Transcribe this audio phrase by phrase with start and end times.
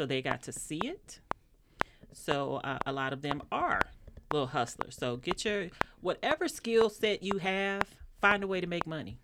[0.00, 1.20] so they got to see it.
[2.14, 3.82] So uh, a lot of them are
[4.32, 4.96] little hustlers.
[4.98, 5.66] So get your
[6.00, 7.82] whatever skill set you have,
[8.18, 9.18] find a way to make money.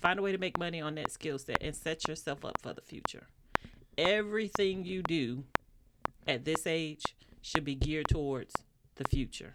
[0.00, 2.72] Find a way to make money on that skill set and set yourself up for
[2.72, 3.26] the future.
[3.98, 5.42] Everything you do
[6.24, 8.54] at this age should be geared towards
[8.94, 9.50] the future.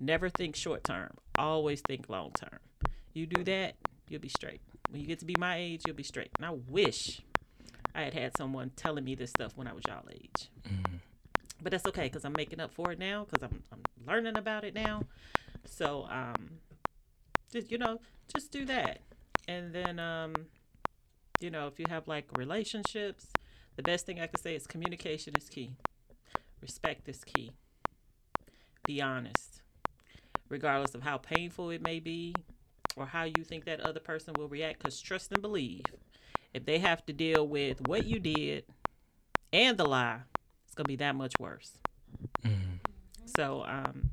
[0.00, 1.10] Never think short term.
[1.38, 2.58] Always think long term.
[3.12, 3.76] You do that,
[4.08, 4.62] you'll be straight.
[4.90, 6.30] When you get to be my age, you'll be straight.
[6.38, 7.20] And I wish
[7.94, 10.50] I had had someone telling me this stuff when I was y'all age.
[11.62, 14.64] But that's okay because I'm making up for it now because I'm, I'm learning about
[14.64, 15.04] it now.
[15.64, 16.58] So, um,
[17.52, 18.00] just, you know,
[18.34, 18.98] just do that.
[19.48, 20.34] And then, um,
[21.40, 23.26] you know, if you have like relationships,
[23.76, 25.70] the best thing I could say is communication is key.
[26.60, 27.52] Respect is key.
[28.86, 29.62] Be honest.
[30.48, 32.34] Regardless of how painful it may be
[32.96, 35.84] or how you think that other person will react, because trust and believe,
[36.54, 38.64] if they have to deal with what you did
[39.52, 40.20] and the lie,
[40.66, 41.72] it's going to be that much worse.
[43.36, 44.10] So, um,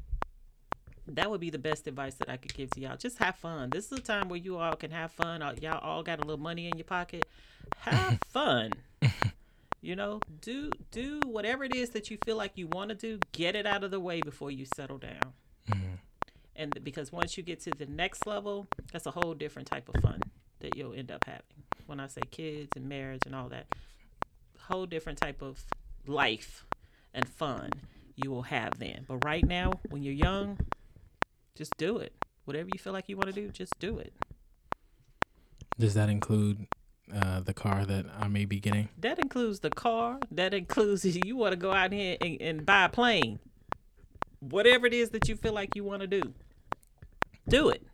[1.08, 2.98] that would be the best advice that I could give to y'all.
[2.98, 3.70] Just have fun.
[3.70, 5.42] This is a time where you all can have fun.
[5.62, 7.26] Y'all all got a little money in your pocket.
[7.78, 8.72] Have fun.
[9.82, 13.20] You know, do do whatever it is that you feel like you want to do.
[13.32, 15.34] Get it out of the way before you settle down.
[16.56, 20.02] And because once you get to the next level, that's a whole different type of
[20.02, 20.22] fun
[20.60, 21.64] that you'll end up having.
[21.92, 23.68] When I say kids and marriage and all that,
[24.58, 25.66] whole different type of
[26.08, 26.66] life
[27.14, 27.70] and fun
[28.16, 29.04] you will have then.
[29.10, 30.58] But right now, when you're young,
[31.54, 32.14] just do it.
[32.46, 34.14] Whatever you feel like you want to do, just do it.
[35.78, 36.66] Does that include
[37.14, 38.88] uh, the car that I may be getting?
[38.98, 40.20] That includes the car.
[40.32, 43.40] That includes you want to go out here and, and buy a plane.
[44.40, 46.22] Whatever it is that you feel like you want to do,
[47.50, 47.86] do it.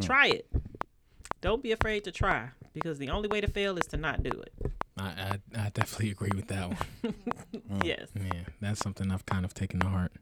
[0.00, 0.46] Try it.
[1.40, 4.30] Don't be afraid to try because the only way to fail is to not do
[4.30, 4.52] it.
[4.98, 7.14] I, I, I definitely agree with that one.
[7.84, 8.08] Yes.
[8.16, 10.12] Yeah, that's something I've kind of taken to heart.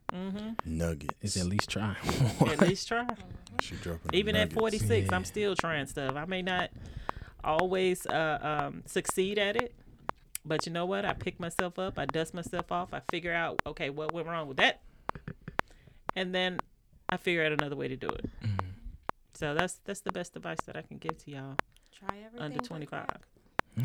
[0.66, 1.14] Nuggets.
[1.22, 1.96] Is at least try.
[2.46, 3.06] At least try.
[3.62, 4.58] She dropping Even at nuggets.
[4.58, 6.14] 46, I'm still trying stuff.
[6.14, 6.70] I may not
[7.42, 9.74] always uh, um, succeed at it,
[10.44, 11.04] but you know what?
[11.06, 14.46] I pick myself up, I dust myself off, I figure out, okay, what went wrong
[14.46, 14.82] with that?
[16.14, 16.58] And then
[17.08, 18.28] I figure out another way to do it.
[19.38, 21.56] So that's that's the best advice that I can give to y'all
[21.96, 22.40] Try everything.
[22.40, 23.06] under 25.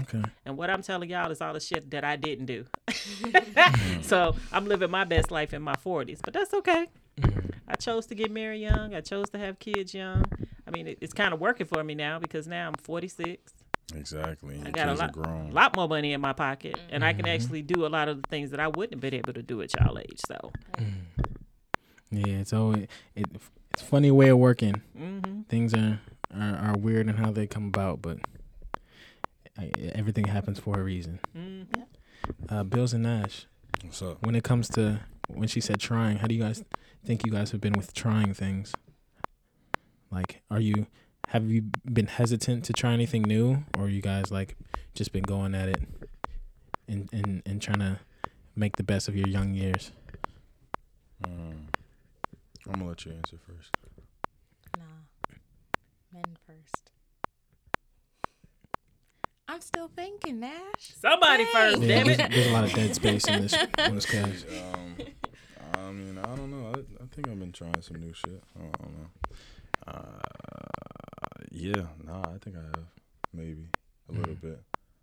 [0.01, 0.23] okay.
[0.47, 2.65] And what I'm telling y'all is all the shit that I didn't do.
[2.87, 4.03] Mm.
[4.03, 6.87] so I'm living my best life in my 40s, but that's okay.
[7.21, 7.51] Mm.
[7.67, 8.95] I chose to get married young.
[8.95, 10.25] I chose to have kids young.
[10.67, 13.53] I mean, it, it's kind of working for me now because now I'm 46.
[13.95, 14.57] Exactly.
[14.57, 15.51] Your I got a lot, grown.
[15.51, 17.35] lot more money in my pocket, and I can mm-hmm.
[17.35, 19.61] actually do a lot of the things that I wouldn't have been able to do
[19.61, 20.19] at y'all age.
[20.25, 20.93] So, mm.
[22.09, 23.25] Yeah, it's always it,
[23.73, 24.81] it's funny way of working.
[24.97, 25.12] hmm
[25.53, 25.99] Things are,
[26.35, 28.17] are are weird and how they come about, but
[29.55, 31.19] I, everything happens for a reason.
[31.31, 31.61] hmm
[32.49, 33.45] Uh, Bills and Nash.
[33.83, 34.17] What's up?
[34.25, 36.63] When it comes to when she said trying, how do you guys
[37.05, 38.73] think you guys have been with trying things?
[40.09, 40.87] Like, are you
[41.27, 44.57] have you been hesitant to try anything new, or you guys like
[44.95, 45.83] just been going at it
[46.87, 47.99] and and and trying to
[48.55, 49.91] make the best of your young years?
[51.23, 51.67] Mm.
[52.65, 53.69] I'm gonna let you answer first.
[54.75, 55.03] Nah.
[56.13, 56.91] Men first.
[59.47, 60.93] I'm still thinking, Nash.
[60.99, 62.31] Somebody first, Yeah, damn there's, it.
[62.31, 64.45] there's a lot of dead space in this in this cast.
[64.47, 64.95] Um,
[65.75, 66.67] I mean, I don't know.
[66.73, 68.41] I, I think I've been trying some new shit.
[68.55, 69.09] I don't, I don't know.
[69.87, 70.19] Uh,
[71.51, 72.85] yeah, nah, I think I have.
[73.33, 73.65] Maybe
[74.09, 74.41] a little Mhm.
[74.41, 74.61] bit.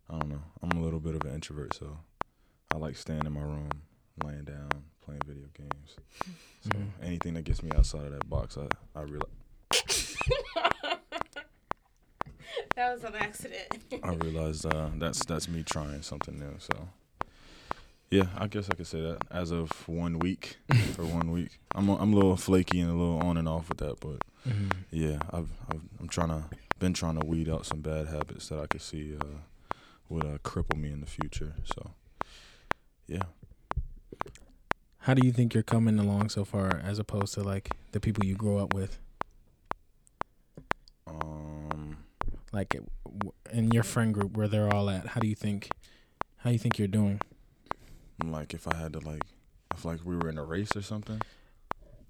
[0.09, 0.43] I don't know.
[0.63, 1.99] I'm a little bit of an introvert, so
[2.73, 3.69] I like staying in my room,
[4.25, 4.71] laying down,
[5.05, 5.97] playing video games.
[6.63, 6.91] So Mhm.
[7.03, 8.69] anything that gets me outside of that box, I
[8.99, 9.29] I realize
[12.81, 13.85] That was an accident.
[14.03, 16.55] I realized uh, that's that's me trying something new.
[16.59, 16.89] So
[18.11, 20.57] yeah, I guess I could say that as of one week
[20.95, 21.59] for one week.
[21.75, 24.23] I'm a, I'm a little flaky and a little on and off with that, but
[24.49, 24.71] Mhm.
[24.91, 26.45] yeah, I've, I've I'm trying to
[26.79, 29.25] been trying to weed out some bad habits that I could see uh,
[30.09, 31.53] would uh, cripple me in the future.
[31.65, 31.91] So
[33.07, 33.25] yeah,
[35.01, 38.25] How do you think you're coming along so far, as opposed to like the people
[38.25, 38.99] you grew up with?
[41.07, 41.60] um,
[42.53, 42.77] like
[43.53, 45.71] in your friend group where they're all at how do you think
[46.39, 47.21] how do you think you're doing
[48.23, 49.23] like if I had to like
[49.75, 51.21] if like we were in a race or something.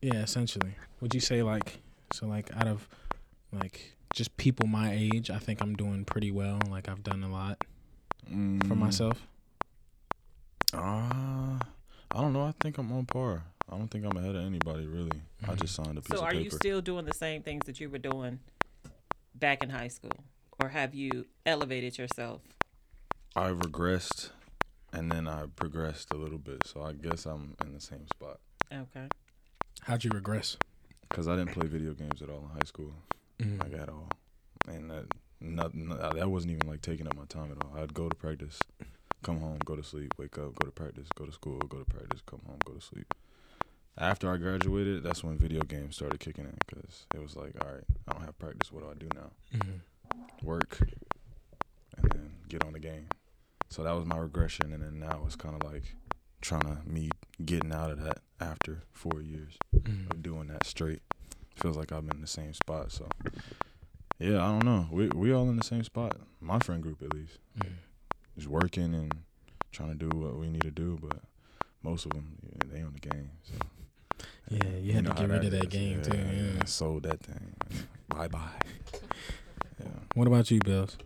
[0.01, 1.81] yeah essentially would you say like
[2.13, 2.89] so like out of
[3.53, 7.31] like just people my age i think i'm doing pretty well like i've done a
[7.31, 7.59] lot
[8.29, 9.27] for Mm, myself
[10.73, 11.59] Uh,
[12.13, 12.45] I don't know.
[12.45, 13.43] I think I'm on par.
[13.69, 15.21] I don't think I'm ahead of anybody really.
[15.47, 16.43] I just signed a piece So, of are paper.
[16.45, 18.39] you still doing the same things that you were doing
[19.41, 20.13] back in high school,
[20.61, 22.43] or have you elevated yourself?
[23.35, 24.31] I've regressed
[24.93, 26.67] and then I progressed a little bit.
[26.67, 28.41] So I guess I'm in the same spot
[28.73, 29.07] Okay.
[29.83, 30.57] How'd you regress?
[31.09, 32.93] because I didn't play video games at all in high school,
[33.41, 33.59] Mm.
[33.59, 34.09] like at all,
[34.69, 35.07] and that
[35.41, 37.77] nothing that wasn't even like taking up my time at all.
[37.77, 38.61] I'd go to practice,
[39.23, 41.85] come home, go to sleep, wake up, go to practice, go to school, go to
[41.85, 43.13] practice, come home, go to sleep.
[43.99, 47.71] After I graduated, that's when video games started kicking in because it was like, all
[47.71, 48.73] right, I don't have practice.
[48.73, 49.31] What do I do now?
[49.53, 49.81] Mhm.
[50.43, 50.79] Work,
[51.99, 53.09] and then get on the game.
[53.69, 55.97] So that was my regression, and then now it's kind of like
[56.41, 57.11] trying to me
[57.45, 60.11] getting out of that after four years Mhm.
[60.11, 61.03] of doing that straight.
[61.57, 62.91] Feels like I'm in the same spot.
[62.93, 63.07] So
[64.19, 64.89] yeah, I don't know.
[64.91, 66.17] We we all in the same spot.
[66.41, 67.75] My friend group at least, Mhm.
[68.37, 69.13] just working and
[69.73, 70.97] trying to do what we need to do.
[71.01, 71.23] But
[71.83, 73.33] most of them, they on the game.
[73.43, 73.55] So
[74.51, 75.69] Yeah, you had to know get how rid of that is.
[75.71, 76.65] game, too, yeah.
[76.65, 77.55] sold that thing.
[78.09, 78.61] bye bye.
[79.79, 79.87] Yeah.
[80.15, 80.97] What about you, Bills?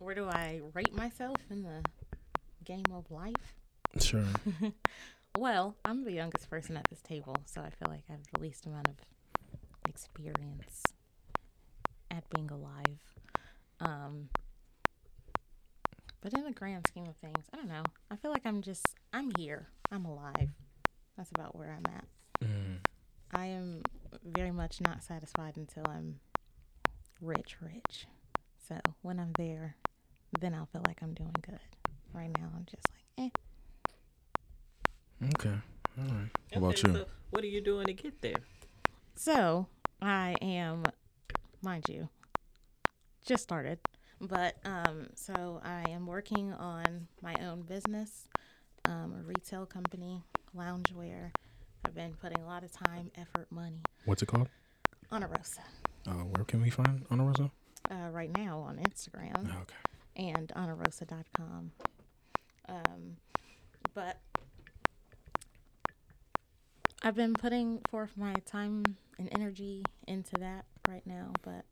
[0.00, 1.82] Where do I rate myself in the
[2.64, 3.54] game of life?
[4.00, 4.24] Sure.
[5.36, 8.40] Well, I'm the youngest person at this table, so I feel like I have the
[8.40, 8.94] least amount of
[9.88, 10.84] experience
[12.08, 13.00] at being alive.
[13.80, 14.28] Um,
[16.20, 17.82] but in the grand scheme of things, I don't know.
[18.12, 19.66] I feel like I'm just, I'm here.
[19.90, 20.50] I'm alive.
[21.16, 22.04] That's about where I'm at.
[23.34, 23.82] I am
[24.24, 26.20] very much not satisfied until I'm
[27.20, 28.06] rich, rich.
[28.68, 29.76] So when I'm there,
[30.40, 31.58] then I'll feel like I'm doing good.
[32.12, 32.86] Right now, I'm just
[33.18, 33.32] like,
[35.22, 35.28] eh.
[35.34, 35.56] Okay.
[35.98, 36.30] All right.
[36.52, 36.94] What about Okay, you?
[36.94, 38.36] So what are you doing to get there?
[39.16, 39.66] So
[40.00, 40.84] I am,
[41.62, 42.08] mind you,
[43.24, 43.78] just started,
[44.20, 48.28] but um, so I am working on my own business,
[48.84, 50.22] um, a retail company,
[50.56, 51.30] loungewear.
[51.84, 54.48] I've been putting a lot of time, effort, money What's it called?
[55.10, 55.62] on.
[56.06, 57.24] Uh, where can we find Honor
[57.90, 59.32] Uh, right now on Instagram.
[59.36, 59.74] Oh, okay.
[60.32, 61.70] and honorarosa.com.
[62.68, 63.16] Um,
[63.94, 64.18] but
[67.02, 68.84] I've been putting forth my time
[69.18, 71.64] and energy into that right now, but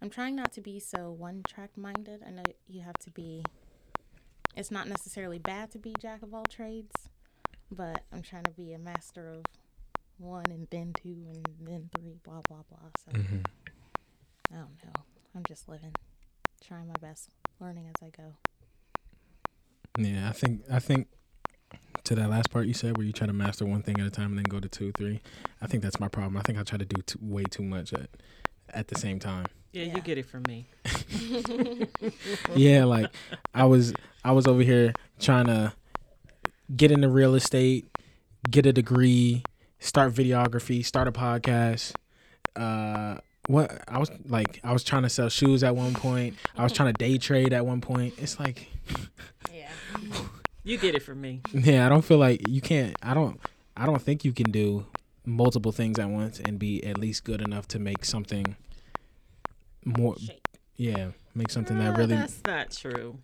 [0.00, 2.22] I'm trying not to be so one track minded.
[2.26, 3.44] I know you have to be,
[4.56, 7.08] it's not necessarily bad to be jack of all trades,
[7.70, 9.44] but I'm trying to be a master of
[10.18, 12.88] one and then two and then three, blah, blah, blah.
[13.04, 13.40] So mm-hmm.
[14.52, 15.02] I don't know.
[15.34, 15.94] I'm just living,
[16.66, 17.30] trying my best,
[17.60, 18.34] learning as I go.
[19.98, 21.08] Yeah, I think I think
[22.04, 24.10] to that last part you said where you try to master one thing at a
[24.10, 25.20] time and then go to two, three.
[25.62, 26.36] I think that's my problem.
[26.36, 28.10] I think I try to do too, way too much at
[28.72, 29.46] at the same time.
[29.72, 29.96] Yeah, Yeah.
[29.96, 30.68] you get it from me.
[32.54, 33.10] yeah, like
[33.54, 33.92] I was
[34.24, 35.72] I was over here trying to
[36.74, 37.86] get into real estate,
[38.50, 39.42] get a degree,
[39.78, 41.92] start videography, start a podcast.
[42.56, 46.34] Uh what I was like I was trying to sell shoes at one point.
[46.56, 48.14] I was trying to day trade at one point.
[48.18, 48.68] It's like
[49.52, 49.68] Yeah.
[50.62, 51.42] You get it from me.
[51.52, 53.38] yeah, I don't feel like you can't I don't
[53.76, 54.86] I don't think you can do
[55.26, 58.56] multiple things at once and be at least good enough to make something
[59.84, 60.40] more Shake.
[60.76, 63.18] yeah, make something that Uh, really That's not true.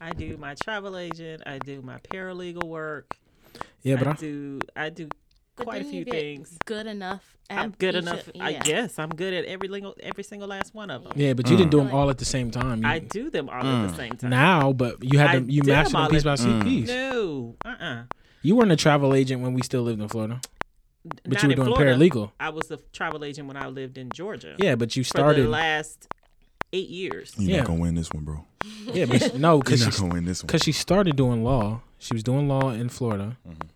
[0.00, 1.42] I do my travel agent.
[1.46, 3.16] I do my paralegal work.
[3.82, 4.60] Yeah, but I I, do.
[4.76, 5.08] I do
[5.56, 6.56] quite a then you few get things.
[6.64, 7.36] Good enough.
[7.50, 8.28] At I'm good each enough.
[8.28, 11.12] of- I guess I'm good at every single, every single last one of them.
[11.16, 11.94] yeah, but you didn't do them Mm.
[11.94, 12.82] all at the same time.
[12.82, 13.88] You, I do them all at Mm.
[13.90, 14.30] the same time.
[14.30, 16.62] now, but you had I to you did mastered them them piece by at- Mm.
[16.62, 16.88] piece.
[16.88, 18.02] No, uh, uh
[18.42, 20.40] You weren't a travel agent when we still lived in Florida,
[21.04, 21.92] but Not you were doing Florida.
[21.96, 22.30] paralegal.
[22.38, 24.54] I was a travel agent when I lived in Georgia.
[24.58, 25.44] Yeah, but you for started.
[25.44, 26.06] the last
[26.72, 27.34] eight years.
[27.36, 27.56] You're Yeah.
[27.58, 28.44] not gonna win this one, bro.
[28.92, 30.46] yeah, but she- no, You're because not she gonna win this one.
[30.46, 31.82] because she started doing law.
[31.98, 33.68] She was doing law in Florida, Mhm.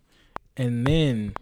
[0.57, 1.33] and then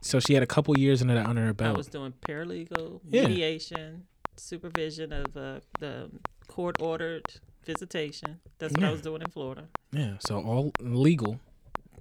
[0.00, 1.74] so she had a couple years under that under her belt.
[1.74, 3.26] I was doing paralegal, Yeah.
[3.26, 6.10] mediation, supervision of uh, the
[6.48, 7.22] court ordered
[7.64, 8.40] visitation.
[8.58, 8.88] That's what Yeah.
[8.88, 9.68] I was doing in Florida.
[9.92, 11.40] yeah, so all legal,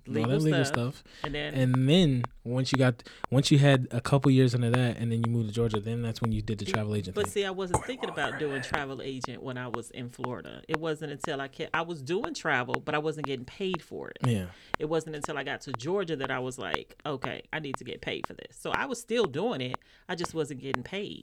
[0.08, 0.96] all Legal, that legal stuff.
[0.98, 1.04] stuff.
[1.24, 4.98] And then And then once you got once you had a couple years under that,
[4.98, 7.26] and then you moved to Georgia, then that's when you did the travel agent But
[7.26, 7.32] thing.
[7.32, 10.62] see, I wasn't thinking about doing travel agent when I was in Florida.
[10.68, 14.10] It wasn't until I kept, I was doing travel, but I wasn't getting paid for
[14.10, 14.18] it.
[14.26, 17.78] Yeah, It wasn't until I got to Georgia that I was like, okay, I need
[17.78, 18.58] to get paid for this.
[18.60, 19.78] So I was still doing it.
[20.10, 21.22] I just wasn't getting paid.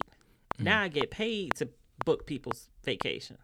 [0.59, 0.65] Mm.
[0.65, 1.69] Now I get paid to
[2.07, 3.39] book people's vacations.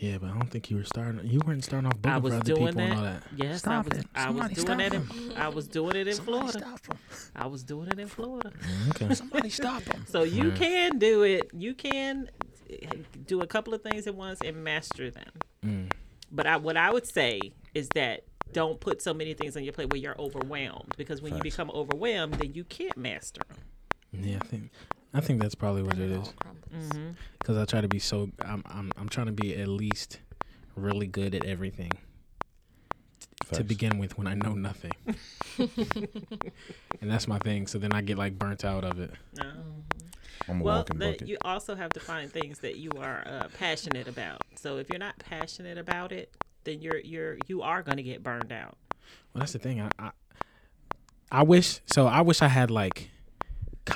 [0.00, 1.20] Yeah, but I don't think you were starting.
[1.24, 3.22] You weren't starting off booking I was for other doing people and all that.
[3.22, 3.44] that.
[3.44, 3.98] Yes, Stop I was.
[3.98, 4.06] it.
[4.14, 4.92] I was doing stop that.
[4.92, 5.10] him.
[5.30, 6.52] In, I was doing it in Florida.
[6.58, 6.98] Stop him.
[7.36, 8.50] I was doing it in Florida.
[8.90, 9.14] Okay.
[9.14, 10.04] Somebody stop him.
[10.08, 10.58] So you Right.
[10.58, 11.50] can do it.
[11.52, 12.30] You can
[13.26, 15.30] do a couple of things at once and master them.
[15.64, 15.90] Mm.
[16.32, 17.40] But I, what I would say
[17.74, 21.36] is that don't put so many things on your plate where you're overwhelmed because when
[21.36, 23.58] you become overwhelmed, then you can't master them.
[24.24, 24.70] Yeah, I think
[25.12, 26.32] I think that's probably what Then it all is.
[26.92, 27.10] Mm-hmm.
[27.38, 28.30] Because I try to be so.
[28.44, 30.20] I'm I'm I'm trying to be at least
[30.76, 31.90] really good at everything
[33.52, 34.92] to begin with when I know nothing.
[35.58, 37.66] and that's my thing.
[37.66, 39.10] So then I get like burnt out of it.
[39.36, 39.50] No.
[40.48, 41.28] I'm a Well, walking that bucket.
[41.28, 44.42] you also have to find things that you are uh, passionate about.
[44.54, 46.32] So if you're not passionate about it,
[46.64, 48.76] then you're you're you are going to get burned out.
[49.34, 49.80] Well, that's the thing.
[49.80, 50.10] I, I
[51.32, 52.06] I wish so.
[52.06, 53.09] I wish I had like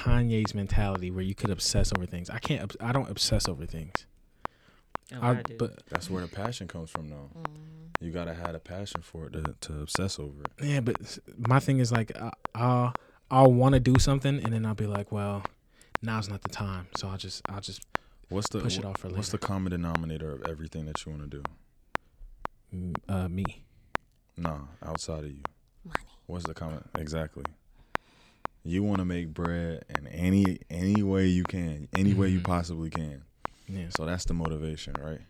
[0.05, 2.29] Kanye's mentality where you could obsess over things.
[2.31, 2.75] I can't.
[2.81, 4.07] I don't obsess over things.
[5.13, 7.31] Oh, I, I but That's where the passion comes from, though.
[8.01, 10.65] You gotta have a passion for it to, to obsess over it.
[10.65, 12.93] yeah, but my thing is like I, I'll
[13.31, 15.43] I'll want to do something and then I'll be like, well,
[16.03, 16.89] now's not the time.
[16.97, 17.83] So I'll just I'll just
[18.29, 19.19] What's the Push it off for later.
[19.19, 21.43] What's the common denominator of everything that you want to do?
[22.75, 23.45] mm, uh, me.
[24.37, 25.43] Nah, outside of you.
[25.85, 26.07] Money.
[26.27, 27.45] What's the common exactly?
[28.65, 32.45] You want to make bread in any any way you can, any way you Mhm.
[32.47, 33.25] possibly can.
[33.69, 33.91] Yeah.
[33.91, 35.21] So that's the motivation, right?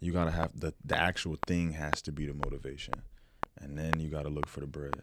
[0.00, 3.02] You gotta have the the actual thing has to be the motivation,
[3.60, 5.02] and then you gotta look for the bread.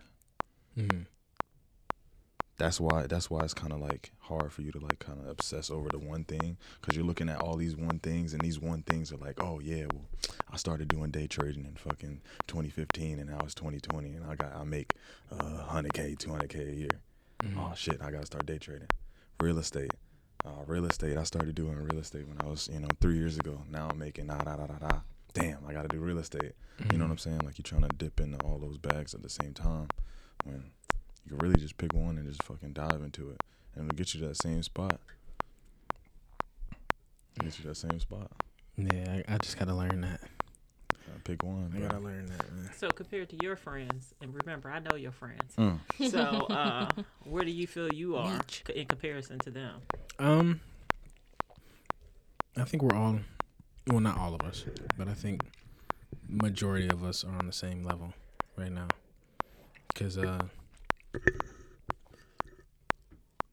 [0.75, 1.01] hmm
[2.58, 5.28] That's why that's why it's kind of like hard for you to like kind of
[5.28, 8.60] obsess over the one thing because you're looking at all these one things and these
[8.60, 10.06] one things are like, oh yeah, well,
[10.51, 14.54] I started doing day trading in fucking 2015 and now it's 2020 and I got
[14.54, 14.94] I make
[15.32, 17.00] uh 100k, 200k a year.
[17.43, 17.60] Mm-hmm.
[17.60, 18.88] Oh shit, I gotta start day trading.
[19.39, 19.91] Real estate.
[20.46, 21.17] Uh, real estate.
[21.17, 23.62] I started doing real estate when I was, you know, three years ago.
[23.69, 25.00] Now I'm making da da da da da.
[25.34, 26.53] Damn, I gotta do real estate.
[26.91, 27.39] You know what I'm saying?
[27.43, 29.88] Like you're trying to dip into all those bags at the same time.
[30.46, 30.72] When
[31.25, 33.43] you can really just pick one and just fucking dive into it,
[33.75, 35.00] and it'll get you to that same spot.
[37.36, 38.31] It'll get you to that same spot.
[38.77, 40.22] Yeah, I, I just gotta learn that.
[41.29, 41.74] Gotta pick one.
[41.75, 42.69] I gotta learn that, man.
[42.77, 45.55] so compared to your friends, and remember, I know your friends.
[45.57, 45.79] Mm.
[46.09, 46.19] So
[46.50, 46.88] uh,
[47.25, 49.81] where do you feel you are c- in comparison to them?
[50.17, 50.62] Um,
[52.57, 53.19] I think we're all,
[53.88, 54.65] well, not all of us,
[54.98, 55.41] but I think
[56.27, 58.13] majority of us are on the same level
[58.57, 58.88] right now.
[59.88, 60.39] Because uh,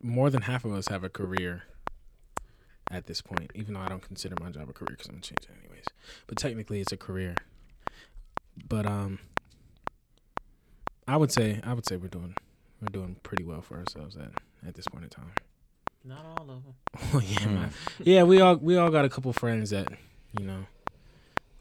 [0.02, 1.64] more than half of us have a career
[2.90, 5.22] at this point, even though I don't consider my job a career because I'm gonna
[5.22, 5.84] change it anyways.
[6.26, 7.34] But technically, it's a career.
[8.68, 9.18] But um,
[11.08, 12.34] I would say I would say we're doing
[12.80, 14.30] we're doing pretty well for ourselves at
[14.66, 15.32] at this point in time.
[16.04, 16.74] Not all of them.
[17.12, 17.70] Well, yeah, man.
[17.98, 19.88] yeah, we all we all got a couple friends that
[20.38, 20.66] you know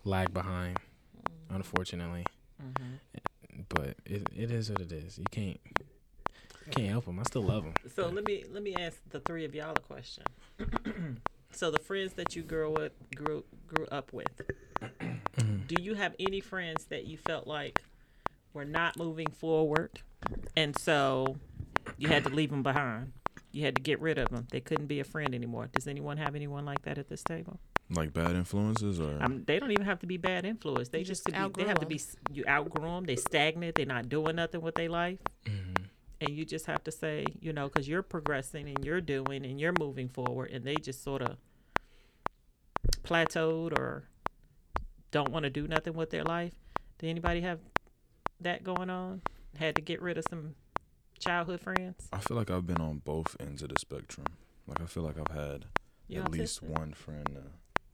[0.03, 0.77] lag behind,
[1.49, 2.25] unfortunately.
[2.59, 2.95] hmm
[3.69, 5.17] But it it is what it is.
[5.17, 7.19] You can't you can't help them.
[7.19, 7.73] I still love them.
[7.95, 10.23] So let me let me ask the three of y'all a question.
[11.55, 14.41] so the friends that you grew up grew grew up with,
[15.67, 17.81] do you have any friends that you felt like
[18.53, 20.01] were not moving forward,
[20.55, 21.37] and so
[21.97, 23.13] you had to leave them behind?
[23.51, 24.47] You had to get rid of them.
[24.51, 25.69] They couldn't be a friend anymore.
[25.71, 27.59] Does anyone have anyone like that at this table?
[27.89, 30.89] Like bad influences or Um, they don't even have to be bad influence.
[30.89, 32.01] They You just, just could be, they have to be
[32.33, 33.05] you outgrow them.
[33.05, 33.75] They stagnant.
[33.75, 35.64] They're not doing nothing with their life Mm-hmm.
[36.25, 39.59] And you just have to say, you know, because you're progressing and you're doing and
[39.59, 41.37] you're moving forward, and they just sort of
[43.03, 44.09] plateaued or
[45.11, 46.53] don't want to do nothing with their life.
[46.97, 47.59] Did anybody have
[48.41, 49.21] that going on?
[49.57, 50.55] Had to get rid of some
[51.19, 52.07] childhood friends?
[52.11, 54.27] I feel like I've been on both ends of the spectrum.
[54.67, 55.65] Like I feel like I've had
[56.07, 57.49] You at least one friend uh,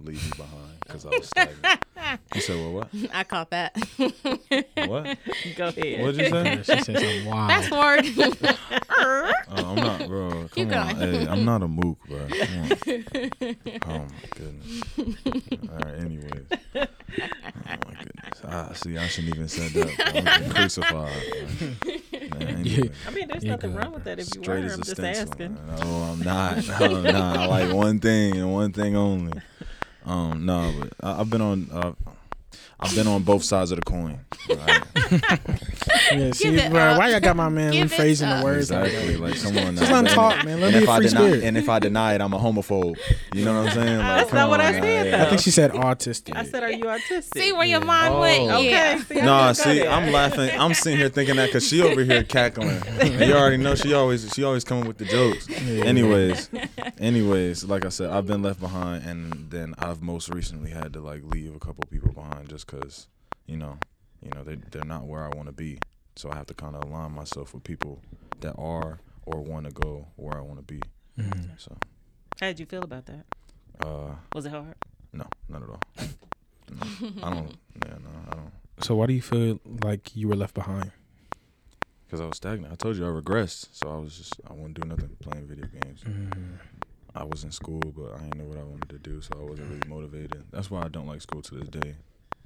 [0.05, 1.79] leave me behind because I was stagnant.
[2.36, 2.88] you said well, what?
[3.13, 3.75] I caught that.
[3.98, 5.17] What?
[5.55, 6.01] Go ahead.
[6.01, 6.43] What'd you say?
[6.43, 7.50] Yeah, she said something wild.
[7.51, 8.05] Fast forward.
[9.53, 10.29] Oh, I'm not, bro.
[10.31, 11.13] Come Keep on, going.
[11.13, 12.27] hey, I'm not a mook, bro.
[12.27, 12.72] Come on.
[13.88, 14.84] Oh my goodness.
[15.70, 16.00] All right.
[16.00, 16.46] Anyways.
[16.75, 16.86] Oh
[17.65, 18.41] my goodness.
[18.46, 20.13] Ah, see, I shouldn't even said that.
[20.13, 20.31] bro.
[20.31, 21.24] I'm crucified.
[21.60, 22.39] bro.
[22.39, 22.89] Man, anyway.
[23.08, 24.65] I mean, there's You're nothing good, wrong with that if you Straight were.
[24.65, 25.29] as I'm a just stencil.
[25.31, 25.53] asking.
[25.55, 25.79] man.
[25.79, 26.79] No, I'm not.
[26.79, 27.20] No, no.
[27.20, 29.34] I like one thing and one thing only.
[30.05, 31.70] Um, no, but I, I've been on.
[31.72, 31.93] Uh,
[32.81, 34.19] I've been on both sides of the coin.
[34.50, 34.83] right?
[36.13, 38.69] Yeah, see, bro, why y'all got my man Give rephrasing the words?
[38.71, 39.15] Exactly.
[39.17, 39.75] Like, come on.
[39.77, 40.13] Just now, let him man.
[40.13, 40.59] talk, man.
[40.61, 41.43] Let and him if be a I free deny, spirit.
[41.43, 42.97] and if I deny it, I'm a homophobe.
[43.33, 43.97] You know what I'm saying?
[44.01, 44.81] Like, That's not what on, I man.
[44.81, 45.29] said, I though.
[45.29, 46.35] think she said autistic.
[46.35, 48.19] I said, "Are you autistic?" See where your mind Oh.
[48.21, 48.51] went.
[48.51, 48.69] Okay.
[48.69, 48.97] Yeah.
[49.03, 49.88] See, I Nah, see.
[49.88, 50.50] I'm laughing.
[50.59, 52.81] I'm sitting here thinking that because she over here cackling.
[53.00, 55.47] And you already know she always she always coming with the jokes.
[55.50, 55.85] Yeah.
[55.85, 56.50] Anyways,
[57.00, 61.00] anyways, like I said, I've been left behind, and then I've most recently had to
[61.01, 63.07] like leave a couple people behind just because
[63.45, 63.77] you know,
[64.21, 65.79] you know they they're not where I want to be.
[66.15, 68.01] So I have to kind of align myself with people
[68.41, 70.81] that are or want to go where I want to be.
[71.17, 71.59] Mhm.
[71.59, 71.77] So,
[72.39, 73.25] How did you feel about that?
[73.85, 74.75] uh, Was it hard?
[75.13, 75.81] no, not at all.
[76.71, 77.57] No, I don't.
[77.85, 78.51] Yeah, no, I don't.
[78.79, 80.91] So why do you feel like you were left behind?
[82.05, 82.71] Because I was stagnant.
[82.71, 83.67] I told you I regressed.
[83.73, 86.01] So I was just, I wouldn't do nothing playing video games.
[86.05, 86.59] Mm.
[87.13, 89.19] I was in school, but I didn't know what I wanted to do.
[89.19, 90.45] So I wasn't really motivated.
[90.51, 91.95] That's why I don't like school to this day.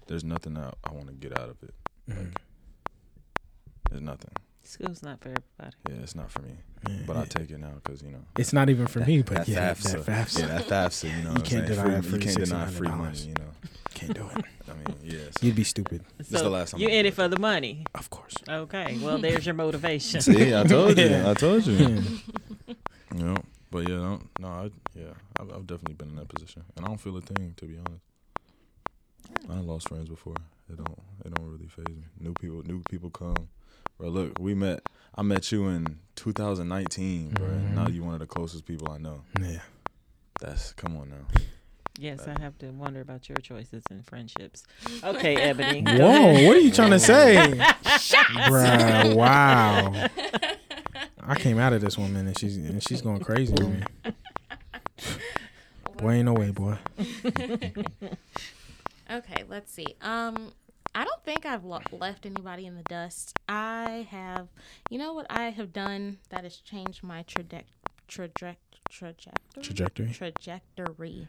[0.08, 1.74] There's nothing that I want to get out of it.
[2.10, 2.36] Mhm.
[3.92, 4.32] It's nothing.
[4.64, 5.76] School's not for everybody.
[5.90, 6.58] Yeah, it's not for me.
[6.88, 8.26] Yeah, But I take it now because you know.
[8.38, 10.06] It's not even for me, but that yeah, FAFSA.
[10.06, 10.40] that FAFSA.
[10.40, 11.18] Yeah, that FAFSA.
[11.18, 13.20] You know, You can't deny free, that You can't deny free money.
[13.20, 13.52] You know.
[13.94, 14.46] Can't do it.
[14.70, 15.34] I mean, yes.
[15.42, 16.04] You'd be stupid.
[16.24, 17.86] So the last time you I in it for the money.
[17.94, 18.36] Of course.
[18.50, 18.98] Okay.
[19.02, 20.22] Well, there's your motivation.
[20.22, 21.06] See, I told you.
[21.06, 21.30] Yeah.
[21.30, 22.04] I told you.
[23.16, 23.36] You know,
[23.72, 26.90] but yeah, no, no I, yeah, I've, I've definitely been in that position, and I
[26.90, 28.04] don't feel a thing to be honest.
[29.50, 30.36] I done lost friends before.
[30.70, 32.04] It don't, it don't really phase me.
[32.20, 33.50] New people, new people come.
[33.98, 34.82] Bro, look, we met.
[35.18, 37.46] I met you in 2019, bro.
[37.46, 37.94] and Now Mhm.
[37.94, 39.22] you one of the closest people I know.
[39.40, 39.60] Yeah.
[40.42, 41.26] That's come on now.
[41.98, 44.64] Yes, I have to wonder about your choices and friendships.
[45.04, 45.82] Okay, Ebony.
[45.82, 46.48] Whoa, ahead.
[46.48, 47.36] what are you trying to say?
[48.50, 50.08] Bruh, wow.
[51.28, 53.84] I came out of this woman and she's and she's going crazy with me.
[55.98, 56.78] Boy, ain't no way, boy.
[59.12, 59.96] Okay, let's see.
[60.02, 60.52] Um,
[60.94, 63.38] I don't think I've lo- left anybody in the dust.
[63.48, 64.48] I have,
[64.90, 67.64] you know what I have done that has changed my traje-
[68.08, 68.56] traje-
[68.90, 69.64] trajectory.
[69.64, 70.12] Trajectory.
[70.12, 71.28] Trajectory.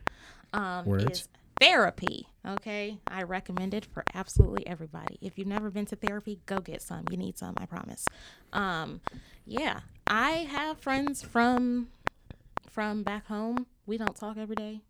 [0.52, 1.04] Um, Words.
[1.20, 1.28] is
[1.60, 2.28] therapy.
[2.46, 5.18] Okay, I recommend it for absolutely everybody.
[5.20, 7.04] If you've never been to therapy, go get some.
[7.10, 8.06] You need some, I promise.
[8.52, 9.00] Um,
[9.44, 11.88] yeah, I have friends from
[12.70, 13.66] from back home.
[13.86, 14.80] We don't talk every day.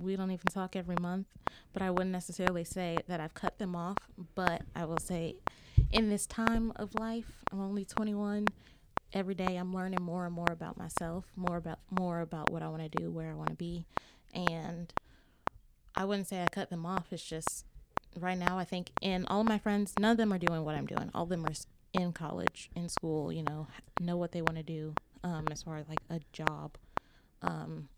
[0.00, 1.26] We don't even talk every month.
[1.72, 3.98] But I wouldn't necessarily say that I've cut them off.
[4.34, 5.36] But I will say,
[5.92, 8.48] in this time of life, I'm only 21.
[9.12, 12.68] Every day, I'm learning more and more about myself, more about more about what I
[12.68, 13.86] want to do, where I want to be,
[14.34, 14.92] and
[15.94, 17.06] I wouldn't say I cut them off.
[17.12, 17.64] It's just
[18.18, 20.74] right now, I think, in all of my friends, none of them are doing what
[20.74, 21.10] I'm doing.
[21.14, 21.52] All of them are
[21.92, 23.68] in college, in school, you know,
[24.00, 24.94] know what they want to do
[25.24, 26.76] um, as far as like a job.
[27.42, 27.88] Um,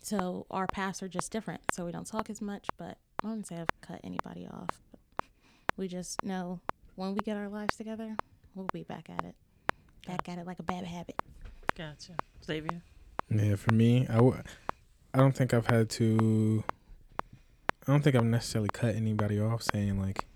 [0.00, 1.60] so our paths are just different.
[1.72, 4.68] So we don't talk as much, but I wouldn't say I've cut anybody off.
[4.90, 5.00] But
[5.76, 6.60] we just know
[6.96, 8.16] when we get our lives together,
[8.54, 9.34] we'll be back at it.
[10.06, 11.20] Back at it like a bad habit.
[11.76, 12.12] Gotcha.
[12.44, 12.82] Xavier.
[13.30, 14.42] Yeah, for me, I w-
[15.12, 16.64] I don't think I've had to.
[17.86, 20.26] I don't think I've necessarily cut anybody off, saying like,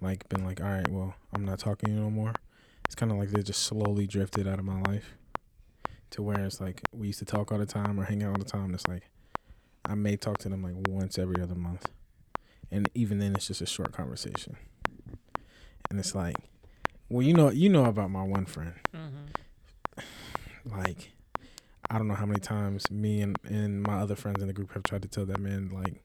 [0.00, 2.32] like been like, all right, well, I'm not talking to you no more.
[2.86, 5.14] It's kind of like they just slowly drifted out of my life,
[6.10, 8.38] to where it's like we used to talk all the time or hang out all
[8.38, 8.74] the time.
[8.74, 9.02] It's like
[9.84, 11.90] I may talk to them like once every other month,
[12.70, 14.56] and even then, it's just a short conversation.
[15.90, 16.36] And it's like,
[17.08, 20.76] well, you know, you know about my one friend Mm-hmm.
[20.78, 21.10] like
[21.90, 24.72] I don't know how many times me and, and my other friends in the group
[24.72, 26.02] have tried to tell that man like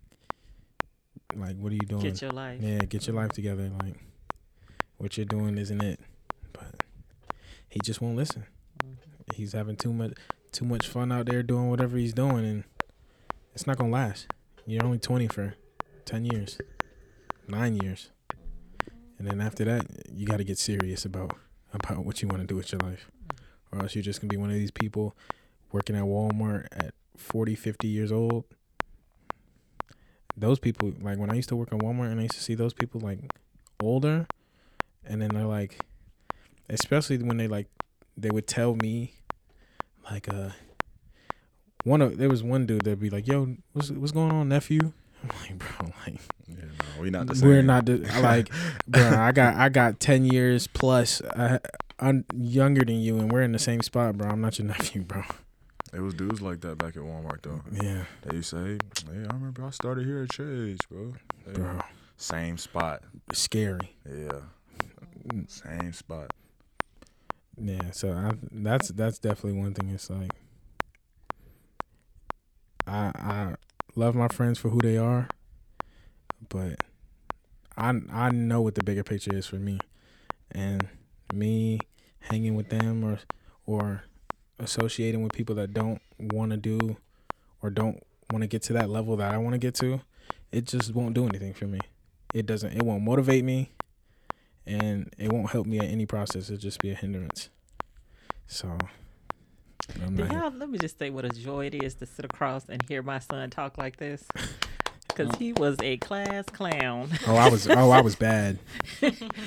[1.35, 2.01] like what are you doing?
[2.01, 2.59] Get your life.
[2.61, 3.71] yeah, get your life together.
[3.81, 3.95] Like
[4.97, 5.99] what you're doing isn't it.
[6.51, 6.83] But
[7.69, 8.45] he just won't listen.
[9.35, 10.13] He's having too much
[10.51, 12.63] too much fun out there doing whatever he's doing and
[13.53, 14.27] it's not gonna last.
[14.65, 15.55] You're only twenty for
[16.05, 16.59] ten years.
[17.47, 18.09] Nine years.
[19.17, 21.35] And then after that you gotta get serious about
[21.73, 23.11] about what you wanna do with your life
[23.71, 25.15] or else you're just gonna be one of these people
[25.71, 28.45] working at Walmart at 40, 50 years old.
[30.35, 32.55] Those people, like when I used to work at Walmart and I used to see
[32.55, 33.19] those people like
[33.81, 34.25] older,
[35.05, 35.79] and then they're like,
[36.69, 37.67] especially when they like,
[38.15, 39.13] they would tell me,
[40.09, 40.49] like, uh,
[41.83, 44.79] one of there was one dude that'd be like, "Yo, what's what's going on, nephew?"
[45.23, 46.55] I'm like, bro, like Yeah,
[46.95, 47.49] no, we not the same.
[47.49, 48.49] we're not the, like,
[48.87, 49.01] bro.
[49.03, 51.21] I got I got ten years plus.
[51.21, 51.59] Uh,
[51.99, 54.29] I'm younger than you, and we're in the same spot, bro.
[54.29, 55.23] I'm not your nephew, bro.
[55.93, 57.61] It was dudes like that back at Walmart though.
[57.73, 61.13] Yeah, They used to say, "Hey, I remember I started here at Chase, bro."
[61.53, 61.79] Bro.
[62.15, 63.01] Same spot.
[63.33, 63.95] Scary.
[64.07, 64.39] Yeah.
[65.47, 66.31] Same spot.
[67.61, 69.89] Yeah, so I, that's that's definitely one thing.
[69.89, 70.31] It's like
[72.87, 73.55] I I
[73.95, 75.27] love my friends for who they are,
[76.49, 76.79] but
[77.77, 79.79] I I know what the bigger picture is for me,
[80.51, 80.87] and
[81.33, 81.79] me
[82.21, 83.19] hanging with them or
[83.65, 84.03] or
[84.59, 86.97] associating with people that don't want to do
[87.61, 90.01] or don't want to get to that level that I want to get to,
[90.51, 91.79] it just won't do anything for me.
[92.33, 92.73] It doesn't.
[92.73, 93.71] It won't motivate me,
[94.69, 96.49] and it won't help me at any process.
[96.49, 97.49] It'll just be a hindrance.
[98.47, 98.77] So.
[100.03, 100.39] I'm Do not here.
[100.41, 103.01] y'all, let me just say what a joy it is to sit across and hear
[103.01, 104.23] my son talk like this.
[105.07, 107.09] Because he was a class clown.
[107.27, 107.67] Oh, I was.
[107.67, 108.57] Oh, I was bad.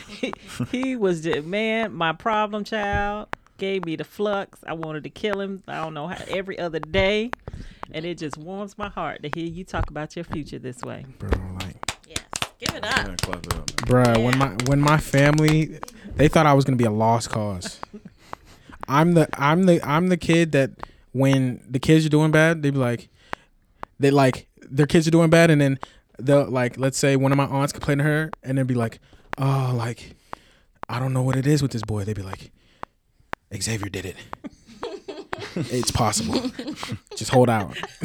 [0.09, 0.35] he,
[0.71, 3.29] he was just, man, my problem child.
[3.57, 4.59] Gave me the flux.
[4.67, 5.63] I wanted to kill him.
[5.67, 7.31] I don't know how every other day,
[7.91, 11.07] and it just warms my heart to hear you talk about your future this way.
[11.19, 11.31] bro.
[11.61, 11.92] Like.
[12.65, 13.21] Give it Yeah, up.
[13.23, 13.67] clap it up, man.
[14.05, 15.79] bruh, when my when my family,
[16.17, 17.81] they thought I was gonna be a lost cause.
[18.89, 20.71] I'm the I'm the I'm the kid that
[21.13, 23.09] when the kids are doing bad, they be like,
[23.99, 25.79] they like their kids are doing bad, and then
[26.19, 28.99] they'll like let's say one of my aunts complain to her, and then be like,
[29.39, 30.15] oh, like.
[30.89, 32.05] I don't know what it is with this boy.
[32.05, 32.51] They'd be like,
[33.57, 34.17] Xavier did it.
[35.57, 36.51] it's possible.
[37.17, 37.77] Just hold out.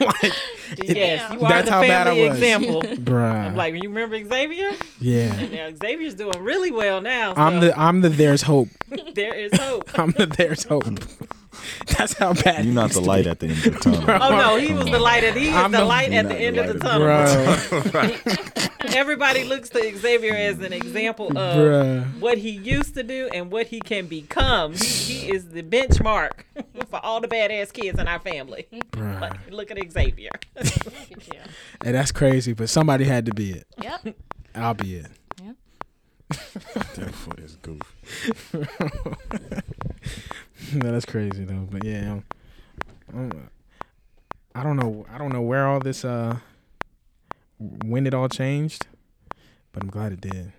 [0.00, 0.32] like,
[0.78, 2.38] yes, you are That's the how bad I family was.
[2.38, 2.82] example.
[3.04, 3.46] bruh.
[3.46, 4.72] I'm like, you remember Xavier?
[5.00, 5.46] yeah.
[5.48, 7.34] Now Xavier's doing really well now.
[7.36, 8.68] I'm the I'm the there's hope.
[9.14, 9.98] there is hope.
[9.98, 10.84] I'm the there's hope.
[11.98, 12.64] That's how bad.
[12.64, 14.04] You're not the light at the end of the tunnel.
[14.22, 16.36] Oh no, he was the light at he is I'm the the- light at the
[16.36, 17.06] end the of the tunnel.
[17.08, 22.20] Bruh, Everybody looks to Xavier as an example of bruh.
[22.20, 24.72] what he used to do and what he can become.
[24.74, 24.84] He,
[25.14, 26.44] he is the benchmark
[26.88, 28.66] for all the badass kids in our family.
[28.96, 30.30] Like, look at Xavier.
[31.84, 33.66] And that's crazy, but somebody had to be it.
[33.82, 34.16] Yep.
[34.54, 35.06] I'll be it.
[36.94, 38.66] That foot is goofy.
[40.74, 41.66] no, that's crazy though.
[41.70, 42.24] But yeah, um,
[43.14, 43.50] um,
[44.54, 45.06] I don't know.
[45.10, 46.36] I don't know where all this uh
[47.58, 48.86] when it all changed,
[49.72, 50.52] but I'm glad it did.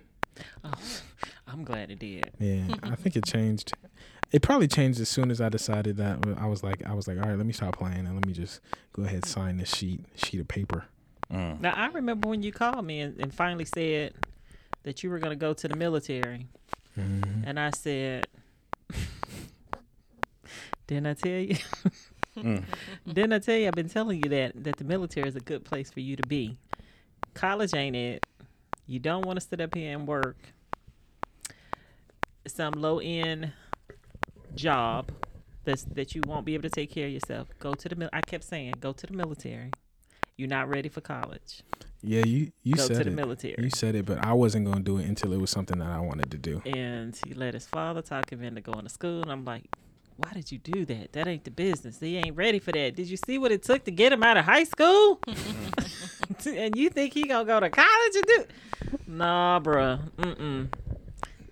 [0.64, 0.72] Oh,
[1.46, 2.30] I'm glad it did.
[2.38, 3.72] Yeah, I think it changed.
[4.30, 7.18] It probably changed as soon as I decided that I was like, I was like,
[7.18, 8.60] all right, let me stop playing and let me just
[8.94, 10.86] go ahead and sign this sheet sheet of paper.
[11.30, 11.60] Mm.
[11.60, 14.14] Now I remember when you called me and, and finally said
[14.84, 16.46] that you were going to go to the military,
[16.98, 17.44] Mm-hmm.
[17.46, 18.26] and I said,
[20.86, 21.56] "Didn't I tell you?
[22.34, 22.64] Mm.
[23.06, 23.68] Didn't I tell you?
[23.68, 26.26] I've been telling you that that the military is a good place for you to
[26.26, 26.56] be.
[27.34, 28.24] College ain't it.
[28.86, 30.38] You don't want to sit up here and work
[32.46, 33.52] some low end
[34.54, 35.10] job
[35.64, 37.48] that's that you won't be able to take care of yourself.
[37.58, 39.70] Go to the mil- I kept saying, go to the military.
[40.36, 41.62] You're not ready for college.
[42.02, 43.14] Yeah, you you go said to the it.
[43.14, 43.56] military.
[43.62, 46.00] You said it, but I wasn't gonna do it until it was something that I
[46.00, 46.62] wanted to do.
[46.64, 49.20] and he let his father talk him into going to school.
[49.22, 49.64] And I'm like,
[50.22, 51.12] why did you do that?
[51.12, 51.98] That ain't the business.
[51.98, 52.94] He ain't ready for that.
[52.94, 55.20] Did you see what it took to get him out of high school?
[56.46, 58.44] and you think he gonna go to college and do?
[59.08, 59.98] Nah, bruh.
[60.16, 60.68] Mm-mm.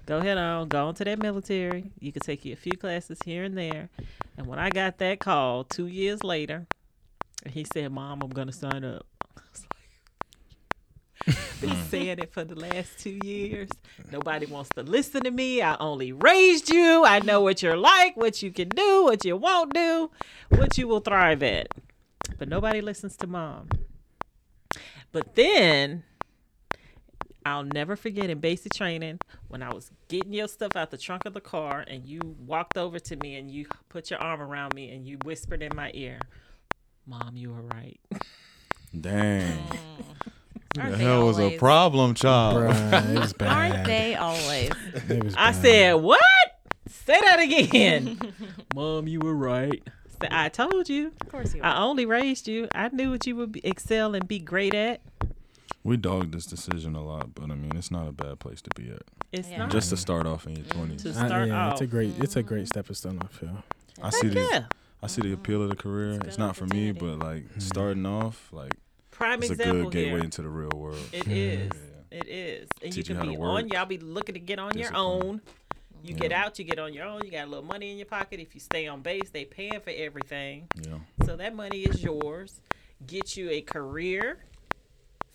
[0.06, 0.68] Go ahead on.
[0.68, 1.90] Go on to that military.
[1.98, 3.90] You could take you a few classes here and there.
[4.37, 6.66] And when I got that call two years later,
[7.48, 9.06] he said, "Mom, I'm gonna sign up."
[11.61, 13.68] Been saying it for the last two years.
[14.11, 15.61] Nobody wants to listen to me.
[15.61, 17.04] I only raised you.
[17.04, 20.11] I know what you're like, what you can do, what you won't do,
[20.48, 21.68] what you will thrive at.
[22.38, 23.68] But nobody listens to mom.
[25.12, 26.04] But then
[27.44, 31.26] I'll never forget in basic training when I was getting your stuff out the trunk
[31.26, 34.74] of the car and you walked over to me and you put your arm around
[34.74, 36.20] me and you whispered in my ear,
[37.06, 38.00] Mom, you were right.
[38.98, 39.59] Dang.
[39.59, 40.33] Mm.
[40.78, 42.56] Aren't the they hell was a problem, child?
[42.59, 43.72] Bruh, it was bad.
[43.72, 44.70] Aren't they always?
[45.09, 45.62] It was I bad.
[45.62, 46.20] said, What?
[46.88, 48.18] Say that again.
[48.74, 49.83] Mom, you were right.
[50.20, 51.12] Say, I told you.
[51.20, 52.68] Of course you I only raised you.
[52.74, 55.00] I knew what you would be, excel and be great at.
[55.83, 58.70] We dogged this decision a lot, but I mean, it's not a bad place to
[58.76, 59.02] be at.
[59.33, 59.59] It's Yeah.
[59.59, 59.70] not.
[59.70, 62.37] Just to start off in your twenties, To I- start yeah, it's a great it's
[62.37, 63.18] a great stepping stone.
[63.22, 63.64] I feel.
[64.02, 64.66] I see the.
[65.02, 66.12] I see the appeal of the career.
[66.12, 67.61] It's It's, not for me, but like mm-hmm.
[67.61, 68.74] starting off, like
[69.20, 70.18] Prime it's a good gateway here.
[70.18, 70.98] into the real world.
[71.12, 71.70] It is.
[72.11, 72.18] Yeah.
[72.18, 72.68] It is.
[72.83, 73.64] And Teach you you can how be to on.
[73.64, 73.72] work.
[73.74, 75.42] Y'all be looking to get on your own.
[76.02, 77.20] You get out, you get on your own.
[77.26, 78.40] You got a little money in your pocket.
[78.40, 80.68] If you stay on base, they paying for everything.
[80.83, 80.94] Yeah.
[81.26, 82.62] So that money is yours.
[83.06, 84.38] Get you a career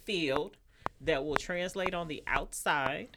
[0.03, 0.57] field
[1.01, 3.09] that will translate on the outside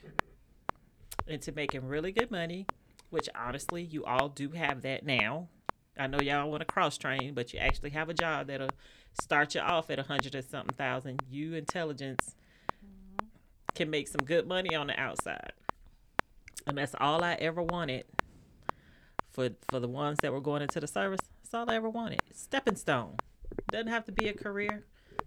[1.26, 2.66] into making really good money,
[3.08, 5.48] which honestly, you all do have that now.
[5.98, 8.70] I know y'all want to cross train, but you actually have a job that'll
[9.20, 11.22] start you off at a hundred or something thousand.
[11.30, 12.34] You intelligence
[12.84, 13.26] mm-hmm.
[13.74, 15.52] can make some good money on the outside.
[16.66, 18.04] And that's all I ever wanted
[19.30, 21.20] for for the ones that were going into the service.
[21.42, 22.20] That's all I ever wanted.
[22.32, 23.16] Stepping stone.
[23.70, 24.84] Doesn't have to be a career.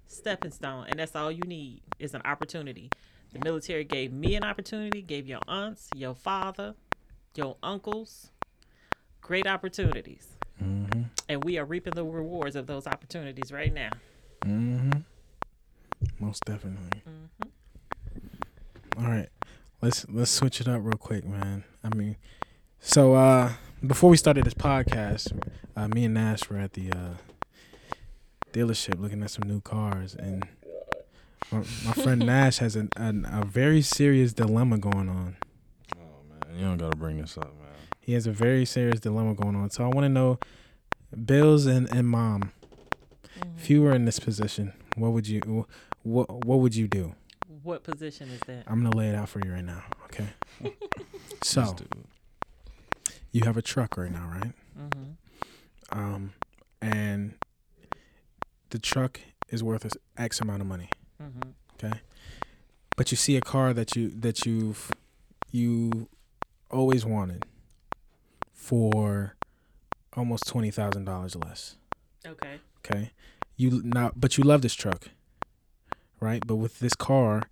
[0.08, 0.86] Stepping stone.
[0.90, 2.90] And that's all you need is an opportunity.
[3.34, 6.76] The military gave me an opportunity, gave your aunts, your father,
[7.36, 8.32] your uncles
[9.22, 10.28] great opportunities.
[10.62, 11.02] Mm-hmm.
[11.30, 13.92] And we are reaping the rewards of those opportunities right now.
[14.42, 15.00] Mm-hmm.
[16.20, 17.02] Most definitely.
[17.08, 19.04] Mm-hmm.
[19.04, 19.30] All right,
[19.82, 21.64] let's let's switch it up real quick, man.
[21.84, 22.18] I mean,
[22.80, 23.54] so uh
[23.86, 25.36] before we started this podcast,
[25.76, 27.14] uh, me and Nash were at the uh,
[28.54, 30.48] dealership looking at some new cars, and
[31.52, 35.38] my, my friend Nash has an, an, a very serious dilemma going on.
[35.96, 37.71] Oh man, you don't gotta bring this up, man.
[38.12, 39.70] He has a very serious dilemma going on.
[39.70, 40.38] So I want to know,
[41.26, 42.52] Bills and, and Mom,
[43.58, 45.66] if you were in this position, what would you
[46.04, 47.16] what what would you do?
[47.64, 48.66] What position is that?
[48.68, 49.82] I'm gonna lay it out for you right now.
[50.08, 50.28] Okay.
[51.42, 51.74] so
[53.32, 54.52] you have a truck right now, right?
[54.78, 55.98] Mm-hmm.
[55.98, 56.34] Um,
[56.82, 57.36] and
[58.72, 60.90] the truck is worth X amount of money.
[61.24, 61.52] Mm-hmm.
[61.76, 61.98] Okay.
[62.98, 64.92] But you see a car that you that you've
[65.50, 66.10] you
[66.70, 67.46] always wanted
[68.62, 69.36] for
[70.16, 71.78] almost twenty thousand dollars less.
[72.26, 72.60] Okay.
[72.86, 73.12] Okay,
[73.58, 75.10] you now, but you love this truck,
[76.20, 76.46] right?
[76.46, 77.44] But with this car,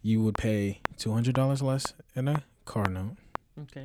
[0.00, 3.16] you would pay two hundred dollars less in a car note.
[3.62, 3.84] Okay.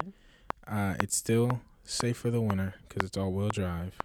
[0.67, 3.97] Uh, it's still safe for the winter because it's all wheel drive,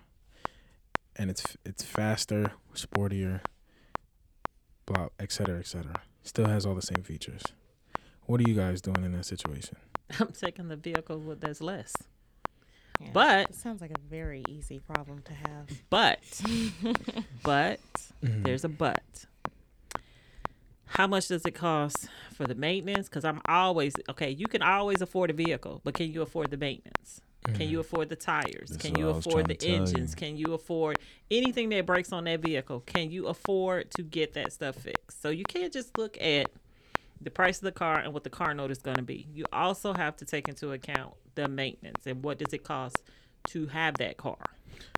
[1.17, 3.41] and it's it's faster, sportier,
[4.87, 6.01] blah, et cetera, et cetera.
[6.23, 7.43] Still has all the same features.
[8.23, 9.77] What are you guys doing in that situation?
[10.19, 11.93] I'm taking the vehicle with that's less.
[13.01, 13.09] Yeah.
[13.13, 15.69] But- it sounds like a very easy problem to have.
[15.91, 16.21] But,
[17.43, 17.81] but
[18.23, 18.43] Mm-hmm.
[18.43, 19.27] there's a but.
[20.87, 23.09] How much does it cost for the maintenance?
[23.09, 24.31] Because I'm always okay.
[24.31, 27.21] You can always afford a vehicle, but can you afford the maintenance?
[27.53, 28.71] Can you afford the tires?
[28.71, 30.13] That's can you afford the engines?
[30.13, 30.17] you.
[30.17, 30.99] Can you afford
[31.31, 32.81] anything that breaks on that vehicle?
[32.81, 35.21] Can you afford to get that stuff fixed?
[35.21, 36.51] So you can't just look at
[37.21, 39.27] the price of the car and what the car note is going to be.
[39.35, 43.03] You also have to take into account the maintenance and what does it cost
[43.49, 44.39] to have that car.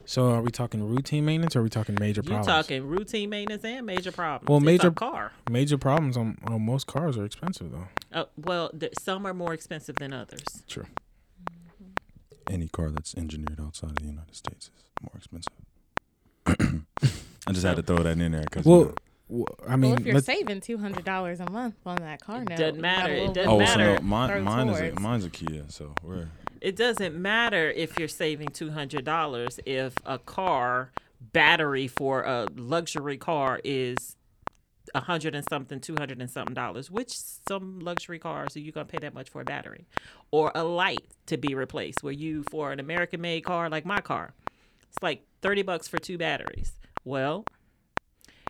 [0.05, 2.47] So are we talking routine maintenance or are we talking major You problems?
[2.47, 4.49] talking routine maintenance and major problems.
[4.49, 5.33] Well, It's major- a car.
[5.51, 7.89] major problems on, on most cars are expensive though.
[8.13, 10.45] Uh, well, th- some are more expensive than others.
[10.69, 10.87] True.
[12.49, 15.53] Any car that's engineered outside of the United States is more expensive.
[17.49, 18.95] I just had to throw that in there because Well, well
[19.67, 22.55] I mean, well, if you're saving two hundred dollars a month on that car now.
[22.55, 23.13] It note, doesn't you got a matter.
[23.13, 23.95] It doesn't oh, more so matter.
[23.95, 25.01] no, mine, mine is a, towards.
[25.01, 26.29] mine's a Kia, so we're
[26.61, 32.47] It doesn't matter if you're saving two hundred dollars if a car battery for a
[32.55, 34.17] luxury car is
[34.95, 36.89] a hundred and something, two hundred and something dollars.
[36.89, 37.13] Which
[37.49, 39.87] some luxury cars are you gonna pay that much for a battery,
[40.31, 42.05] or a light to be replaced?
[42.05, 44.35] Where you for an American-made car like my car,
[44.89, 46.75] it's like thirty bucks for two batteries.
[47.05, 47.45] Well,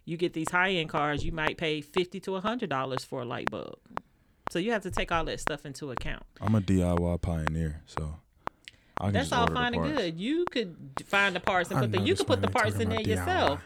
[0.06, 3.24] you get these high-end cars, you might pay fifty to a hundred dollars for a
[3.26, 3.78] light bulb.
[4.50, 6.22] So you have to take all that stuff into account.
[6.40, 8.14] I'm a DIY pioneer, so
[8.98, 10.18] I That's all fine and good.
[10.18, 12.88] You could find the parts and I put the you could put the parts in
[12.88, 13.60] there talking about yourself.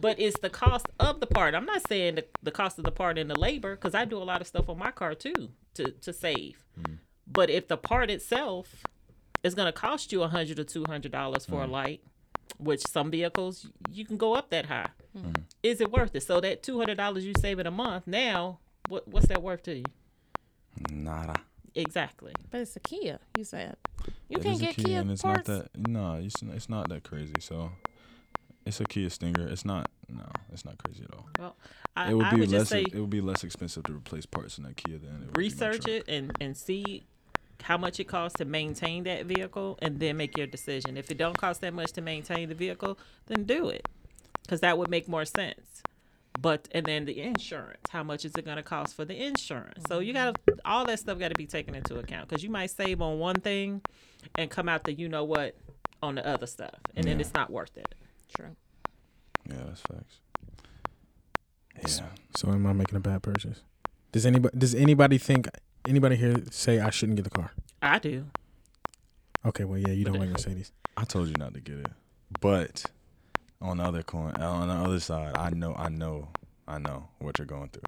[0.00, 1.54] but it's the cost of the part.
[1.54, 4.18] I'm not saying the, the cost of the part and the labor because I do
[4.18, 6.64] a lot of stuff on my car too to to save.
[6.80, 6.98] Mm.
[7.26, 8.82] But if the part itself
[9.44, 11.50] is going to cost you a hundred or two hundred dollars Mm.
[11.50, 12.02] for a light,
[12.58, 15.42] which some vehicles you can go up that high, Mm.
[15.62, 16.22] is it worth it?
[16.24, 19.62] So that two hundred dollars you save in a month now, what what's that worth
[19.64, 19.84] to you?
[20.90, 21.34] Nada.
[21.76, 22.32] Exactly.
[22.50, 23.18] But it's a Kia.
[23.36, 23.76] You said
[24.28, 25.48] you It can't get Kia, Kia and it's parts.
[25.48, 25.88] not that.
[25.88, 27.34] No, it's it's not that crazy.
[27.40, 27.72] So
[28.64, 29.46] it's a Kia Stinger.
[29.48, 29.90] It's not.
[30.08, 31.26] No, it's not crazy at all.
[31.38, 31.56] Well,
[31.96, 32.60] I, it would I be would less.
[32.62, 35.26] just say it would be less expensive to replace parts in that Kia than it
[35.26, 35.88] would research truck.
[35.88, 37.06] it and and see
[37.62, 41.18] how much it costs to maintain that vehicle and then make your decision if it
[41.18, 43.88] don't cost that much to maintain the vehicle then do it
[44.42, 45.82] because that would make more sense
[46.40, 49.82] but and then the insurance how much is it going to cost for the insurance
[49.88, 52.50] so you got to all that stuff got to be taken into account because you
[52.50, 53.80] might save on one thing
[54.36, 55.54] and come out the you know what
[56.02, 57.94] on the other stuff and then it's not worth it
[58.36, 58.56] True.
[59.48, 60.18] Yeah, that's facts.
[62.00, 62.06] Yeah.
[62.36, 63.60] So am I making a bad purchase?
[64.12, 65.48] Does anybody does anybody think
[65.88, 67.52] anybody here say I shouldn't get the car?
[67.82, 68.26] i do
[69.46, 70.72] Okay, well yeah, you don't like Mercedes.
[70.96, 71.90] I told you not to get it,
[72.40, 72.84] but
[73.60, 76.28] on the other coin, on the other side, I know, I know,
[76.66, 77.82] I know what you're going through,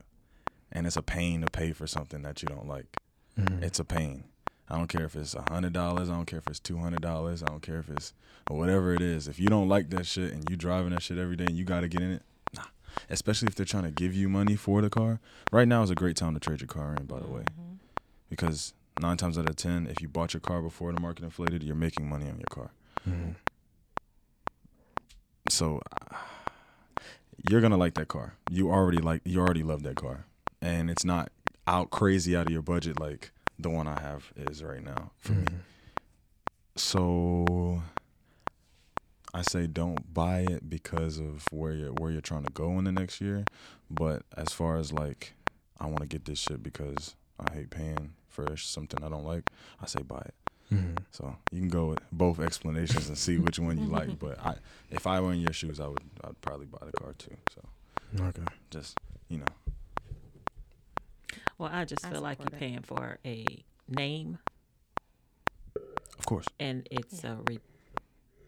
[0.73, 2.99] and it's a pain to pay for something that you don't like.
[3.39, 3.63] Mhm.
[3.63, 4.25] It's a pain.
[4.69, 6.11] I don't care if it's a hundred dollars.
[6.11, 7.43] I don't care if it's two hundred dollars.
[7.43, 8.13] I don't care if it's
[8.51, 9.29] or whatever it is.
[9.29, 11.65] If you don't like that shit and you driving that shit every day and you
[11.65, 12.23] got to get in it,
[12.55, 12.65] nah.
[13.09, 15.21] Especially if they're trying to give you money for the car.
[15.53, 17.07] Right now is a great time to trade your car in.
[17.07, 17.45] By the way,
[18.29, 21.63] because nine times out of ten, if you bought your car before the market inflated,
[21.63, 22.71] you're making money on your car.
[23.09, 23.35] Mhm.
[25.49, 26.17] So uh,
[27.49, 28.35] you're gonna like that car.
[28.51, 30.27] You already like you already love that car,
[30.61, 31.31] and it's not
[31.67, 35.33] out crazy out of your budget like the one I have is right now for
[35.33, 35.45] me.
[35.45, 35.59] Mhm.
[36.77, 37.83] So
[39.33, 42.85] I say don't buy it because of where you're where you're trying to go in
[42.85, 43.45] the next year.
[43.91, 45.35] But as far as like
[45.79, 49.51] I want to get this shit because I hate paying for something I don't like,
[49.83, 50.35] I say buy it.
[50.73, 50.97] Mhm.
[51.13, 54.19] So you can go with both explanations and see which one you like.
[54.19, 54.57] But I,
[54.91, 57.37] if I were in your shoes, I would I'd probably buy the car too.
[57.55, 57.63] So
[58.21, 58.43] Okay.
[58.71, 59.47] just you know,
[61.59, 62.59] well i just I feel like you're it.
[62.59, 63.45] paying for a
[63.89, 64.39] name
[66.19, 66.47] of course.
[66.61, 67.39] and it's a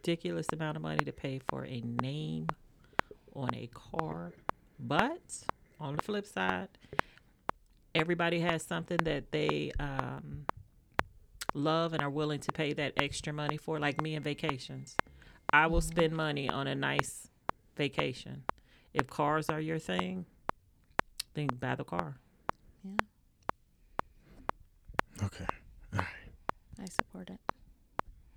[0.03, 2.47] ridiculous amount of money to pay for a name
[3.35, 4.33] on a car.
[4.81, 5.21] But
[5.81, 6.69] on the flip side,
[7.95, 10.47] everybody has something that they um,
[11.55, 13.79] love and are willing to pay that extra money for.
[13.79, 14.97] Like me and vacations,
[15.53, 17.29] I will spend money on a nice
[17.77, 18.45] vacation.
[18.95, 20.27] If cars are your thing,
[21.35, 22.17] then buy the car.
[22.85, 22.97] Yeah.
[25.25, 25.47] Okay.
[25.95, 26.07] All right.
[26.81, 27.41] I support it.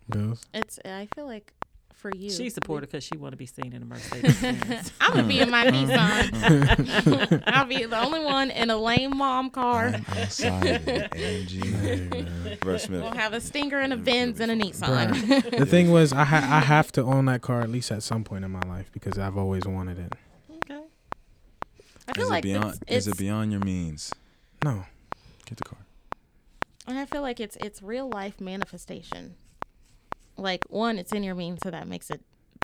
[0.10, 0.46] Bills.
[0.54, 0.80] It's.
[0.84, 1.54] I feel like
[1.94, 4.92] for you, She supported because she want to be seen in a Mercedes.
[5.02, 7.44] I'm gonna be in my Nissan.
[7.48, 9.88] I'll be the only one in a lame mom car.
[9.88, 12.60] I'm outside of the AMG.
[12.60, 13.02] Brett Smith.
[13.02, 15.58] We'll have a Stinger and a Benz and a Nissan.
[15.58, 18.24] The thing was, I ha- I have to own that car at least at some
[18.24, 20.14] point in my life because I've always wanted it.
[20.64, 20.82] okay.
[22.08, 22.80] I feel Is like it beyond?
[22.88, 24.14] it's, is it beyond your means?
[24.64, 24.86] No,
[25.46, 25.80] Get the car.
[26.88, 29.36] And I feel like it's it's real life manifestation.
[30.42, 32.22] Like one, it's in your means, so that makes it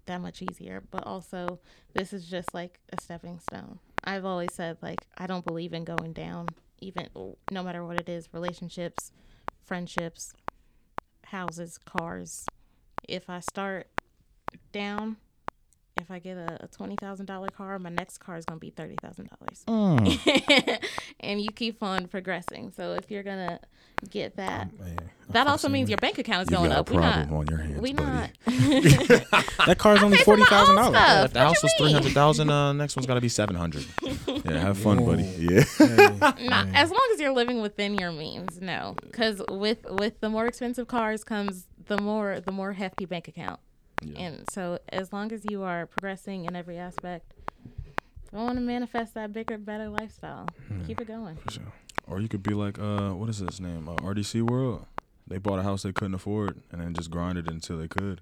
[0.07, 0.83] that much easier.
[0.89, 1.59] But also,
[1.93, 3.77] this is just like a stepping stone.
[4.03, 6.47] I've always said like I don't believe in going down,
[6.79, 7.07] even
[7.51, 9.11] no matter what it is, relationships,
[9.63, 10.33] friendships,
[11.25, 12.45] houses, cars.
[13.07, 13.87] If I start
[14.71, 15.17] down,
[15.99, 18.69] if I get a, a twenty thousand dollar car, my next car is gonna be
[18.69, 19.63] thirty thousand dollars.
[19.67, 20.79] Mm.
[21.19, 22.71] and you keep on progressing.
[22.75, 23.60] So if you're gonna
[24.10, 24.93] get that, yeah.
[25.29, 26.89] that also means your bank account is You going got up.
[26.89, 27.38] a We problem not.
[27.38, 28.07] on your hands, We buddy.
[28.07, 28.29] not.
[29.65, 30.97] that car's only pay for forty my thousand own dollars.
[30.99, 31.25] stuff.
[31.25, 33.55] If the What house was three hundred thousand, uh, next one's got to be seven
[33.55, 33.86] hundred.
[34.27, 35.23] yeah, have fun, buddy.
[35.23, 35.53] Whoa.
[35.79, 36.33] Yeah.
[36.41, 38.62] Not as long as you're living within your means.
[38.62, 43.27] No, because with with the more expensive cars comes the more the more hefty bank
[43.27, 43.60] account.
[44.01, 44.19] Yeah.
[44.19, 47.33] And so as long as you are progressing in every aspect,
[48.33, 50.47] I want to manifest that bigger, better lifestyle.
[50.86, 51.38] Keep it going.
[51.38, 51.73] For sure.
[52.05, 53.89] Or you could be like, uh, what is his name?
[53.89, 54.86] Uh, RDC World.
[55.27, 58.21] They bought a house they couldn't afford and then just grinded until they could.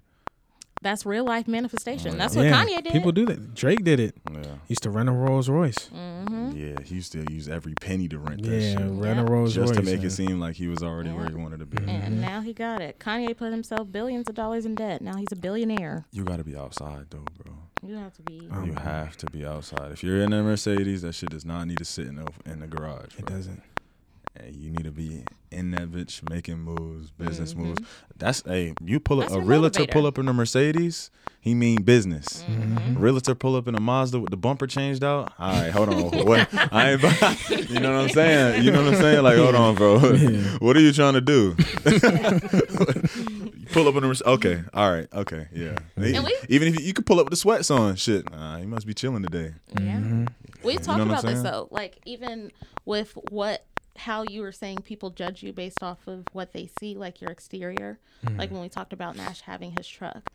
[0.82, 2.14] That's real life manifestation.
[2.14, 2.92] Oh, That's what yeah, Kanye did.
[2.92, 3.54] people do that.
[3.54, 4.14] Drake did it.
[4.30, 4.42] Yeah.
[4.42, 5.86] He used to rent a Rolls Royce.
[5.88, 8.78] hmm Yeah, he used to use every penny to rent that Yeah, shit.
[8.80, 9.28] rent a Yeah.
[9.28, 9.78] Rolls Just Royce.
[9.78, 11.78] to make and- it seem like he was already where he wanted to be.
[11.78, 11.88] Mm-hmm.
[11.88, 12.98] And now he got it.
[13.00, 15.00] Kanye put himself billions of dollars in debt.
[15.02, 16.04] Now he's a billionaire.
[16.12, 17.54] You got to be outside, though, bro.
[17.86, 18.48] You have to be.
[18.52, 19.92] Oh, you have to be outside.
[19.92, 22.60] If you're in a Mercedes, that shit does not need to sit in the, in
[22.60, 23.16] the garage.
[23.18, 23.62] It doesn't.
[24.38, 27.58] Hey, you need to be in that bitch making moves, business Mhm.
[27.58, 27.80] moves.
[28.16, 29.90] That's hey, you pull up That's a realtor motivator.
[29.92, 32.42] pull up in a Mercedes, he mean business.
[32.48, 32.98] Mm-hmm.
[32.98, 35.32] Realtor pull up in a Mazda with the bumper changed out.
[35.38, 36.26] All right, hold on.
[36.26, 36.48] What?
[36.72, 37.02] I ain't.
[37.02, 37.36] buy-
[37.68, 38.64] You know what I'm saying?
[38.64, 39.22] You know what I'm saying?
[39.22, 39.98] Like, hold on, bro.
[40.60, 41.54] What are you trying to do?
[43.72, 44.62] Pull up in a Merce- okay.
[44.72, 45.06] All right.
[45.12, 45.48] Okay.
[45.52, 45.76] Yeah.
[45.96, 48.30] And we- Even if you, you could pull up with the sweats on, shit.
[48.30, 49.52] Nah, you must be chilling today.
[49.78, 49.96] Yeah.
[49.98, 50.24] Mm-hmm.
[50.62, 51.68] We've talked what I'm about this though.
[51.70, 52.50] Like even
[52.84, 53.64] with what
[53.98, 57.30] how you were saying people judge you based off of what they see, like your
[57.30, 57.98] exterior.
[58.38, 60.30] Like when we talked about Nash having his truck.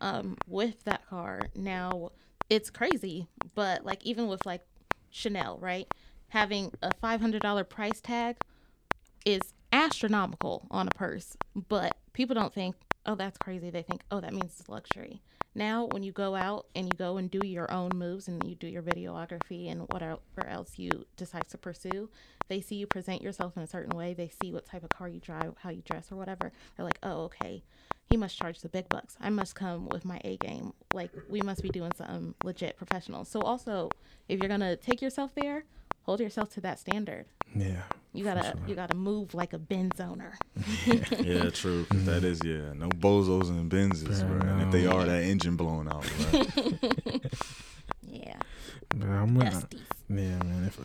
[0.00, 2.12] Um, with that car, now
[2.48, 3.28] it's crazy.
[3.54, 4.62] But like even with like
[5.10, 5.86] Chanel, right?
[6.28, 8.36] Having a five hundred dollar price tag
[9.26, 9.42] is
[9.72, 11.36] astronomical on a purse,
[11.68, 13.70] but people don't think, oh, that's crazy.
[13.70, 15.22] They think, oh, that means it's luxury.
[15.54, 18.54] Now, when you go out and you go and do your own moves and you
[18.54, 22.08] do your videography and whatever else you decide to pursue,
[22.50, 24.12] they see you present yourself in a certain way.
[24.12, 26.52] They see what type of car you drive, how you dress, or whatever.
[26.76, 27.62] They're like, oh, okay,
[28.10, 29.16] he must charge the big bucks.
[29.20, 30.72] I must come with my A game.
[30.92, 33.24] Like, we must be doing something legit professional.
[33.24, 33.88] So, also,
[34.28, 35.64] if you're going to take yourself there,
[36.02, 37.26] hold yourself to that standard.
[37.54, 37.82] Yeah.
[38.12, 40.36] You gotta you gotta move like a Benz owner.
[41.20, 41.84] Yeah, true.
[41.84, 42.72] 'cause that is yeah.
[42.74, 44.50] No bozos and Benzes, Bruh, bro.
[44.50, 46.42] And if they are, that engine blown out, bro.
[48.02, 48.36] Yeah,
[48.96, 49.80] But I'm wi- besties.
[50.08, 50.64] yeah, man.
[50.66, 50.78] If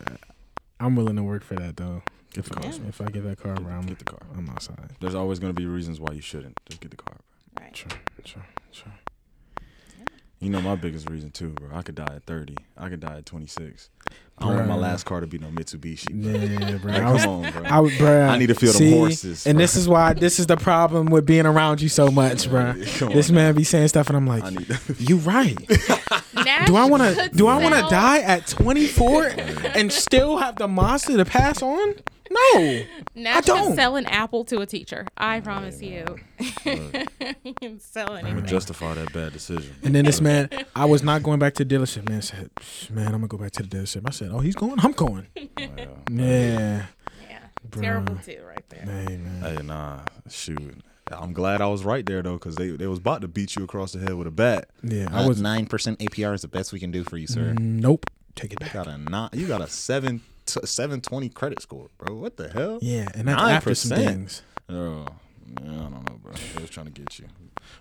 [0.80, 2.02] I'm willing to work for that though.
[2.32, 2.70] Get the If, car.
[2.72, 4.20] I, if I get that car, bro, I'm, Get the car.
[4.36, 4.90] I'm outside.
[5.00, 6.58] There's always gonna be reasons why you shouldn't.
[6.68, 7.16] Just get the car,
[7.54, 7.64] bro.
[7.64, 7.76] Right.
[7.76, 7.90] Sure,
[8.24, 8.92] sure, sure.
[10.38, 11.70] You know my biggest reason too, bro.
[11.74, 12.56] I could die at 30.
[12.76, 13.88] I could die at 26.
[14.38, 16.12] I don't want my last car to be no Mitsubishi.
[16.12, 16.32] Bro.
[16.68, 16.92] Yeah, bro.
[16.92, 17.62] Like, I was, come on, bro.
[17.64, 19.60] I, would- bruh, I need to feel them see, horses, And bruh.
[19.62, 22.74] this is why this is the problem with being around you so much, bro.
[22.98, 24.78] Come This on, man be saying stuff, and I'm like, I need.
[24.98, 25.56] you right.
[26.46, 27.30] Nash Do I want to?
[27.34, 29.26] Do I want to die at 24
[29.74, 31.94] and still have the monster to pass on?
[32.30, 32.82] No.
[33.14, 33.68] Nash don't.
[33.68, 35.06] can sell an apple to a teacher.
[35.16, 36.04] I promise you.
[36.38, 39.74] he can sell I'm gonna justify that bad decision.
[39.82, 42.08] And then this man, I was not going back to the dealership.
[42.08, 42.50] Man said,
[42.90, 44.78] "Man, I'm gonna go back to the dealership." I said, "Oh, he's going.
[44.78, 45.26] I'm going."
[45.58, 45.86] Yeah.
[46.10, 46.86] Yeah.
[47.28, 47.38] yeah,
[47.72, 48.82] terrible too, right there.
[48.82, 49.42] Hey man.
[49.42, 50.82] Hey, nah, shoot.
[51.10, 53.64] I'm glad I was right there though, cause they they was about to beat you
[53.64, 54.68] across the head with a bat.
[54.82, 55.42] Yeah, I I was was.
[55.42, 57.54] nine percent APR is the best we can do for you, sir.
[57.58, 58.06] Nope.
[58.34, 58.74] Take it back.
[58.74, 58.86] You back.
[58.86, 59.34] got a not.
[59.34, 62.14] You got a seven t- seven twenty credit score, bro.
[62.16, 62.78] What the hell?
[62.82, 64.04] Yeah, and that's after some 9%.
[64.04, 64.42] things.
[64.68, 65.06] Oh,
[65.62, 66.32] man, I don't know, bro.
[66.54, 67.26] They was trying to get you.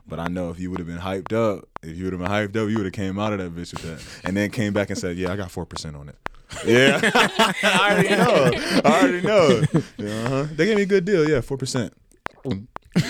[0.08, 2.30] But I know if you would have been hyped up, if you would have been
[2.32, 4.72] hyped up, you would have came out of that bitch with that, and then came
[4.72, 6.16] back and said, "Yeah, I got four percent on it."
[6.66, 7.02] Yeah,
[7.64, 8.82] I already know.
[8.86, 9.62] I already know.
[10.06, 10.46] Uh-huh.
[10.56, 11.28] They gave me a good deal.
[11.28, 11.92] Yeah, four percent.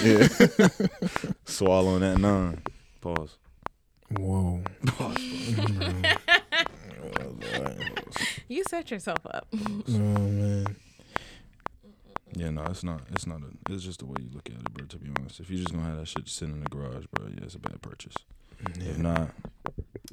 [0.03, 0.27] Yeah,
[1.45, 2.61] swallowing that nine.
[3.01, 3.37] Pause.
[4.17, 4.61] Whoa.
[8.47, 9.47] You set yourself up.
[9.87, 10.75] Oh man.
[12.35, 13.01] Yeah, no, it's not.
[13.11, 13.39] It's not.
[13.41, 14.85] A, it's just the way you look at it, bro.
[14.87, 17.27] To be honest, if you're just gonna have that shit sitting in the garage, bro,
[17.27, 18.15] yeah, it's a bad purchase.
[18.79, 19.29] If not,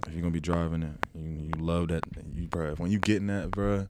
[0.07, 2.05] if you're gonna be driving it, you you love that.
[2.33, 3.89] You, bro, when you getting that, bro,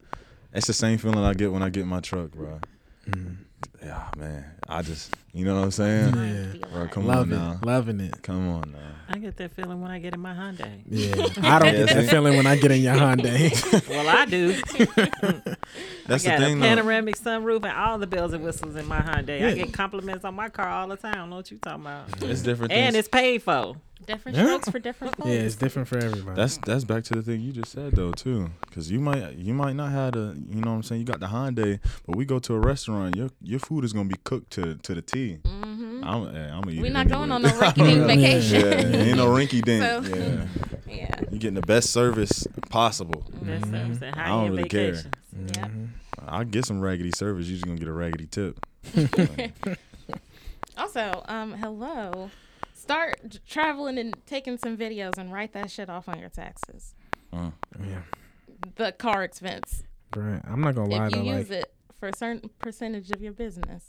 [0.54, 2.60] it's the same feeling I get when I get my truck, bro.
[3.08, 3.36] Mm.
[3.82, 4.44] Yeah, man.
[4.68, 6.66] I just, you know what I'm saying, Yeah.
[6.72, 6.88] bro.
[6.88, 7.60] Come Love on now.
[7.64, 8.22] loving it.
[8.22, 8.78] Come on now.
[9.08, 10.80] I get that feeling when I get in my Hyundai.
[10.88, 13.88] Yeah, I don't get that feeling when I get in your Hyundai.
[13.88, 14.52] well, I do.
[16.06, 16.66] That's I got the thing, a though.
[16.66, 19.44] panoramic sunroof and all the bells and whistles in my Hyundai.
[19.46, 21.12] I get compliments on my car all the time.
[21.14, 22.22] I don't know what you talking about.
[22.22, 22.72] It's different.
[22.72, 23.00] And things.
[23.00, 23.76] it's paid for.
[24.06, 24.44] Different Yeah.
[24.46, 25.28] strokes for different folks.
[25.28, 26.34] yeah, it's different for everybody.
[26.36, 29.54] That's that's back to the thing you just said though too, because you might you
[29.54, 32.24] might not have a you know what I'm saying you got the Hyundai, but we
[32.24, 35.38] go to a restaurant, your your food is gonna be cooked to to the T.
[35.44, 36.02] Mm-hmm.
[36.04, 36.80] I'm I'm gonna eat.
[36.80, 37.60] We're it not going on anyway.
[37.60, 38.60] no rinky dink vacation.
[38.92, 39.82] Yeah, ain't no rinky dink.
[39.84, 40.46] So- Yeah,
[40.88, 41.20] Yeah.
[41.30, 43.24] you getting the best service possible.
[43.42, 44.92] Best service and I don't high-end really care.
[44.92, 45.14] vacations.
[45.56, 45.70] Yep.
[45.70, 45.88] Mhm.
[46.26, 47.46] I'll get some raggedy service.
[47.46, 48.58] You're just gonna get a raggedy tip.
[50.76, 52.30] Also, um, hello.
[52.82, 56.94] Start traveling and taking some videos and write that shit off on your taxes.
[57.32, 58.02] Uh, Yeah,
[58.74, 59.84] The car expense.
[60.16, 60.40] Right.
[60.44, 61.38] I'm not gonna lie if you though.
[61.38, 63.84] use Like, it for a certain percentage of your business,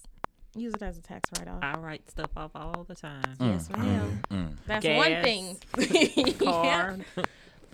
[0.56, 1.64] use it as a tax write off.
[1.64, 3.24] I write stuff off all the time.
[3.40, 4.22] Yes, ma'am.
[4.30, 4.58] mm.
[4.68, 5.58] That's Gas, one thing.
[6.40, 6.52] Yeah.
[6.52, 6.98] Car,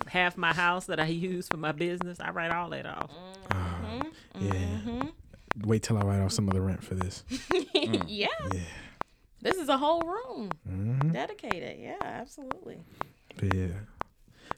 [0.06, 3.10] half my house that I use for my business, I write all that off.
[3.50, 4.04] uh,
[4.40, 4.52] yeah.
[4.52, 5.12] Mhm.
[5.66, 7.24] Wait till I write off some of the rent for this.
[7.74, 7.98] yeah.
[8.06, 8.28] Yeah.
[9.42, 11.78] This is a whole room hmm dedicated.
[11.80, 12.78] Yeah, absolutely.
[13.36, 13.68] But yeah,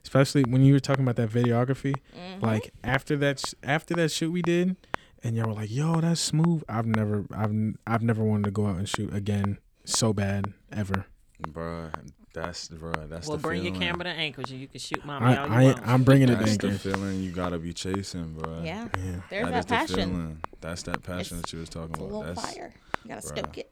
[0.03, 1.95] especially when you were talking about that videography.
[2.17, 2.41] Mhm.
[2.41, 4.75] Like after that, sh- after that shoot we did,
[5.23, 8.51] and y'all were like, "Yo, that's smooth." I've never, I've, n- I've never wanted to
[8.51, 11.05] go out and shoot again so bad ever.
[11.41, 11.91] Bruh,
[12.33, 13.81] that's bruh, that's well, the bring feeling.
[13.81, 15.87] your camera to Anchorage and you can shoot mommy I, all you I, want.
[15.87, 18.65] I'm bringing it That's to the feeling you gotta be chasing, bruh.
[18.65, 18.87] yeah.
[18.97, 19.21] Yeah.
[19.29, 19.95] There's That that, is the passion.
[20.11, 20.41] feeling.
[20.61, 22.17] That's that passion It's- that you was talking It's a about.
[22.19, 22.73] little That's fire.
[23.03, 23.37] You gotta Bruh.
[23.37, 23.71] stoke it.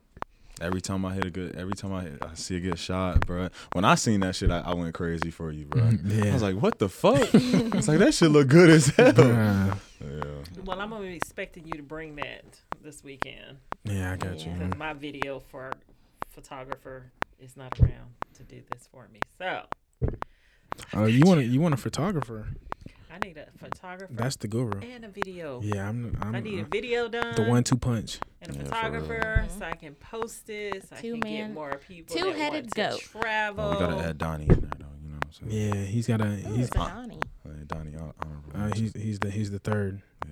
[0.62, 3.22] Every time I hit a good, every time I, hit, I see it get shot,
[3.22, 3.52] bruh.
[3.74, 5.98] When I seen that shit, I, I went crazy for you, bruh.
[5.98, 6.32] Mm, yeah.
[6.32, 7.30] I was like, what the fuck?
[7.34, 9.14] it's like that shit look good as hell.
[9.14, 9.78] Bruh.
[10.00, 10.64] Yeah.
[10.64, 12.44] well, I'm gonna be expecting you to bring that
[12.84, 14.52] this weekend yeah, I got you.
[14.52, 14.58] Yeah.
[14.58, 15.72] because my video for
[16.30, 19.20] photographer is not around to do this for me.
[19.38, 19.64] So
[20.94, 22.48] Oh, you want a, you want a photographer?
[23.14, 24.80] I need a photographer That's the guru.
[24.80, 25.60] and a video.
[25.64, 26.18] Yeah, I'm.
[26.22, 27.36] I'm I need a I'm video done.
[27.36, 28.20] the one two punch.
[28.42, 28.74] and a Yeah, for real.
[29.02, 30.88] photographer so I can post it.
[30.88, 32.16] So I Two can man- get more people.
[32.16, 33.00] that two-headed want goat.
[33.02, 33.66] To travel.
[33.66, 34.86] Oh, we gotta add Donnie in there though.
[35.04, 35.74] You know what I'm saying?
[35.76, 36.26] Yeah, he's got a.
[36.26, 37.20] Ooh, He's a Donnie.
[37.46, 38.52] Yeah, Donnie, hon- honorable.
[38.56, 40.32] uh, he's he's the he's the third yeah.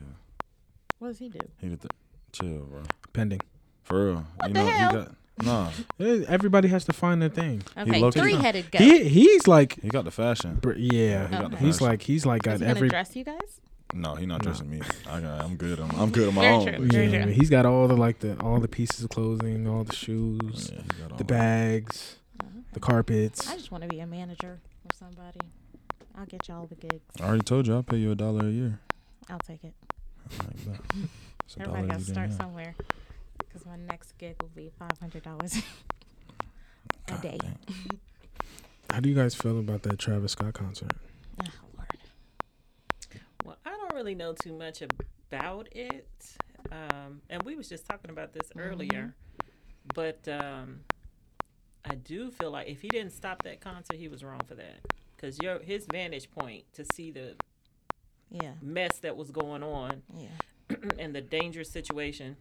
[1.00, 1.40] What does he do?
[1.60, 1.90] He did the
[2.32, 2.84] chill, bro.
[3.14, 3.42] pending.
[3.84, 4.26] For real.
[4.38, 4.90] What you the know, hell?
[4.92, 5.70] He got, nah,
[6.00, 7.64] Eh, Everybody has to find their thing.
[7.78, 8.82] Okay, low-key- three-headed goat.
[8.82, 10.56] He he's like, he got the fashion.
[10.56, 11.88] br- yeah, he got the he's fashion.
[11.88, 12.90] like he's like Is got he gonna every.
[12.90, 13.62] dress you guys?
[13.94, 14.46] No, he not No.
[14.52, 14.82] dressing me.
[15.10, 15.80] I got, I'm good.
[15.80, 16.66] On, I'm good on my Very own.
[16.68, 16.88] true.
[16.88, 17.32] but Yeah, true.
[17.34, 20.82] he's got all the like the all the pieces of clothing, all the shoes, Yeah,
[20.82, 21.28] he got all the that.
[21.28, 22.18] bags,
[22.74, 23.50] the carpets.
[23.50, 25.40] I just want to be a manager or somebody.
[26.16, 27.02] I'll get y'all the gigs.
[27.20, 28.80] I already told you I'll pay you a dollar a year.
[29.30, 29.74] I'll take it.
[30.38, 30.82] Like that.
[31.46, 32.48] It's a Everybody dollar got to start didn't have.
[32.48, 32.76] somewhere.
[33.50, 35.56] Because my next gig will be five hundred dollars
[37.08, 37.40] a God day.
[38.92, 40.94] How do you guys feel about that Travis Scott concert?
[41.42, 41.46] Oh
[41.78, 41.88] Lord.
[43.46, 46.08] Well, I don't really know too much about it,
[46.72, 49.16] um, and we was just talking about this earlier.
[49.96, 50.82] But um,
[51.86, 54.80] I do feel like if he didn't stop that concert, he was wrong for that.
[55.16, 57.36] Because your his vantage point to see the
[58.30, 58.54] Yeah.
[58.62, 60.28] mess that was going on Yeah.
[61.00, 62.38] and the dangerous situation,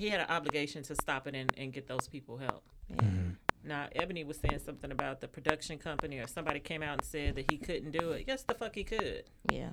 [0.00, 2.64] he had an obligation to stop it and, and get those people help.
[2.88, 2.96] Yeah.
[2.96, 3.28] Mm-hmm.
[3.64, 7.34] Now, Ebony was saying something about the production company, or somebody came out and said
[7.34, 8.24] that he couldn't do it.
[8.26, 9.24] Yes, the fuck he could.
[9.50, 9.70] Yeah.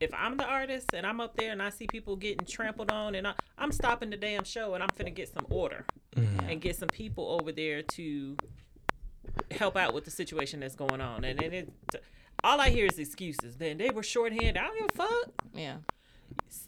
[0.00, 3.14] if I'm the artist and I'm up there and I see people getting trampled on
[3.14, 6.48] and I, I'm stopping the damn show and I'm finna get some order mm-hmm.
[6.48, 8.36] and get some people over there to
[9.50, 11.24] help out with the situation that's going on.
[11.24, 11.72] And then it,
[12.44, 13.56] all I hear is excuses.
[13.56, 14.56] Then they were shorthanded.
[14.56, 15.32] I don't give a fuck.
[15.52, 15.76] Yeah.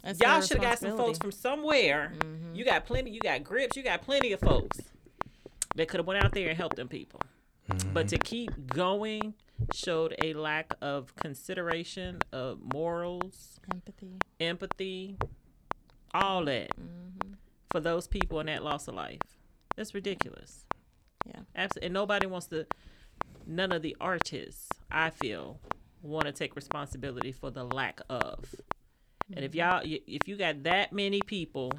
[0.03, 2.13] That's Y'all should have got some folks from somewhere.
[2.19, 2.55] Mm-hmm.
[2.55, 3.11] You got plenty.
[3.11, 3.77] You got grips.
[3.77, 4.79] You got plenty of folks
[5.77, 7.21] that could have went out there and helped them people.
[7.93, 8.23] But to mm-hmm.
[8.23, 9.35] keep going
[9.73, 14.19] showed a lack of consideration, of morals, empathy.
[14.41, 15.17] empathy,
[16.13, 17.35] all that mm-hmm.
[17.71, 19.21] for those people in that loss of life.
[19.77, 20.65] That's ridiculous.
[21.27, 21.41] Yeah.
[21.55, 21.87] Absolutely.
[21.87, 22.67] And nobody wants to,
[23.47, 25.61] none of the artists, I feel,
[26.03, 28.55] want to take responsibility for the lack of.
[29.35, 29.87] And if mm-hmm.
[29.89, 31.73] y'all, if you got that many people,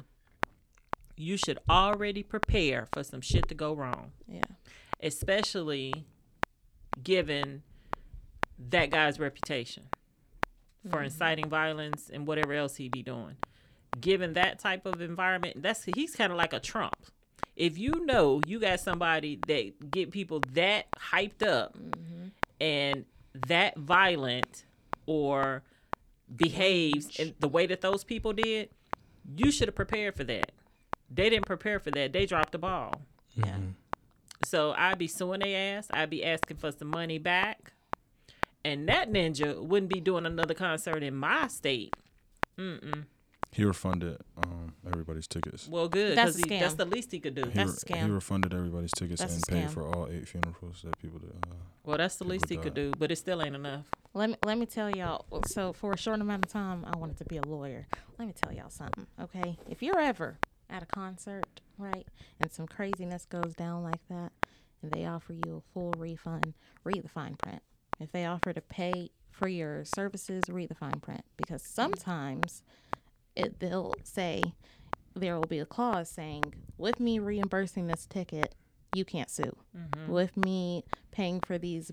[1.16, 4.40] you should already prepare for some shit to go wrong, Yeah.
[5.00, 6.06] especially
[7.02, 7.62] given
[8.70, 9.84] that guy's reputation
[10.88, 11.04] for mm-hmm.
[11.04, 13.36] inciting violence and whatever else he be doing.
[14.00, 16.96] given that type of environment, that's he's kind of like a Trump.
[17.56, 22.28] If you know you got somebody that get people that hyped up mm-hmm.
[22.60, 23.04] and
[23.48, 24.64] that violent
[25.06, 25.62] or
[26.34, 28.70] behaves in the way that those people did,
[29.36, 30.52] you should have prepared for that.
[31.10, 32.12] They didn't prepare for that.
[32.12, 33.02] They dropped the ball.
[33.34, 33.44] Yeah.
[33.44, 33.68] Mm-hmm.
[34.44, 35.86] So I'd be suing their ass.
[35.92, 37.72] I'd be asking for some money back.
[38.64, 41.94] And that ninja wouldn't be doing another concert in my state.
[42.58, 43.04] Mm-mm.
[43.52, 45.68] He refunded um, everybody's tickets.
[45.68, 46.16] Well, good.
[46.16, 46.60] That's Because a scam.
[46.60, 47.44] that's the least he could do.
[47.44, 50.98] He, That's a He refunded everybody's tickets That's and paid for all eight funerals that
[50.98, 51.32] people did.
[51.50, 53.84] Uh, Well, that's the least he could do, but it still ain't enough.
[54.14, 55.26] Let me let me tell y'all.
[55.46, 57.86] So for a short amount of time, I wanted to be a lawyer.
[58.18, 59.58] Let me tell y'all something, okay?
[59.68, 60.38] If you're ever
[60.70, 62.06] at a concert, right,
[62.40, 64.32] and some craziness goes down like that,
[64.82, 67.62] and they offer you a full refund, read the fine print.
[68.00, 72.62] If they offer to pay for your services, read the fine print because sometimes
[73.36, 74.42] it they'll say
[75.14, 78.54] there will be a clause saying, with me reimbursing this ticket,
[78.94, 79.56] you can't sue.
[80.10, 81.90] With me paying for these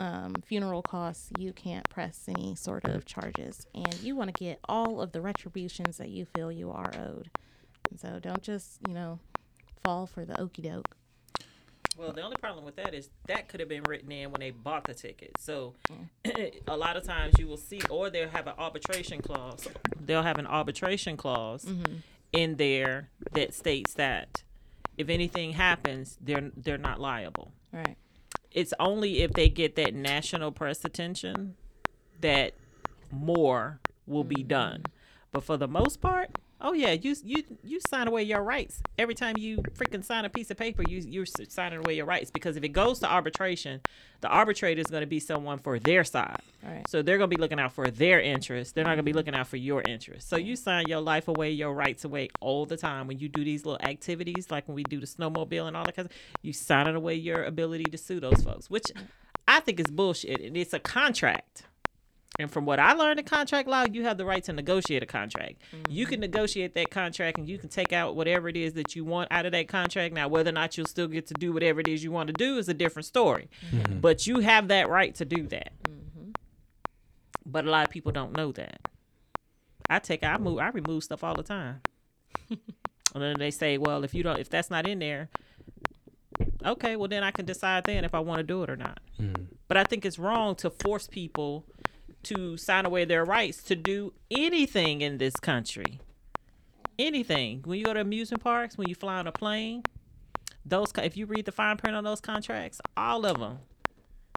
[0.00, 3.66] um, funeral costs, you can't press any sort of charges.
[3.74, 7.30] And you want to get all of the retributions that you feel you are owed.
[7.90, 9.20] And so don't just, you know,
[9.82, 10.96] fall for the okey doke.
[11.96, 14.50] Well, the only problem with that is that could have been written in when they
[14.50, 15.32] bought the ticket.
[15.38, 15.74] So
[16.24, 16.60] mm.
[16.68, 19.68] a lot of times you will see, or they'll have an arbitration clause.
[20.00, 21.96] They'll have an arbitration clause mm-hmm.
[22.32, 24.42] in there that states that
[24.96, 27.52] if anything happens, they're they're not liable.
[27.72, 27.96] Right.
[28.50, 31.56] It's only if they get that national press attention
[32.20, 32.54] that
[33.10, 34.48] more will be mm-hmm.
[34.48, 34.82] done.
[35.32, 39.14] But for the most part, oh yeah, you you you sign away your rights every
[39.14, 40.82] time you freaking sign a piece of paper.
[40.82, 43.80] You you're signing away your rights because if it goes to arbitration,
[44.22, 46.40] the arbitrator is going to be someone for their side.
[46.62, 46.88] Right.
[46.88, 48.72] So they're going to be looking out for their interests.
[48.72, 49.18] They're not going to be mm-hmm.
[49.18, 50.28] looking out for your interests.
[50.28, 53.44] So you sign your life away, your rights away all the time when you do
[53.44, 56.16] these little activities, like when we do the snowmobile and all that kind of.
[56.42, 59.02] You signing away your ability to sue those folks, which mm.
[59.46, 60.40] I think is bullshit.
[60.40, 61.64] And it's a contract.
[62.38, 65.06] And from what I learned in contract law, you have the right to negotiate a
[65.06, 65.62] contract.
[65.88, 66.22] You can mm-hmm.
[66.22, 69.46] negotiate that contract and you can take out whatever it is that you want out
[69.46, 70.14] of that contract.
[70.14, 72.32] Now, whether or not you'll still get to do whatever it is you want to
[72.32, 73.48] do is a different story.
[73.70, 74.00] Mm-hmm.
[74.00, 75.72] But you have that right to do that.
[75.84, 76.30] Mm-hmm.
[77.46, 78.80] But a lot of people don't know that.
[79.88, 81.82] I take I move I remove stuff all the time.
[82.50, 82.58] and
[83.14, 85.28] then they say, well, if you don't if that's not in there,
[86.64, 88.98] okay, well then I can decide then if I want to do it or not.
[89.68, 91.64] But I think it's wrong to force people
[92.24, 96.00] to sign away their rights to do anything in this country.
[96.98, 97.62] Anything.
[97.64, 99.82] When you go to amusement parks, when you fly on a plane,
[100.64, 103.58] those if you read the fine print on those contracts, all of them,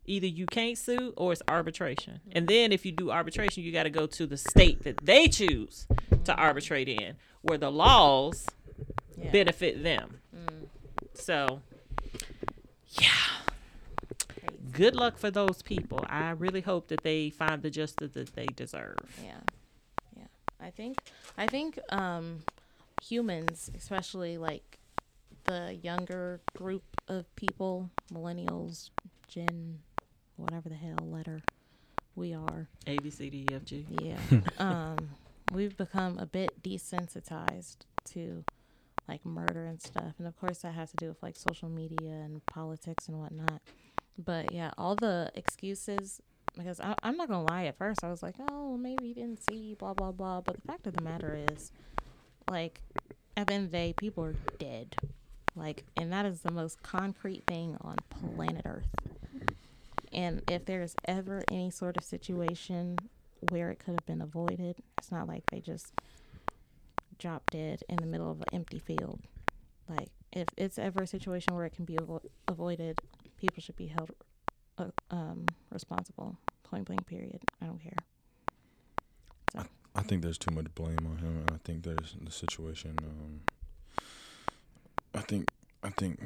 [0.05, 2.19] either you can't sue or it's arbitration.
[2.31, 5.27] And then if you do arbitration, you got to go to the state that they
[5.27, 5.87] choose
[6.23, 8.47] to arbitrate in, where the laws
[9.17, 9.31] Yeah.
[9.31, 10.19] benefit them.
[10.35, 10.67] Mm.
[11.13, 11.61] So,
[12.99, 13.09] yeah.
[14.71, 16.03] Good luck for those people.
[16.09, 18.97] I really hope that they find the justice that they deserve.
[19.23, 19.39] Yeah.
[20.15, 20.27] Yeah.
[20.59, 20.97] I think
[21.37, 22.39] I think um
[23.01, 24.79] humans, especially like
[25.45, 28.89] the younger group of people, millennials,
[29.27, 29.79] gen
[30.35, 31.41] whatever the hell letter
[32.15, 32.67] we are.
[32.85, 33.85] A B C D E F G.
[34.01, 34.17] Yeah.
[34.59, 34.97] um
[35.53, 38.43] we've become a bit desensitized to
[39.07, 40.15] like murder and stuff.
[40.17, 43.61] And of course that has to do with like social media and politics and whatnot.
[44.17, 46.21] But yeah, all the excuses
[46.57, 47.65] because I, I'm not gonna lie.
[47.65, 50.61] At first, I was like, "Oh, maybe you didn't see, blah blah blah." But the
[50.61, 51.71] fact of the matter is,
[52.49, 52.81] like,
[53.35, 54.95] at the end of the day, people are dead.
[55.55, 57.97] Like, and that is the most concrete thing on
[58.35, 58.87] planet Earth.
[60.13, 62.97] And if there's ever any sort of situation
[63.49, 65.93] where it could have been avoided, it's not like they just
[67.17, 69.19] drop dead in the middle of an empty field.
[69.89, 73.01] Like, if it's ever a situation where it can be avo- avoided,
[73.37, 74.11] people should be held
[74.77, 76.37] uh, um, responsible.
[76.63, 77.05] Point blank.
[77.07, 77.41] Period.
[77.61, 77.97] I don't care.
[79.53, 79.63] So
[79.95, 82.95] I think there's too much blame on him, and I think there's the situation.
[83.01, 83.41] Um,
[85.15, 85.49] I think,
[85.81, 86.19] I think,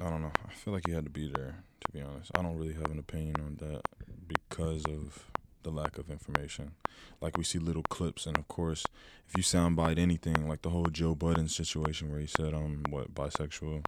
[0.00, 0.32] I don't know.
[0.46, 1.62] I feel like he had to be there.
[1.86, 3.82] To be honest, I don't really have an opinion on that
[4.26, 5.30] because of
[5.62, 6.72] the lack of information.
[7.20, 8.84] Like we see little clips, and of course,
[9.28, 13.14] if you soundbite anything, like the whole Joe Budden situation where he said, "Um, what
[13.14, 13.84] bisexual."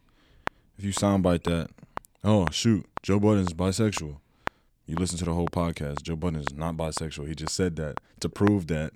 [0.78, 1.70] If you soundbite that,
[2.26, 4.18] oh shoot, Joe Budden's bisexual.
[4.84, 6.02] You listen to the whole podcast.
[6.02, 7.26] Joe Budden is not bisexual.
[7.26, 8.92] He just said that to prove that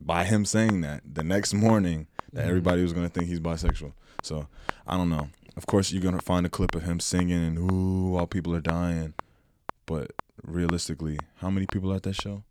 [0.00, 2.48] by him saying that the next morning that mm-hmm.
[2.48, 3.92] everybody was gonna think he's bisexual.
[4.22, 4.48] So
[4.86, 5.28] I don't know.
[5.56, 8.60] Of course, you're gonna find a clip of him singing and ooh while people are
[8.60, 9.14] dying,
[9.86, 12.44] but realistically, how many people at that show?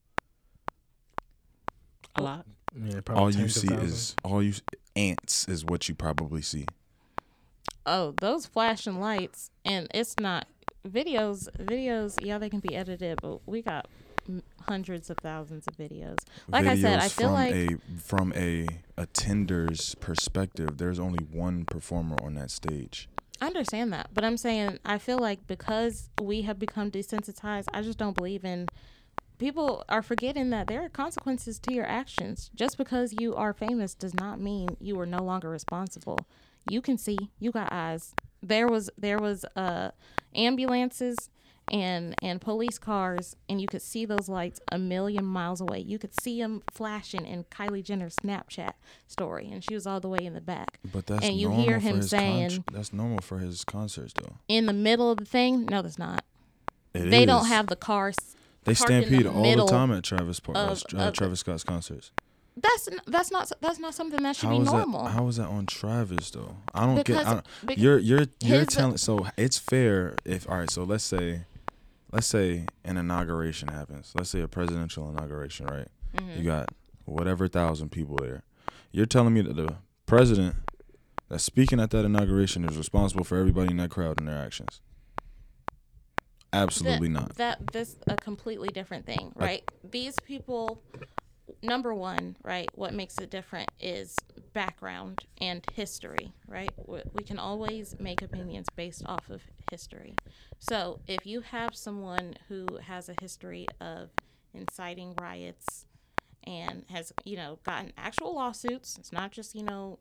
[2.15, 2.45] A lot.
[2.75, 3.91] Yeah, probably all you see thousands.
[3.91, 4.53] is all you
[4.95, 6.65] ants is what you probably see.
[7.87, 10.45] Oh, those flashing lights, and it's not
[10.85, 11.47] videos.
[11.57, 13.87] Videos, yeah, they can be edited, but we got
[14.67, 16.17] hundreds of thousands of videos.
[16.49, 18.67] Like I said, I feel from like a from a
[18.97, 23.07] attender's perspective, there's only one performer on that stage.
[23.39, 27.81] I understand that, but I'm saying I feel like because we have become desensitized, I
[27.81, 28.67] just don't believe in.
[29.37, 32.49] People are forgetting that there are consequences to your actions.
[32.55, 36.17] Just because you are famous does not mean you are no longer responsible.
[36.69, 38.13] You can see, you got eyes.
[38.41, 39.91] There was there was uh
[40.35, 41.17] ambulances
[41.69, 45.79] and and police cars and you could see those lights a million miles away.
[45.79, 48.73] You could see them flashing in Kylie Jenner's Snapchat
[49.07, 50.79] story and she was all the way in the back.
[50.93, 53.63] But that's And you normal hear for him his saying- contr- that's normal for his
[53.65, 54.35] concerts though.
[54.47, 56.23] In the middle of the thing, no that's not.
[56.93, 58.15] It they don't have the cars.
[58.63, 62.11] They in the stampede all the time at Travis Par- of- uh, Travis Scott's concerts.
[62.59, 65.03] That's that's not that's not something that should How be normal.
[65.03, 65.11] that?
[65.11, 66.57] How is that on Travis though?
[66.73, 67.27] I don't Because- get.
[67.27, 67.33] I
[67.65, 68.97] don't, you're you're you're telling.
[68.97, 70.69] So it's fair if all right.
[70.71, 71.45] So let's say,
[72.11, 74.11] let's say an inauguration happens.
[74.15, 75.87] Let's say a presidential inauguration, right?
[76.15, 76.39] Mm-hmm.
[76.39, 76.69] You got
[77.05, 78.43] whatever thousand people there.
[78.91, 79.75] You're telling me that the
[80.07, 80.55] president
[81.29, 84.81] that's speaking at that inauguration is responsible for everybody in that crowd and their actions?
[86.53, 87.35] Absolutely that, not.
[87.35, 89.69] That this a completely different thing, right?
[89.83, 90.81] These people,
[91.61, 92.69] number one, right?
[92.75, 94.15] What makes it different is
[94.53, 96.71] background and history, right?
[96.85, 100.15] We, can always make opinions based off of history.
[100.59, 104.09] So if you have someone who has a history of
[104.53, 105.85] inciting riots
[106.43, 109.99] and has you know gotten actual lawsuits, it's not just you know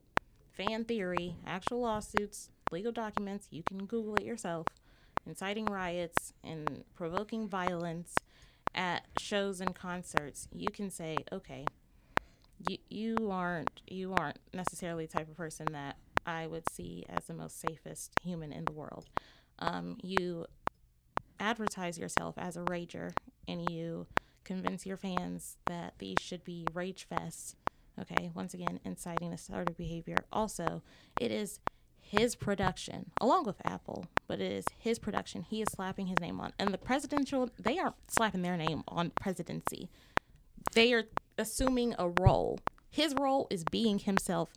[0.53, 3.49] fan theory, actual lawsuits, legal documents.
[3.51, 4.67] You can Google it yourself
[5.27, 8.15] inciting riots and provoking violence
[8.77, 11.65] at shows and concerts, you can say, okay,
[12.69, 17.27] you you aren't you aren't necessarily the type of person that I would see as
[17.27, 19.07] the most safest human in the world.
[19.59, 20.47] Um, you
[21.39, 23.13] advertise yourself as a rager
[23.47, 24.07] and you
[24.45, 27.55] convince your fans that these should be rage fests.
[28.01, 29.33] Okay, once again, inciting
[29.69, 30.19] of behavior.
[30.31, 30.83] Also,
[31.19, 31.61] it is
[32.09, 35.43] his production, along with Apple, but it is his production.
[35.43, 36.53] He is slapping his name on.
[36.59, 39.89] And the presidential, they aren't slapping their name on presidency.
[40.73, 41.05] They are
[41.37, 42.61] assuming a role.
[42.91, 44.51] His role is being himself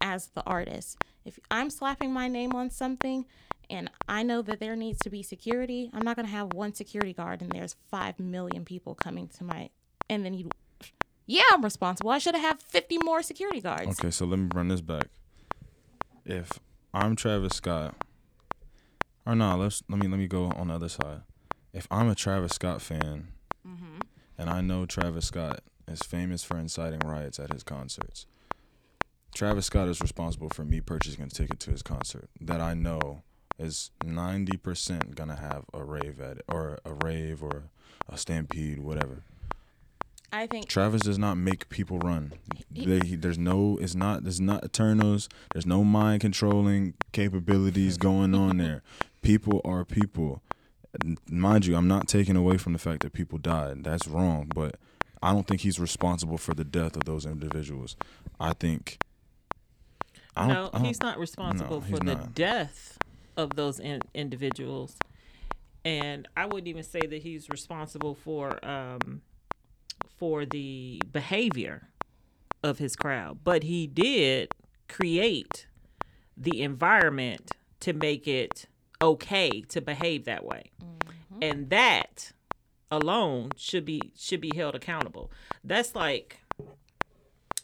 [0.00, 1.02] as the artist.
[1.24, 3.26] If I'm slapping my name on something
[3.68, 6.74] and I know that there needs to be security, I'm not going to have one
[6.74, 9.70] security guard and there's 5 million people coming to my
[10.08, 10.48] and then you
[11.26, 12.10] yeah, I'm responsible.
[12.10, 14.00] I should have had 50 more security guards.
[14.00, 15.06] Okay, so let me run this back.
[16.24, 16.58] If
[16.92, 17.94] I'm Travis Scott,
[19.24, 21.20] or no, let's let me let me go on the other side.
[21.72, 23.28] If I'm a Travis Scott fan,
[23.64, 24.00] mm-hmm.
[24.36, 28.26] and I know Travis Scott is famous for inciting riots at his concerts,
[29.32, 33.22] Travis Scott is responsible for me purchasing a ticket to his concert that I know
[33.56, 37.70] is ninety percent gonna have a rave at it, or a rave, or
[38.08, 39.22] a stampede, whatever.
[40.32, 42.32] I think Travis does not make people run.
[42.72, 45.28] He- They, he, there's no, it's not, there's not Eternals.
[45.52, 48.82] There's no mind controlling capabilities going on there.
[49.22, 50.42] People are people.
[51.28, 53.84] Mind you, I'm not taking away from the fact that people died.
[53.84, 54.76] That's wrong, but
[55.22, 57.96] I don't think he's responsible for the death of those individuals.
[58.38, 58.98] I think.
[60.36, 62.98] I no, I he's not responsible no, for he's the death
[63.36, 64.96] of those in- individuals,
[65.84, 69.22] and I wouldn't even say that he's responsible for um,
[70.16, 71.88] for the behavior
[72.62, 74.52] of his crowd, but he did
[74.88, 75.66] create
[76.36, 78.66] the environment to make it
[79.02, 80.70] okay to behave that way,
[81.40, 82.32] and that
[82.90, 85.30] alone should be should be held accountable.
[85.64, 86.40] That's like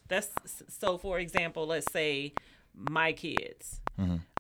[0.09, 0.29] that's
[0.69, 2.33] so for example let's say
[2.75, 3.81] my kids.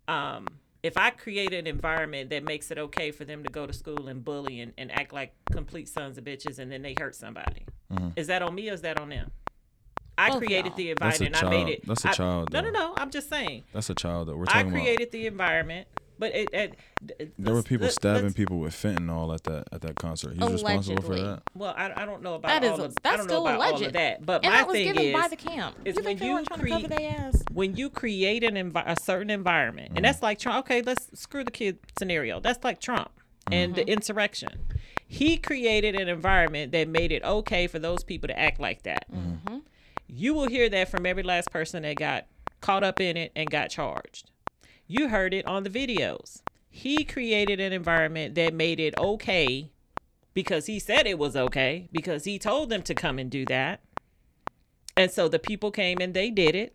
[0.08, 0.46] Um
[0.82, 4.06] if i create an environment that makes it okay for them to go to school
[4.06, 7.66] and bully and, and act like complete sons of bitches and then they hurt somebody
[7.92, 8.08] Mm-hmm.
[8.16, 9.30] is that on me or is that on them
[10.18, 10.76] i Both created y'all.
[10.76, 13.62] the environment and i made it That's a child, no no no i'm just saying
[13.72, 14.68] That's a child that we're talking about.
[14.68, 15.86] i talking created the environment
[16.18, 16.74] but it, it
[17.38, 20.32] There were let's- people stabbing let's- people with fentanyl at that at that concert.
[20.32, 21.30] He's responsible for Allegedly.
[21.34, 21.42] that.
[21.54, 23.32] well I, I don't know about That is all a- of, that's I don't know
[23.34, 23.86] still about all alleged.
[23.86, 25.76] of that but and my that was thing given is by the camp.
[25.84, 27.42] is you when you weren't trying to cover create- their ass?
[27.52, 30.04] when you create an envi- a certain environment, and mm-hmm.
[30.04, 30.60] that's like Trump.
[30.60, 32.40] Okay, let's screw the kid scenario.
[32.40, 33.10] That's like Trump
[33.52, 33.90] and the mm-hmm.
[33.90, 34.48] insurrection.
[35.06, 39.06] He created an environment that made it okay for those people to act like that.
[40.08, 42.26] You will hear that from every last person that got
[42.60, 44.30] caught up in it and got charged.
[44.86, 46.42] You heard it on the videos.
[46.68, 49.70] He created an environment that made it okay
[50.34, 53.80] because he said it was okay because he told them to come and do that
[54.96, 56.74] And so the people came and they did it,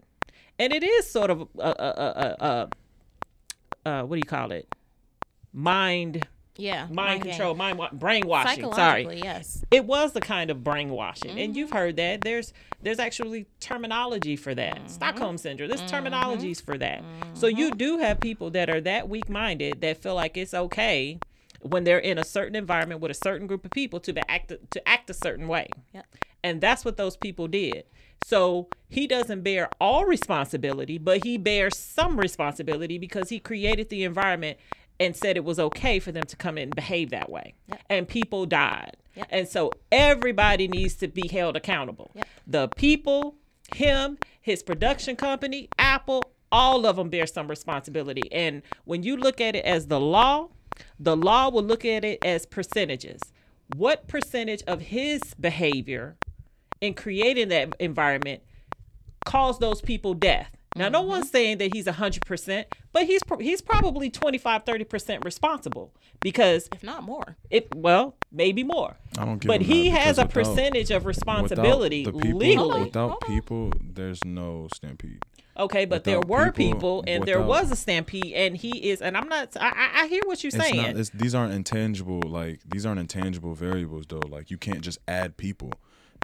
[0.60, 2.70] and it is sort of a, a, a, a,
[3.86, 4.68] a uh, what do you call it?
[5.54, 6.28] Mind
[6.62, 6.88] Yeah.
[6.90, 7.32] mind game.
[7.32, 8.72] control, mind wa- brainwashing.
[8.74, 9.64] Sorry, yes.
[9.72, 11.58] it was the kind of brainwashing, and Mm-hmm.
[11.58, 12.22] you've heard that.
[12.22, 12.54] There's
[12.84, 14.76] there's actually terminology for that.
[14.78, 14.88] Mm-hmm.
[14.88, 15.70] Stockholm syndrome.
[15.70, 17.04] There's terminologies for that.
[17.34, 21.20] So you do have people that are that weak minded that feel like it's okay
[21.62, 24.52] when they're in a certain environment with a certain group of people to be act
[24.72, 25.68] to act a certain way.
[25.94, 26.06] Yep.
[26.44, 27.84] And that's what those people did.
[28.24, 34.04] So he doesn't bear all responsibility, but he bears some responsibility because he created the
[34.04, 34.58] environment
[35.02, 37.56] and said it was okay for them to come in and behave that way.
[37.90, 38.98] And people died.
[39.16, 39.28] Yep.
[39.32, 42.12] And so everybody needs to be held accountable.
[42.14, 42.28] Yep.
[42.46, 43.36] The people,
[43.74, 48.32] him, his production company, Apple, all of them bear some responsibility.
[48.32, 50.50] And when you look at it as the law,
[51.00, 53.22] the law will look at it as percentages.
[53.76, 56.18] What percentage of his behavior
[56.80, 58.44] in creating that environment
[59.26, 60.56] caused those people death?
[60.76, 65.94] Now, no one's saying that he's 100%, but he's pro- he's probably 25, 30% responsible
[66.22, 67.36] because If not more.
[67.50, 68.96] it, well, maybe more.
[69.18, 72.84] I don't give But he that has a without- percentage of responsibility the people, legally.
[72.86, 75.20] Without people, there's no stampede.
[75.58, 79.18] Okay, but there were people- people, and there was a stampede, and he is, and
[79.18, 79.58] I'm not.
[79.58, 80.78] I, I- I hear what you're It's saying.
[80.78, 80.96] not.
[80.98, 82.22] It's, these aren't intangible.
[82.26, 84.22] Like these aren't intangible variables, though.
[84.30, 85.74] Like you can't just add people.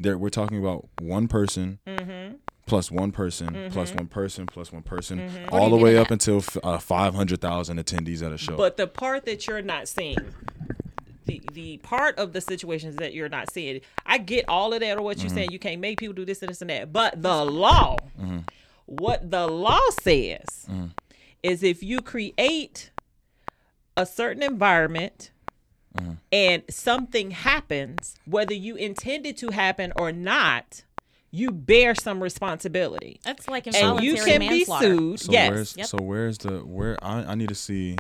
[0.02, 2.36] There, we're talking about one person Mm-hmm.
[2.68, 5.50] Plus one person plus one person plus one person, Mm-hmm.
[5.56, 8.56] All the way up until uh, five hundred thousand attendees at a show.
[8.56, 10.18] But the part that you're not seeing,
[11.26, 14.98] the the part of the situations that you're not seeing, I get all of that
[14.98, 15.36] or what you're Mm-hmm.
[15.36, 15.52] saying.
[15.52, 16.94] You can't make people do this and this and that.
[16.94, 18.40] But the law, Mm-hmm.
[18.86, 20.88] what the law says, Mm-hmm.
[21.44, 22.92] is if you create
[23.96, 25.32] a certain environment.
[25.98, 26.12] Mm-hmm.
[26.32, 30.84] And something happens, whether you intended to happen or not,
[31.32, 33.20] you bear some responsibility.
[33.24, 34.86] That's like And involuntary you can be manslaughter.
[34.96, 35.20] sued.
[35.20, 35.52] so yes.
[35.52, 35.86] where's Yep.
[35.88, 37.98] so where's the where I, I need to see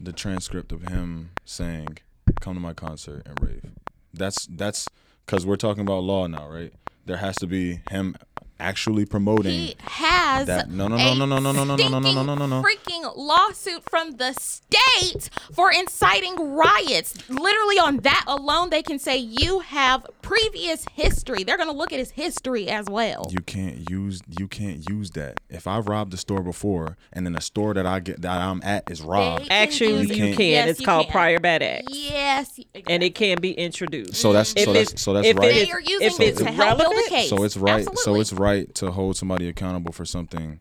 [0.00, 1.98] the transcript of him saying,
[2.40, 3.70] "Come to my concert and rave."
[4.12, 4.88] That's that's
[5.24, 6.72] because we're talking about law now, right?
[7.04, 8.16] There has to be him
[8.58, 9.52] actually promoting.
[9.52, 12.22] He has That- no, no, a no, no, no, no, no, no, no, no, no,
[12.22, 12.62] no, no, no.
[12.62, 17.14] freaking lawsuit from the state for inciting riots.
[17.28, 21.44] Literally on that alone, they can say you have previous history.
[21.44, 23.26] They're gonna look at his history as well.
[23.30, 25.40] you can't use you can't use that.
[25.50, 28.60] If I robbed the store before and then the store that I get that I'm
[28.62, 30.36] at is robbed, They can Actually, use you it.
[30.36, 30.46] can.
[30.46, 31.12] Yes, it's you called can.
[31.12, 31.92] prior bad acts.
[31.92, 34.14] Yes, and it can be introduced.
[34.14, 35.50] so that's If so that's so that's if right.
[35.54, 37.28] is- they are using if it it's to help build a relevant, case.
[37.28, 40.60] so it's right so it's right to hold somebody accountable for something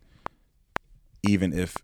[1.24, 1.76] even if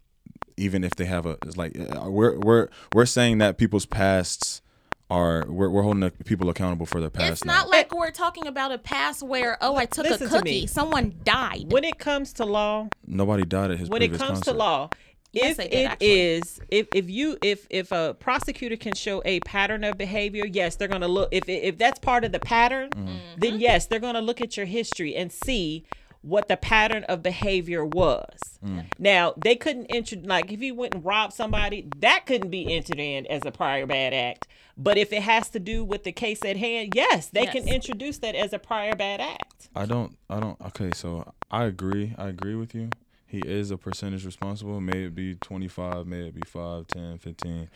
[0.58, 4.62] even if they have a it's like uh, we're we're we're saying that people's pasts
[5.10, 7.54] are we're, we're holding the people accountable for their past It's now.
[7.60, 10.68] not like we're talking about a past where oh I took Listen a to cookie,
[10.68, 11.66] someone died.
[11.72, 14.45] when it comes to law, nobody died at his when it comes concert.
[14.52, 14.89] to law,
[15.34, 16.22] Yes, if they did, it actually.
[16.22, 20.76] is, if if you if if a prosecutor can show a pattern of behavior, yes,
[20.76, 21.30] they're gonna look.
[21.32, 23.40] If if that's part of the pattern, Mm-hmm.
[23.40, 25.86] then yes, they're gonna look at your history and see
[26.22, 28.60] what the pattern of behavior was.
[28.64, 28.86] Mm.
[29.00, 33.00] Now they couldn't enter like if you went and robbed somebody, that couldn't be entered
[33.00, 34.48] in as a prior bad act.
[34.78, 38.18] But if it has to do with the case at hand, yes, they can introduce
[38.20, 39.70] that as a prior bad act.
[39.76, 42.14] I don't I don't okay, so I agree.
[42.18, 42.90] I agree with you.
[43.32, 44.82] He is a percentage responsible.
[44.82, 47.70] May it be 25, may it be 5, 10, 15.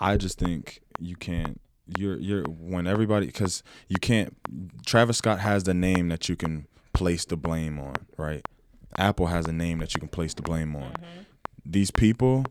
[0.00, 1.60] I just think you can't
[1.98, 4.34] you're you're when everybody cuz you can't
[4.84, 8.44] Travis Scott has the name that you can place the blame on, right?
[8.98, 10.94] Apple has a name that you can place the blame on.
[11.64, 12.44] These people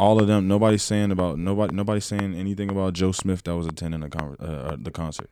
[0.00, 3.68] all of them nobody's saying about nobody nobody's saying anything about Joe Smith that was
[3.68, 5.30] attending the con- uh, uh, the concert.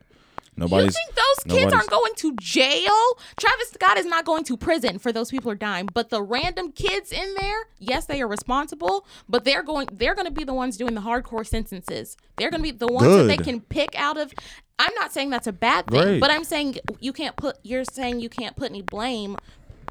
[0.59, 3.17] You think those kids nobody's- aren't going to jail?
[3.39, 6.71] Travis Scott is not going to prison for those people are dying, but the random
[6.71, 10.53] kids in there, yes, they are responsible, but they're going they're going to be the
[10.53, 12.17] ones doing the hardcore sentences.
[12.37, 14.33] They're going to be the ones that they can pick out of
[14.79, 16.19] I'm not saying that's a bad thing, Great.
[16.21, 19.37] but I'm saying you can't put you're saying you can't put any blame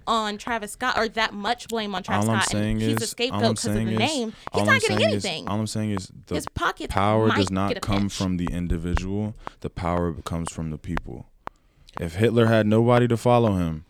[0.07, 2.97] on Travis Scott or that much blame on Travis all I'm Scott saying and he's
[2.97, 4.33] is, a scapegoat because of the is, name.
[4.53, 5.49] He's I'm not getting saying is- anything.
[5.49, 8.15] all I'm saying is the His pockets power does not come pinch.
[8.17, 9.35] from the individual.
[9.61, 11.27] The power comes from the people.
[12.01, 13.85] If Hitler had nobody to follow him,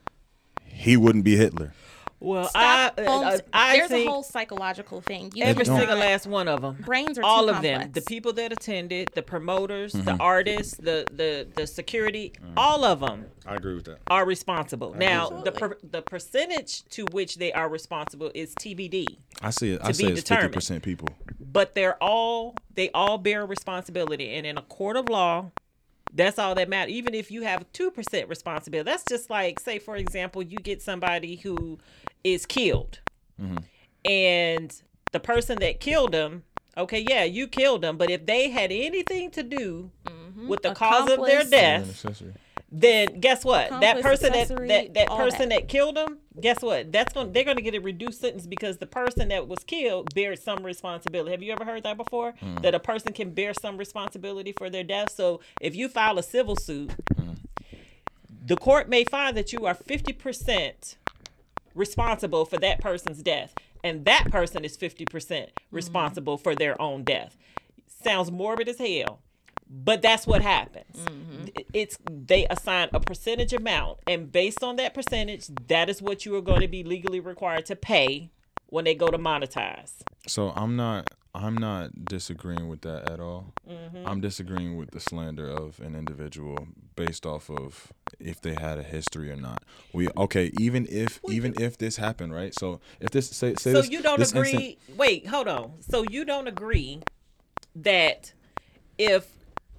[0.64, 1.72] he wouldn't be Hitler.
[2.18, 5.30] Well, Stop I, phones- I, I There's think a whole psychological thing.
[5.34, 6.78] You every don't- single last one of them.
[6.84, 10.04] brains are all too of them the people that attended the promoters Mm-hmm.
[10.04, 12.52] the artists the the the security Mm.
[12.56, 13.98] all of them I agree with that.
[14.08, 19.50] are responsible now the per, the percentage to which they are responsible is tbd I
[19.50, 19.80] see it.
[19.84, 21.08] I To say be it's fifty percent people.
[21.38, 25.50] but they're all they all bear responsibility and in a court of law
[26.16, 26.92] That's all that matters.
[26.92, 30.82] Even if you have two percent responsibility, that's just like say, for example, you get
[30.82, 31.78] somebody who
[32.24, 33.00] is killed,
[33.40, 33.58] mm-hmm.
[34.04, 36.42] and the person that killed them,
[36.78, 40.46] Okay, yeah, you killed them, but if they had anything to do mm-hmm.
[40.46, 41.50] with the cause of their Accomplice.
[41.50, 42.34] death, accessory.
[42.70, 43.70] Then guess what?
[43.80, 45.60] that person that, that that person that.
[45.60, 45.68] that.
[45.68, 46.92] killed him, guess what?
[46.92, 49.62] That's going to they're going to get a reduced sentence because the person that was
[49.64, 51.30] killed bears some responsibility.
[51.30, 52.34] Have you ever heard that before?
[52.42, 52.62] Mm.
[52.62, 55.12] That a person can bear some responsibility for their death.
[55.12, 57.36] So if you file a civil suit, mm.
[58.44, 60.96] the court may find that you are 50%
[61.74, 63.54] responsible for that person's death
[63.84, 67.36] and that person is 50% responsible for their own death.
[67.86, 69.20] Sounds morbid as hell.
[69.68, 70.96] But that's what happens.
[70.96, 71.46] Mm-hmm.
[71.72, 76.36] It's they assign a percentage amount, and based on that percentage, that is what you
[76.36, 78.30] are going to be legally required to pay
[78.68, 79.92] when they go to monetize.
[80.26, 83.52] So I'm not I'm not disagreeing with that at all.
[83.68, 84.06] Mm-hmm.
[84.06, 88.82] I'm disagreeing with the slander of an individual based off of if they had a
[88.82, 89.62] history or not.
[89.92, 92.54] We okay, even if even if this happened, right?
[92.58, 94.50] So if this say say So this, you don't this agree?
[94.50, 95.72] instant- wait, hold on.
[95.80, 97.02] So you don't agree
[97.74, 98.32] that
[98.96, 99.28] if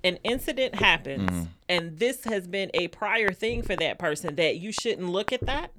[0.08, 1.44] an incident happens Mm-hmm.
[1.70, 5.46] and this has been a prior thing for that person, that you shouldn't look at
[5.46, 5.72] that?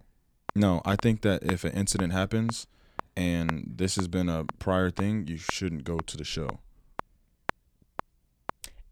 [0.55, 2.66] No, I think that if an incident happens
[3.16, 6.61] and this has been a prior thing, you shouldn't go to the show.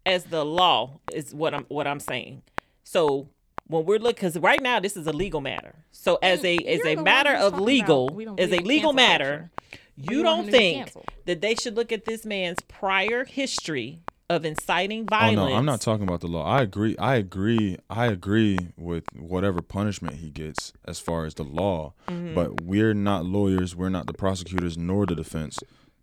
[0.05, 2.41] as the law is what I'm what I'm saying.
[2.83, 3.27] So
[3.67, 5.75] when we're looking, because right now this is a legal matter.
[5.91, 8.93] So as a as You're a matter of legal, about we don't as a legal
[8.93, 9.51] matter,
[9.97, 12.61] you you want don't him to be think that they should look at this man's
[12.69, 15.33] prior history of inciting violence.
[15.33, 15.51] Oh violence.
[15.53, 16.45] no, I'm not talking about the law.
[16.45, 16.97] I agree.
[16.97, 17.77] I agree.
[17.89, 21.93] I agree with whatever punishment he gets as far as the law.
[22.09, 22.33] Mm-hmm.
[22.35, 23.75] But we're not lawyers.
[23.75, 25.59] We're not the prosecutors nor the defense.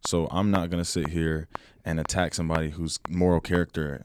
[0.07, 1.49] So I'm not gonna sit here
[1.85, 4.01] and attack somebody whose moral character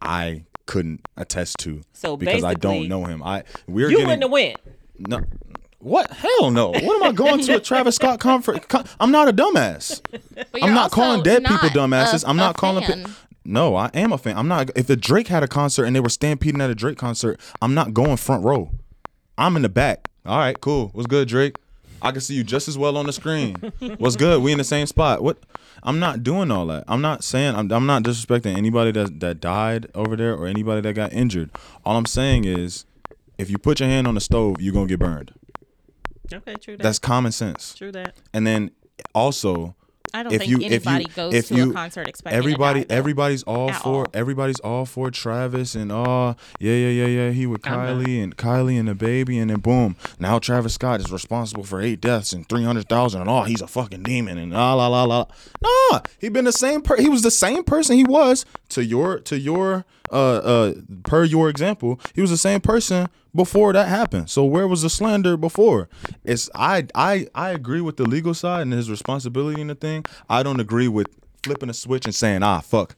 [0.00, 1.82] I couldn't attest to.
[1.92, 3.22] So because I don't know him.
[3.22, 4.56] I we're You getting wouldn't have went.
[4.98, 5.20] no.
[5.80, 6.10] What?
[6.12, 6.68] Hell no.
[6.70, 8.64] What am I going to a Travis Scott conference?
[8.98, 10.00] I'm not a dumbass.
[10.62, 12.24] I'm not calling dead people not dumbasses.
[12.24, 12.82] a- I'm not calling.
[12.84, 13.04] Pe-
[13.44, 14.36] no, I am a fan.
[14.36, 14.70] I'm not.
[14.74, 17.74] If the Drake had a concert and they were stampeding at a Drake concert, I'm
[17.74, 18.70] not going front row.
[19.36, 20.08] I'm in the back.
[20.24, 20.88] All right, cool.
[20.92, 21.56] What's good, Drake?
[22.00, 23.56] I can see you just as well on the screen.
[23.98, 24.42] What's good?
[24.42, 25.22] We in the same spot.
[25.22, 25.38] What?
[25.82, 26.84] I'm not doing all that.
[26.86, 27.54] I'm not saying.
[27.54, 31.50] I'm, I'm not disrespecting anybody that that died over there or anybody that got injured.
[31.84, 32.84] All I'm saying is,
[33.38, 35.32] if you put your hand on the stove, you're gonna get burned.
[36.32, 36.82] Okay, true that.
[36.82, 37.74] That's common sense.
[37.74, 38.14] true that.
[38.32, 38.70] And then
[39.14, 39.74] also,
[40.14, 42.38] I don't if think you if anybody you goes if to you a concert expecting
[42.38, 44.06] everybody everybody's all At for all.
[44.14, 47.62] everybody's all for Travis and oh yeah yeah yeah yeah he with.
[47.62, 51.80] Kylie and Kylie and the baby and then boom now Travis Scott is responsible for
[51.80, 54.86] eight deaths and three hundred thousand and oh he's a fucking demon and la la
[54.86, 55.26] la la
[55.62, 59.18] nah he been the same per he was the same person he was to your
[59.18, 64.30] to your uh uh per your example he was the same person before that happened.
[64.30, 65.88] So where was the slander before?
[66.24, 70.04] It's I I I agree with the legal side and his responsibility in the thing.
[70.28, 71.08] I don't agree with
[71.42, 72.96] flipping a switch and saying ah fuck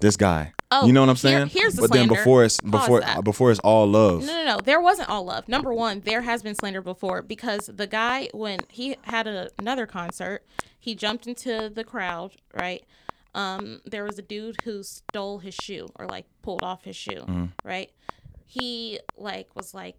[0.00, 0.52] this guy.
[0.70, 1.46] Oh, you know what I'm here- saying?
[1.48, 4.24] here's the but then before it's before before it's all love.
[4.26, 4.58] No, no, no.
[4.62, 5.48] There wasn't all love.
[5.48, 9.86] Number one, there has been slander before because the guy, when he had a, another
[9.86, 10.44] concert,
[10.78, 12.84] he jumped into the crowd, right?
[13.34, 17.48] Um, there was a dude who stole his shoe or like pulled off his shoe,
[17.64, 17.90] right?
[18.50, 19.96] He like was like,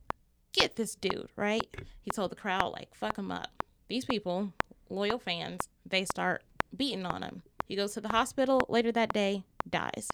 [0.54, 1.68] get this dude, right?
[2.02, 3.64] He told the crowd like, fuck him up.
[3.88, 4.54] These people,
[4.89, 6.43] loyal fans, they start
[6.76, 7.43] beating on him.
[7.68, 10.08] He goes to the hospital later that day, dies.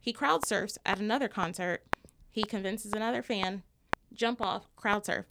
[0.00, 1.82] He crowd surfs at another concert.
[2.30, 3.64] He convinces another fan,
[4.14, 5.26] jump off, crowd surf.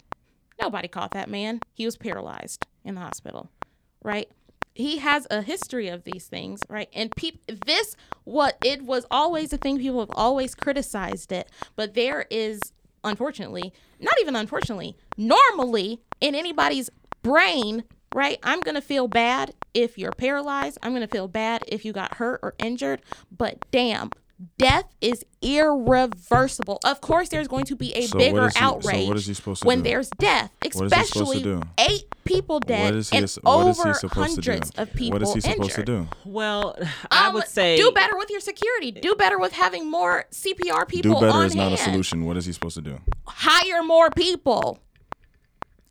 [0.62, 1.62] Nobody caught that man.
[1.74, 3.49] He was paralyzed in the hospital,
[4.04, 4.30] right?
[4.74, 6.89] He has a history of these things, right?
[6.93, 11.93] And peop- this what it was always a thing people have always criticized it, but
[11.93, 12.59] there is
[13.03, 16.89] unfortunately, not even unfortunately, normally in anybody's
[17.24, 18.39] brain, right?
[18.43, 20.78] I'm going to feel bad if you're paralyzed.
[20.84, 23.01] I'm going to feel bad if you got hurt or injured,
[23.36, 24.11] but damn,
[24.58, 26.80] death is irreversible.
[26.86, 29.26] Of course, there's going to be a So bigger is he- so outrage what is
[29.28, 29.84] he supposed to when do?
[29.89, 31.62] there's death, What is he supposed to especially do?
[31.78, 34.72] eight people dead what is he and what is he over supposed to do hundreds
[34.78, 35.86] of people what is he supposed injured.
[35.86, 36.78] to do Well,
[37.12, 38.92] I Um, would say do better with your security.
[38.92, 42.38] Do better with having more CPR people do better on is not a solution what
[42.38, 44.80] is he supposed to do Hire more people.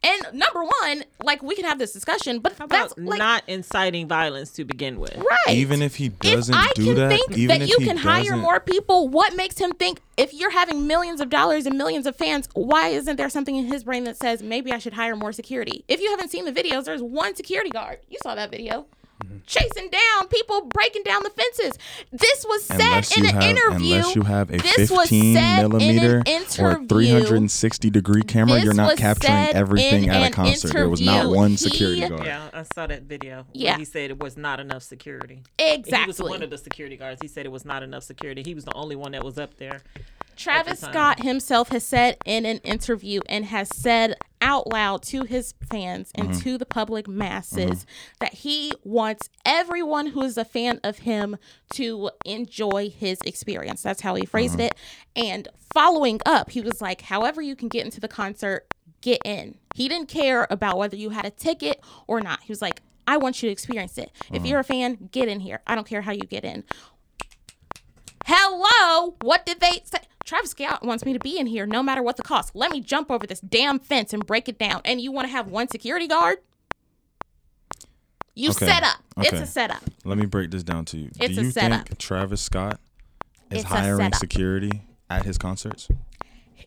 [0.02, 4.08] And number one, like we can have this discussion, but How that's like not inciting
[4.08, 5.14] violence to begin with.
[5.16, 5.54] right.
[5.54, 7.84] even if he doesn't if I do can that think even that if you he
[7.86, 11.66] can hire doesn't- more people, what makes him think if you're having millions of dollars
[11.66, 14.78] and millions of fans, why isn't there something in his brain that says maybe I
[14.78, 15.84] should hire more security?
[15.86, 17.98] If you haven't seen the videos, there's one security guard.
[18.08, 18.86] You saw that video.
[19.24, 19.38] Mm-hmm.
[19.46, 21.78] chasing down people breaking down the fences.
[22.12, 23.94] This was said Unless in an have, interview.
[23.96, 26.86] unless you have a This was 15 said in an millimeter or interview.
[26.88, 30.72] 360 degree camera, This you're not was capturing said everything in at a an concert.
[30.72, 31.36] There was not interview.
[31.36, 32.24] one He- security guard.
[32.24, 33.46] Yeah, I saw that video.
[33.52, 33.72] Yeah.
[33.72, 35.42] Yeah, he said it was not enough security.
[35.58, 36.00] Exactly.
[36.00, 37.20] He was one of the security guards.
[37.22, 38.42] He said it was not enough security.
[38.44, 39.82] He was the only one that was up there.
[40.36, 40.92] Travis time.
[40.92, 46.10] Scott himself has said in an interview and has said out loud to his fans
[46.14, 46.40] and mm-hmm.
[46.40, 48.14] to the public masses mm-hmm.
[48.20, 51.36] that he wants everyone who is a fan of him
[51.74, 53.82] to enjoy his experience.
[53.82, 54.62] That's how he phrased mm-hmm.
[54.62, 54.76] it.
[55.14, 58.66] And following up, he was like, however, you can get into the concert,
[59.00, 59.56] get in.
[59.74, 62.42] He didn't care about whether you had a ticket or not.
[62.42, 64.12] He was like, I want you to experience it.
[64.32, 65.62] If you're a fan, get in here.
[65.66, 66.64] I don't care how you get in.
[68.32, 69.98] Hello, what did they say?
[70.24, 72.54] Travis Scott wants me to be in here no matter what the cost.
[72.54, 74.82] Let me jump over this damn fence and break it down.
[74.84, 76.38] And you want to have one security guard?
[78.36, 78.98] You Okay, set up.
[79.18, 79.82] It's a setup.
[80.04, 81.10] Let me break this down to you.
[81.18, 81.88] It's Do a you setup.
[81.88, 82.78] think Travis Scott
[83.50, 85.88] is It's hiring security at his concerts?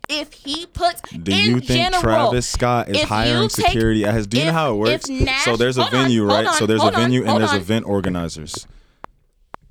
[0.10, 4.14] If he puts Do in you think general, Travis Scott is hiring take- security at
[4.16, 4.28] his?
[4.28, 5.08] Do you know if- how it works?
[5.10, 6.56] Nash- so there's a on, venue, hold right?
[6.56, 7.58] so there's a hold on, venue and there's on.
[7.58, 8.68] event organizers.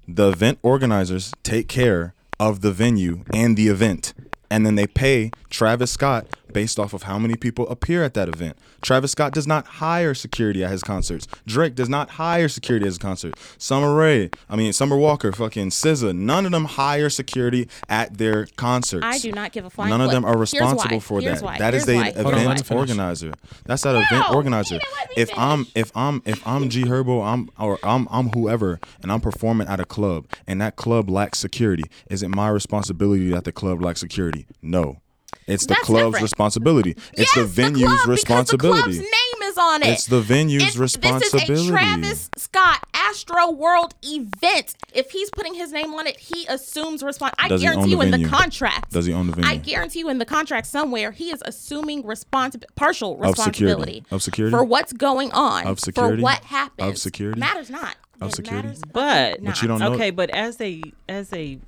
[0.08, 4.14] The event organizers take care of the venue and the event,
[4.50, 8.28] and then they pay Travis Scott based off of how many people appear at that
[8.28, 8.56] event.
[8.80, 11.26] Travis Scott does not hire security at his concerts.
[11.46, 13.34] Drake does not hire security at his concert.
[13.58, 18.46] Summer Rae, I mean Summer Walker, fucking SZA, none of them hire security at their
[18.56, 19.04] concerts.
[19.04, 21.44] I do not give a flying None of them are responsible for Here's that.
[21.44, 21.58] why.
[21.58, 22.22] That is Here's the why.
[22.22, 23.32] Hold on, event organizer.
[23.64, 24.74] That's that event organizer.
[24.74, 28.08] you didn't let me If I'm if I'm if I'm G Herbo, I'm or I'm
[28.10, 31.84] I'm whoever, and I'm performing at a club, and that club lacks security.
[32.10, 34.46] Is it my responsibility that the club lacks security?
[34.60, 34.98] No.
[35.46, 36.22] It's the That's club's different.
[36.22, 36.90] responsibility.
[37.14, 38.76] It's Yes, the venue's club, responsibility.
[38.78, 39.88] The club's name is on it.
[39.88, 41.52] It's the venue's It's- responsibility.
[41.52, 44.74] This is a Travis Scott Astroworld event.
[44.94, 47.34] If he's putting his name on it, he assumes response.
[47.38, 48.92] I Does guarantee the you in the contract.
[48.92, 49.50] Does he own the venue?
[49.50, 53.64] I guarantee you in the contract somewhere he is assuming responsibility, partial responsibility Of security.
[53.64, 54.56] responsibility Of security?
[54.56, 56.16] for what's going on, Of security?
[56.18, 56.88] for what happens.
[56.90, 57.40] Of security?
[57.40, 57.96] matters not.
[58.20, 58.68] Of It security?
[58.68, 59.54] matters But not.
[59.54, 59.92] But you don't know.
[59.94, 61.58] okay, but as a as a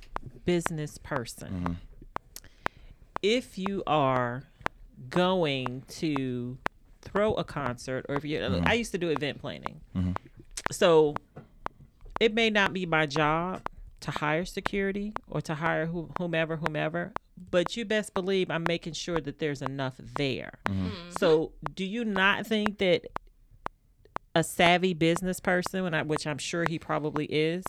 [0.45, 1.73] business person, Mm-hmm.
[3.25, 4.43] If you are
[5.09, 6.59] going to
[7.01, 8.67] throw a concert or if you Mm-hmm.
[8.67, 9.81] I used to do event planning.
[10.71, 11.15] So
[12.19, 13.67] it may not be my job
[14.01, 17.13] to hire security or to hire who, whomever whomever,
[17.49, 20.59] but you best believe I'm making sure that there's enough there.
[20.65, 21.09] Mm-hmm.
[21.17, 23.07] So do you not think that
[24.35, 27.63] a savvy business person, which I'm sure he probably is,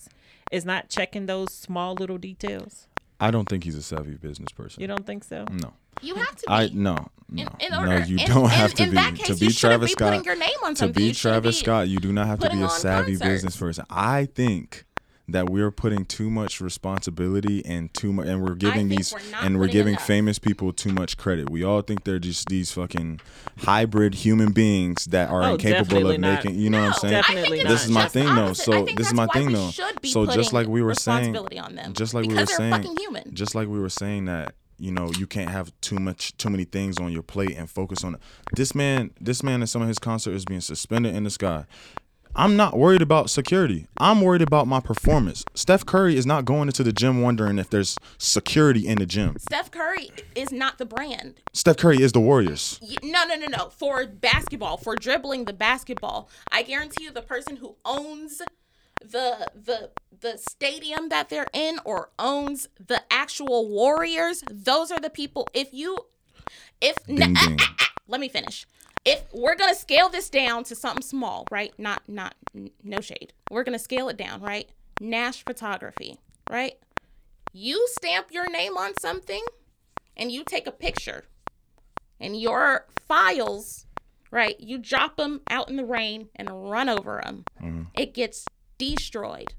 [0.52, 2.88] is not checking those small little details.
[3.20, 4.80] I don't think he's a savvy business person.
[4.82, 5.44] You don't think so?
[5.50, 5.72] No.
[6.02, 6.52] You have to be.
[6.52, 7.96] I no no in, in no.
[7.96, 9.92] You in- don't in- have to in be that case, to be shouldn't Travis be
[9.92, 10.24] Scott.
[10.26, 11.02] your name on to something.
[11.08, 13.28] be Travis be Scott, you do not have to be a savvy concerts.
[13.30, 13.84] business person.
[13.90, 14.84] I think
[15.28, 19.58] that we're putting too much responsibility and too much, and we're giving these, we're and
[19.58, 20.06] we're giving enough.
[20.06, 21.50] famous people too much credit.
[21.50, 23.20] We all think they're just these fucking
[23.58, 26.44] hybrid human beings that are Oh, incapable of not.
[26.44, 26.60] making.
[26.60, 27.14] You know what I'm saying?
[27.14, 27.70] I Definitely it's not.
[27.70, 28.52] This is my just thing, though.
[28.52, 29.70] So this is my thing, though.
[30.04, 33.34] So just like we were saying, responsibility on them just like we were saying, human.
[33.34, 36.64] just like we were saying that you know you can't have too much too many
[36.64, 38.20] things on your plate and focus on it.
[38.54, 41.64] This man, this man at some of his concert is being suspended in the sky.
[42.38, 43.86] I'm not worried about security.
[43.96, 45.42] I'm worried about my performance.
[45.54, 49.36] Steph Curry is not going into the gym wondering if there's security in the gym.
[49.38, 51.40] Steph Curry is not the brand.
[51.54, 52.78] Steph Curry is the Warriors.
[53.02, 53.70] No, no, no, no.
[53.70, 58.42] For basketball, for dribbling the basketball, I guarantee you, the person who owns
[59.00, 65.10] the the the stadium that they're in or owns the actual Warriors, those are the
[65.10, 65.48] people.
[65.54, 65.98] If you,
[66.82, 67.58] if Ding ding.
[68.08, 68.66] let me finish.
[69.06, 71.72] If we're gonna scale this down to something small, right?
[71.78, 72.34] Not not
[72.82, 73.32] no shade.
[73.50, 74.68] We're gonna scale it down, right?
[75.00, 76.18] Nash photography,
[76.50, 76.74] right?
[77.52, 79.42] You stamp your name on something
[80.16, 81.24] and you take a picture
[82.20, 83.86] and your files,
[84.30, 84.58] right?
[84.58, 87.44] You drop them out in the rain and run over them.
[87.62, 87.82] Mm-hmm.
[87.94, 88.44] It gets
[88.76, 89.54] destroyed.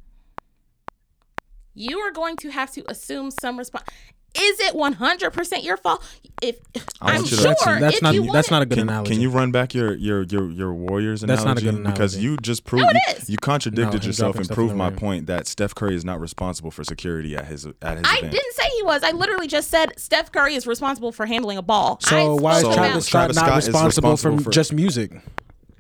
[1.74, 3.88] You are going to have to assume some response.
[4.36, 6.04] Is it 100% your fault?
[6.44, 6.58] If
[7.02, 8.78] I I'm want you to- sure That's, that's if not you that's not a good
[8.78, 9.12] Can, analogy.
[9.14, 12.18] can you run back your your your your Warriors That's not a good analogy Because
[12.18, 14.98] you just proved No, it you, you contradicted No, yourself and proved my rain.
[14.98, 18.34] point that Steph Curry is not responsible for security at his at his I event.
[18.34, 19.02] didn't say he was.
[19.02, 22.00] I literally just said Steph Curry is responsible for handling a ball.
[22.06, 24.44] I So why is So about Travis Scott Travis not Scott is responsible, responsible for
[24.44, 25.12] for- just music?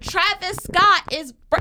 [0.01, 1.57] Travis Scott is br-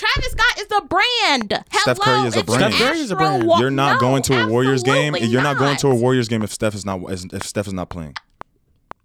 [0.00, 1.64] Travis Scott is the brand.
[1.70, 2.74] Hello, Steph Curry is a brand.
[2.74, 3.44] Steph Curry is a brand.
[3.46, 5.14] Wa- You're not No, going to a Warriors game.
[5.14, 5.94] absolutely You're not going to a.
[5.94, 8.14] Warriors game if Steph is not if Steph is not playing.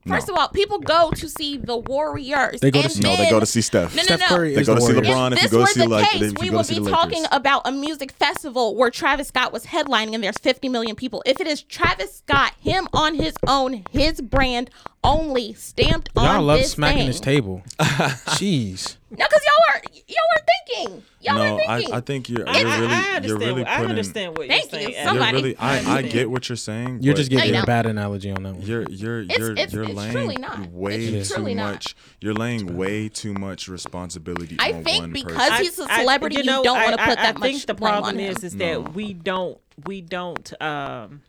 [0.07, 2.59] First of all, people go to see the Warriors.
[2.61, 3.95] They go to and see- No, they go to see Steph.
[3.95, 4.21] No, no, Steph.
[4.29, 5.07] Curry They is go the to see Warriors.
[5.15, 5.31] LeBron.
[5.31, 6.67] If if you this go were to see the like, case, if we go would
[6.67, 7.27] be talking Lakers.
[7.31, 11.23] about a music festival where Travis Scott was headlining and there's 50 million people.
[11.25, 14.69] If it is Travis Scott, him on his own, his brand
[15.05, 17.07] only stamped on Y'all love smacking thing.
[17.07, 17.61] this table.
[17.79, 18.97] Jeez.
[19.11, 21.03] No, because y'all are y'all are thinking.
[21.21, 21.93] Y'all no, are thinking.
[21.93, 23.39] I, I think you're, I, you're I- really, I you're understand.
[23.39, 23.89] really I putting.
[23.91, 24.87] understand what Thank you're you.
[24.87, 24.95] saying.
[24.97, 26.99] You're Somebody- really, I, I get what you're saying.
[27.01, 28.61] You're just giving No, you a bad analogy on that one.
[28.63, 30.69] You're you're It's- you're it's- you're it's laying truly not.
[30.71, 31.71] way It's too truly not.
[31.73, 31.95] much.
[32.19, 35.63] You're laying way too much responsibility I on think one because person.
[35.63, 38.19] he's a celebrity, you, don't want to put I that much I think the problem
[38.19, 41.21] is is that we don't we don't um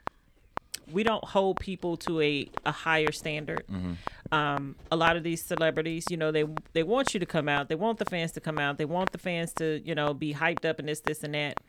[0.93, 3.65] we don't hold people to a, a higher standard.
[3.71, 3.93] Mm-hmm.
[4.33, 7.69] Um, a lot of these celebrities, you know, they they want you to come out.
[7.69, 8.79] They want the fans to come out.
[8.79, 11.61] They want the fans to, you know, be hyped up and this, this, and that.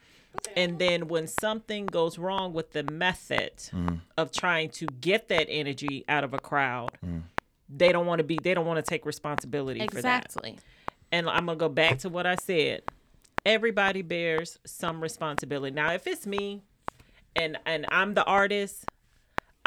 [0.55, 3.95] And then when something goes wrong with the method mm-hmm.
[4.17, 7.23] of trying to get that energy out of a crowd, mm.
[7.69, 8.37] they don't want to be.
[8.41, 10.57] They don't want to take responsibility for that Exactly.
[11.11, 12.83] and I'm gonna go back to what I said.
[13.45, 15.73] Everybody bears some responsibility.
[15.73, 16.61] Now, if it's me,
[17.35, 18.85] and and I'm the artist,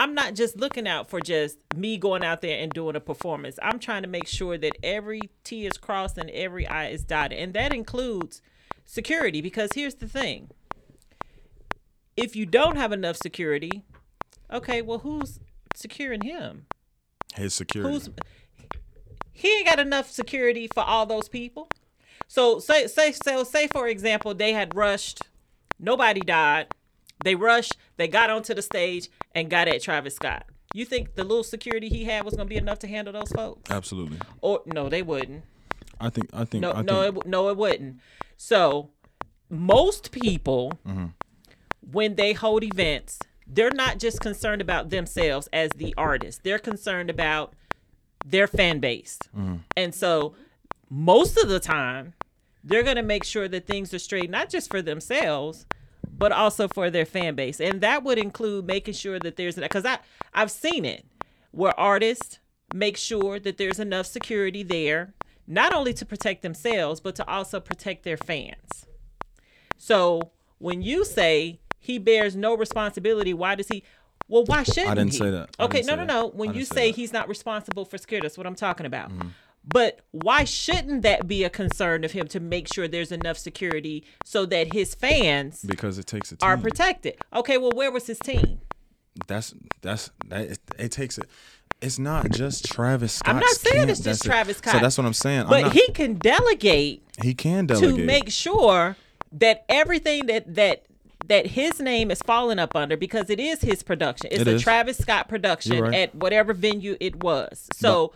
[0.00, 3.58] I'm not just looking out for just me going out there and doing a performance.
[3.62, 7.38] I'm trying to make sure that every T is crossed and every I is dotted,
[7.38, 8.40] and that includes
[8.86, 9.42] security.
[9.42, 10.48] Because here's the thing:
[12.16, 13.84] if you don't have enough security,
[14.50, 15.38] okay, well, who's
[15.74, 16.64] securing him?
[17.34, 17.92] His security.
[17.92, 18.08] Who's
[19.34, 21.68] he ain't got enough security for all those people.
[22.26, 25.24] So say say so say for example they had rushed,
[25.78, 26.68] nobody died.
[27.24, 30.46] They rushed, they got onto the stage and got at Travis Scott.
[30.72, 33.70] You think the little security he had was gonna be enough to handle those folks?
[33.70, 34.18] Absolutely.
[34.40, 35.44] Or no, they wouldn't.
[36.00, 36.30] I think.
[36.32, 36.62] I think.
[36.62, 38.00] No, I think, no, it, no, it wouldn't.
[38.36, 38.90] So
[39.48, 41.06] most people, Mm-hmm.
[41.90, 46.42] when they hold events, they're not just concerned about themselves as the artist.
[46.44, 47.52] They're concerned about
[48.24, 49.56] their fan base, Mm-hmm.
[49.76, 50.34] and so
[50.88, 52.14] most of the time,
[52.62, 55.66] they're gonna make sure that things are straight, not just for themselves,
[56.20, 59.86] but also for their fan base, and that would include making sure that there's because
[59.86, 59.98] I
[60.34, 61.06] I've seen it
[61.50, 62.38] where artists
[62.74, 65.14] make sure that there's enough security there,
[65.46, 68.86] not only to protect themselves, but to also protect their fans.
[69.78, 73.82] So when you say he bears no responsibility, why does he?
[74.28, 74.90] Well, why shouldn't he?
[74.90, 75.18] I didn't he?
[75.18, 75.56] say that.
[75.58, 76.28] I Okay, no, no, no.
[76.28, 76.96] When you say say that.
[76.96, 79.10] he's not responsible for security, that's what I'm talking about.
[79.10, 79.28] Mm-hmm.
[79.64, 84.04] But why shouldn't that be a concern of him to make sure there's enough security
[84.24, 86.48] so that his fans because it takes a team.
[86.48, 87.16] are protected?
[87.34, 88.60] Okay, well, where was his team?
[89.26, 90.40] That's that's that.
[90.52, 91.28] It, it takes it.
[91.82, 93.34] It's not just Travis Scott.
[93.34, 94.74] I'm not saying it's just Travis Scott.
[94.74, 95.40] So that's what I'm saying.
[95.42, 97.96] I'm But not- he can delegate he can delegate.
[97.96, 98.96] to make sure
[99.32, 100.84] that everything that that
[101.26, 104.28] that his name is falling up under because it is his production.
[104.32, 104.62] It's It a is.
[104.62, 105.94] Travis Scott production right.
[105.94, 107.68] at whatever venue it was.
[107.74, 108.12] So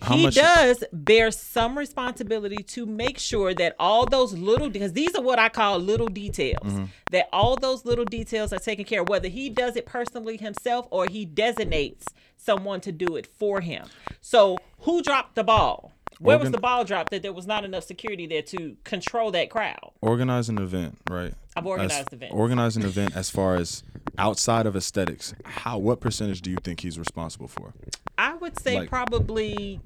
[0.00, 4.92] how he much- does bear some responsibility to make sure that all those little because
[4.92, 6.62] these are what I call little details.
[6.62, 6.84] Mm-hmm.
[7.12, 10.86] That all those little details are taken care of, whether he does it personally himself
[10.90, 13.86] or he designates someone to do it for him.
[14.20, 15.92] So who dropped the ball?
[16.18, 19.50] Where was the ball dropped that there was not enough security there to control that
[19.50, 19.92] crowd?
[20.00, 21.34] organize an event, right?
[21.54, 22.34] I've organized As- events.
[22.34, 23.82] Organize an event as far as
[24.18, 25.34] outside of aesthetics.
[25.44, 25.78] How?
[25.78, 27.74] What percentage do you think he's responsible for?
[28.18, 29.80] I would say Like- probably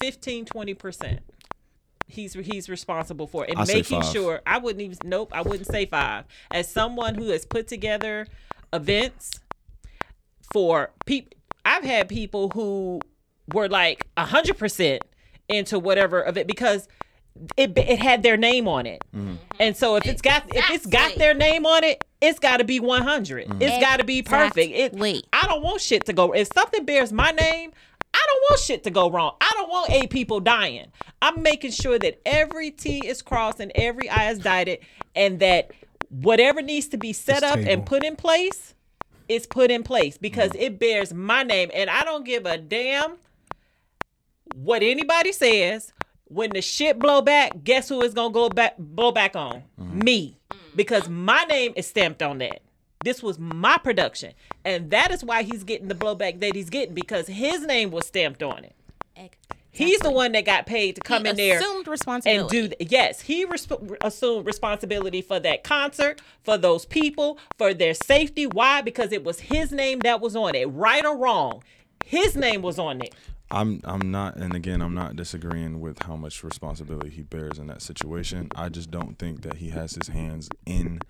[0.00, 1.20] 15 20%.
[2.06, 3.50] He's he's responsible for it.
[3.50, 6.24] and I'll making sure I wouldn't even nope, I wouldn't say 5.
[6.50, 8.26] As someone who has put together
[8.72, 9.40] events
[10.52, 13.00] for people I've had people who
[13.52, 15.00] were like 100%
[15.48, 16.88] into whatever of it because
[17.56, 19.02] it it had their name on it.
[19.14, 19.34] Mm-hmm.
[19.58, 22.64] And so if it's got if it's got their name on it, it's got to
[22.64, 23.48] be 100.
[23.48, 23.62] Mm-hmm.
[23.62, 24.72] It's got to be perfect.
[24.72, 25.24] It, Exactly.
[25.32, 26.32] I don't want shit to go.
[26.32, 27.72] If something bears my name,
[28.12, 29.36] I don't want shit to go wrong.
[29.40, 30.86] I don't want eight people dying.
[31.22, 34.80] I'm making sure that every T is crossed and every I is dotted,
[35.14, 35.70] and that
[36.08, 37.70] whatever needs to be set This up table.
[37.70, 38.74] and put in place
[39.28, 43.16] is put in place because it bears my name, and I don't give a damn
[44.54, 45.92] what anybody says.
[46.24, 49.64] When the shit blow back, guess who is gonna go back blow back on?
[49.76, 50.39] Me.
[50.74, 52.60] Because my name is stamped on that.
[53.04, 54.34] This was my production.
[54.64, 58.06] And that is why he's getting the blowback that he's getting because his name was
[58.06, 58.74] stamped on it.
[59.72, 62.58] He's the one that got paid to come He in there assumed responsibility.
[62.58, 67.72] and do th- yes he resp- assumed responsibility for that concert for those people for
[67.72, 71.62] their safety why because it was his name that was on it right or wrong
[72.04, 73.14] his name was on it
[73.50, 77.66] I'm I'm not, and again, I'm not disagreeing with how much responsibility he bears in
[77.66, 78.48] that situation.
[78.54, 81.00] I just don't think that he has his hands in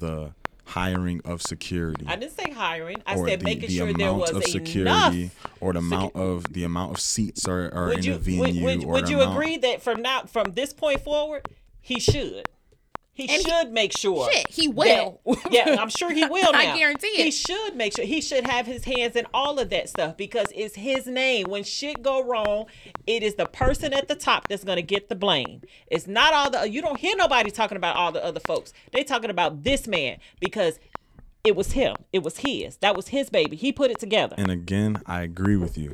[0.00, 0.34] the
[0.66, 2.06] hiring of security.
[2.08, 2.96] I didn't say hiring.
[3.06, 5.30] I said the, making the sure there was of security
[5.60, 8.64] or the amount of the amount of seats are, are Would in you a venue
[8.64, 11.48] would, would, would the you amount- agree that from now from this point forward,
[11.80, 12.48] he should.
[13.16, 14.28] He And he- should make sure.
[14.32, 15.20] Shit, he that- will.
[15.50, 16.52] yeah, I'm sure he will.
[16.52, 16.58] Now.
[16.58, 17.24] I guarantee it.
[17.24, 20.48] He should make sure he should have his hands in all of that stuff because
[20.54, 21.46] it's his name.
[21.48, 22.66] When shit go wrong,
[23.06, 25.62] it is the person at the top that's gonna get the blame.
[25.86, 28.72] It's not all the you don't hear nobody talking about all the other folks.
[28.92, 30.78] They talking about this man because
[31.44, 31.94] it was him.
[32.12, 32.78] It was his.
[32.78, 33.54] That was his baby.
[33.56, 34.34] He put it together.
[34.38, 35.92] And again, I agree with you.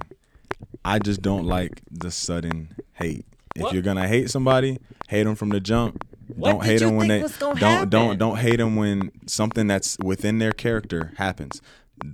[0.85, 3.27] I just don't like the sudden hate.
[3.57, 3.73] If What?
[3.75, 4.79] you're gonna hate somebody,
[5.09, 6.07] hate them from the jump.
[6.37, 7.89] What don't hate them when they don't happen?
[7.89, 11.61] don't don't hate them when something that's within their character happens.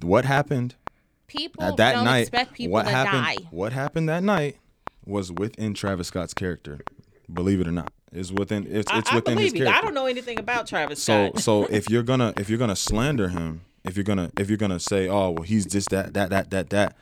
[0.02, 0.74] What happened
[1.28, 2.20] People at that don't night?
[2.20, 3.24] expect people what to happened?
[3.43, 3.48] die.
[3.51, 4.56] What happened that night
[5.05, 6.80] was within Travis Scott's character.
[7.32, 9.72] Believe it or not, it's within it's, I, it's I within his believe you.
[9.74, 11.40] I don't know anything about Travis So Scott.
[11.43, 14.78] so if you're gonna if you're gonna slander him, if you're gonna if you're gonna
[14.80, 16.97] say, oh well, he's just that that that that that,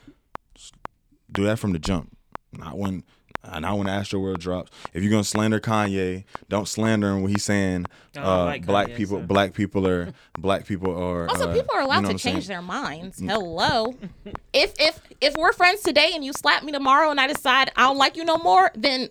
[1.31, 2.17] do that from the jump,
[2.53, 3.05] not when.
[3.47, 4.71] Uh, Not when Astroworld drops.
[4.93, 8.89] If you're gonna slander Kanye, don't slander him when he's saying uh, don't like black
[8.89, 9.27] Kanye, people, so.
[9.27, 11.29] black people are black people are.
[11.29, 12.37] Also, uh, people are you allowed know to what saying?
[12.37, 13.21] change their minds.
[13.21, 13.95] Hello.
[14.53, 17.83] if if if we're friends today and you slap me tomorrow and I decide I
[17.83, 19.09] don't like you no more, then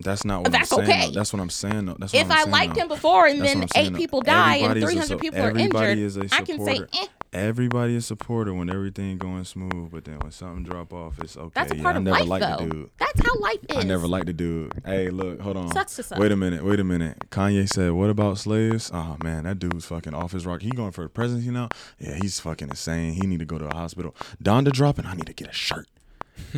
[0.00, 0.90] That's not what That's I'm saying.
[0.90, 1.06] okay.
[1.06, 1.12] though.
[1.12, 1.86] That's what I'm saying.
[1.86, 1.96] though.
[1.98, 2.80] That's what if I'm saying, I liked though.
[2.82, 3.98] him before and That's then what I'm eight though.
[3.98, 6.80] people die and Everybody is 300 su- people are injured, is a I can say,
[6.94, 11.36] eh, Everybody is supporter when everything going smooth, but then when something drop off, it's
[11.36, 11.52] okay.
[11.54, 12.64] that's a yeah, part I of never life, liked though.
[12.66, 12.90] the dude.
[12.98, 13.76] That's how life is.
[13.76, 14.72] I never liked the dude.
[14.84, 15.70] Hey, look, hold on.
[15.70, 16.18] Sucks to suck.
[16.18, 16.64] Wait a minute.
[16.64, 17.30] Wait a minute.
[17.30, 20.62] Kanye said, "What about slaves?" Oh man, that dude's fucking off his rock.
[20.62, 21.68] He going for the presidency now.
[22.00, 23.12] Yeah, he's fucking insane.
[23.12, 24.16] He need to go to a hospital.
[24.42, 25.06] Donda dropping.
[25.06, 25.86] I need to get a shirt.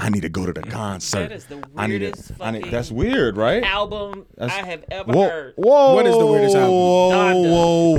[0.01, 1.29] I need to go to the concert.
[1.29, 3.63] That is the I need to- weirdest I need- that's weird, right?
[3.63, 5.53] album That's- I have ever Whoa, heard.
[5.57, 5.95] whoa!
[5.95, 6.71] What is the weirdest album?
[6.73, 7.51] Whoa, Donda.
[7.51, 7.97] whoa,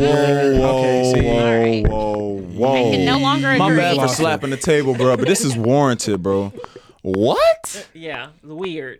[0.59, 1.21] whoa, Okay, see.
[1.21, 1.87] whoa, Alright.
[1.87, 2.73] whoa, whoa!
[2.73, 3.77] I can no longer My agree.
[3.77, 4.21] bad for Lost it.
[4.21, 5.15] slapping the table, bro.
[5.17, 6.51] But this is warranted, bro.
[7.03, 7.75] What?
[7.77, 8.99] Uh, yeah, it's weird.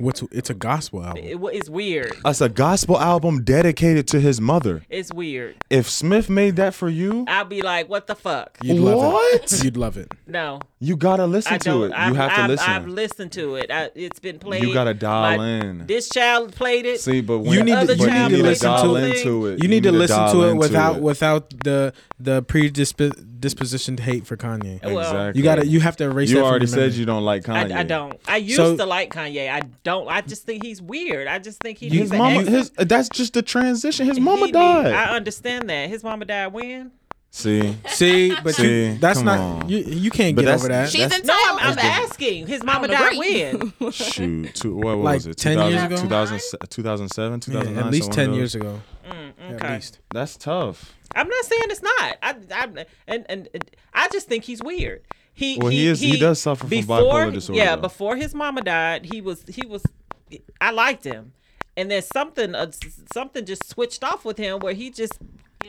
[0.00, 1.24] What's it's a gospel album.
[1.24, 2.12] It, it's weird.
[2.24, 4.82] It's a gospel album dedicated to his mother.
[4.88, 5.56] It's weird.
[5.68, 8.58] If Smith made that for you, I'll be like, what the fuck?
[8.62, 9.52] You'd love What?
[9.52, 9.64] it.
[9.64, 10.10] You'd love it.
[10.26, 11.88] No, you gotta listen I to it.
[11.88, 12.70] You I've, have to I've, listen.
[12.70, 13.70] I've listened to it.
[13.70, 14.62] I, it's been played.
[14.62, 15.86] You gotta dial My- in.
[15.86, 17.00] This child played it.
[17.00, 19.16] See, but when You need to- Other you need to listen to it.
[19.18, 19.42] thing.
[19.52, 19.62] it.
[19.62, 21.02] You need to listen to it without it.
[21.02, 24.82] without the the predisposition to hate for Kanye.
[24.84, 25.38] Well, Exactly.
[25.40, 26.30] You gotta you have to erase.
[26.30, 26.94] You that from already your said memory.
[26.98, 27.72] you don't like Kanye.
[27.74, 28.18] I, I don't.
[28.26, 29.50] I used So- to like Kanye.
[29.50, 30.08] I don't.
[30.08, 31.26] I just think he's weird.
[31.26, 34.06] I just think he You- needs His an mama, his that's just the transition.
[34.06, 34.92] His he mama need- died.
[34.94, 35.88] I understand that.
[35.88, 36.92] His mama died when?
[37.32, 39.68] See, See, but See, you, that's not on.
[39.68, 39.78] you.
[39.78, 40.88] You can't But get over that.
[40.90, 42.48] She's That's- No, I'm, I'm asking.
[42.48, 43.72] His mama died when?
[43.92, 45.36] shoot, two, what, what Like was it?
[45.36, 45.96] 10 years ago?
[45.96, 46.40] 2000,
[46.70, 48.80] 2007, Yeah, at least ten one ten years ago.
[49.10, 49.74] Mm, At okay.
[49.74, 49.98] least.
[50.12, 50.94] That's tough.
[51.14, 52.16] I'm not saying it's not.
[52.22, 55.02] I, I and, and and I just think he's weird.
[55.32, 57.82] He Well, he is- he does suffer from bipolar disorder, Yeah, though.
[57.82, 59.82] before his mama died, he was he was.
[60.60, 61.32] I liked him,
[61.76, 62.70] and then something uh,
[63.12, 65.18] something just switched off with him where he just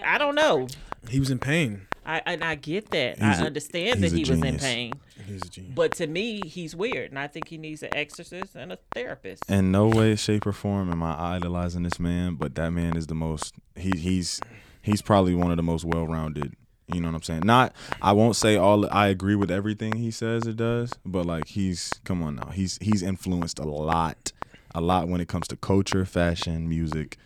[0.05, 0.67] I don't know.
[1.09, 1.87] He was in pain.
[2.05, 3.15] I and I get that.
[3.17, 4.93] He's I a- understand that he's a he was in pain,
[5.27, 5.73] He's a genius.
[5.75, 9.43] but to me, he's weird, and I think he needs an exorcist and a therapist.
[9.49, 13.07] In no way, shape, or form am I idolizing this man, but that man is
[13.07, 13.53] the most.
[13.75, 14.39] He he's
[14.81, 16.55] he's probably one of the most well-rounded.
[16.93, 17.43] You know what I'm saying?
[17.45, 18.85] Not, I won't say all.
[18.93, 22.47] I agree with everything he says it does, but like he's come on now.
[22.49, 24.33] He's he's influenced a lot,
[24.75, 27.17] a lot when it comes to culture, fashion, music,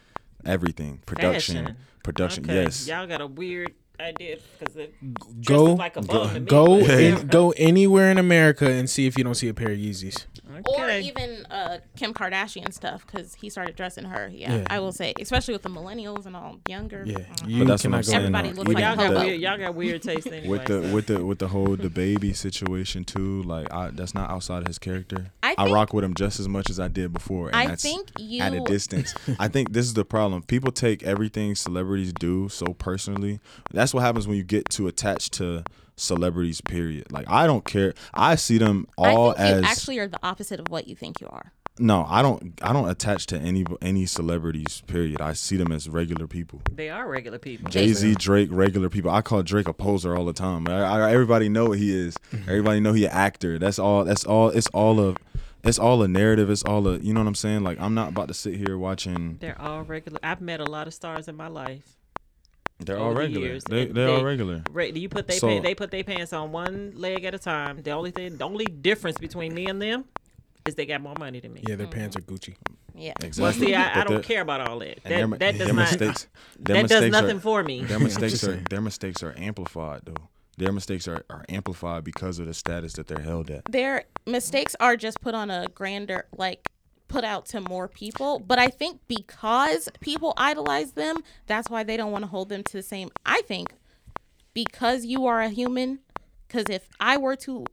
[0.46, 1.78] everything, production, Fashion.
[2.04, 2.44] production.
[2.46, 4.94] Okay, Yes, y'all got a weird idea because it
[5.46, 9.18] Go like a bum to me, go in, go anywhere in America and see if
[9.18, 10.26] you don't see a pair of Yeezys.
[10.66, 14.30] Or even uh, Kim Kardashian stuff because he started dressing her.
[14.34, 14.68] Yeah, Yeah.
[14.70, 17.04] I will say, especially with the millennials and all younger.
[17.06, 17.50] Yeah, Mm.
[17.50, 18.02] you that's what cannot I'm go.
[18.04, 18.56] saying, Everybody though.
[18.62, 19.42] looks like y'all got weird.
[19.42, 20.48] Y'all got weird taste anyway.
[20.48, 20.94] with the so.
[20.96, 23.44] with the with the whole the baby situation too.
[23.44, 25.32] Like I, that's not outside of his character.
[25.44, 27.84] I I, rock with him just as much as I did before, and I that's
[27.84, 28.42] think you.
[28.42, 29.14] at a distance.
[29.40, 30.44] I think this is the problem.
[30.44, 33.40] People take everything celebrities do so personally.
[33.72, 35.64] That's what happens when you get too attached to
[35.96, 36.62] celebrities.
[36.62, 37.12] Period.
[37.12, 37.94] Like I don't care.
[38.14, 40.96] I see them I all think as you actually are the opposite of what you
[40.96, 41.52] think you are.
[41.78, 42.06] no.
[42.10, 42.54] I don't.
[42.62, 44.82] I don't attach to any any celebrities.
[44.88, 45.22] Period.
[45.22, 46.62] I see them as regular people.
[46.72, 47.70] they are regular people.
[47.70, 49.12] Jay Z, Drake, regular people.
[49.12, 50.68] I call Drake a poser all the time.
[50.68, 52.16] I, I, everybody know what he is.
[52.32, 52.50] Mm-hmm.
[52.50, 53.60] Everybody know he an actor.
[53.60, 54.06] That's all.
[54.06, 54.50] That's all.
[54.50, 55.18] It's all of.
[55.64, 56.50] It's all a narrative.
[56.52, 56.98] It's all a.
[57.00, 57.64] You know what I'm saying?
[57.64, 59.38] Like I'm not about to sit here watching.
[59.40, 60.20] They're all regular.
[60.24, 61.95] I've met a lot of stars in my life.
[62.80, 63.46] They're all the regular.
[63.48, 64.62] years, They, they're all regular.
[64.72, 64.96] Right?
[64.96, 67.82] You put they So- pants, they put their pants on one leg at a time.
[67.82, 70.06] The only thing, the only difference between me and them
[70.66, 71.62] is they got more money than me.
[71.68, 71.98] Yeah, their mm-hmm.
[72.00, 72.56] pants are Gucci.
[72.94, 73.14] Yeah.
[73.20, 73.68] Well, Exactly.
[73.68, 75.00] see, I, I don't care about all that.
[75.06, 75.92] and their, That, that does their not.
[75.92, 76.28] mistakes.
[76.60, 77.84] Their That does nothing are, for me.
[77.84, 80.30] Their mistakes are their mistakes are amplified though.
[80.58, 83.66] Their mistakes are, are amplified because of the status that they're held at.
[83.70, 86.70] their mistakes are just put on a grander like
[87.08, 88.40] put out to more people.
[88.40, 91.18] But i think because people idolize them
[91.48, 93.74] that's why they don't want to hold them to the same i think
[94.54, 96.00] because you are a human.
[96.48, 97.66] Because if i were to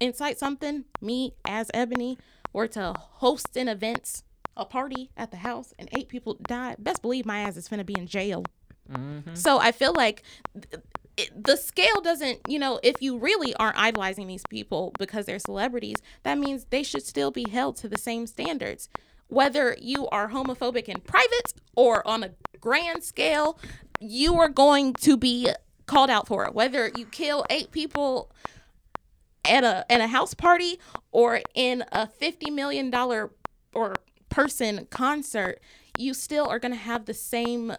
[0.00, 2.18] incite something me as ebony
[2.52, 4.22] were to host an event
[4.56, 7.84] a party at the house and eight people died best believe my ass is finna
[7.84, 8.44] be in jail.
[8.90, 9.34] Mm-hmm.
[9.34, 10.22] So I feel like
[10.54, 10.82] th-
[11.16, 15.38] it, the scale doesn't, you know, if you really aren't idolizing these people because they're
[15.38, 18.88] celebrities, that means they should still be held to the same standards.
[19.28, 22.30] Whether you are homophobic in private or on a
[22.60, 23.58] grand scale,
[24.00, 25.50] you are going to be
[25.86, 26.54] called out for it.
[26.54, 28.30] Whether you kill eight people
[29.44, 30.78] at a at a house party
[31.12, 33.30] or in a fifty million dollar
[33.74, 33.94] or
[34.28, 35.60] person concert,
[35.98, 37.72] you still are going to have the same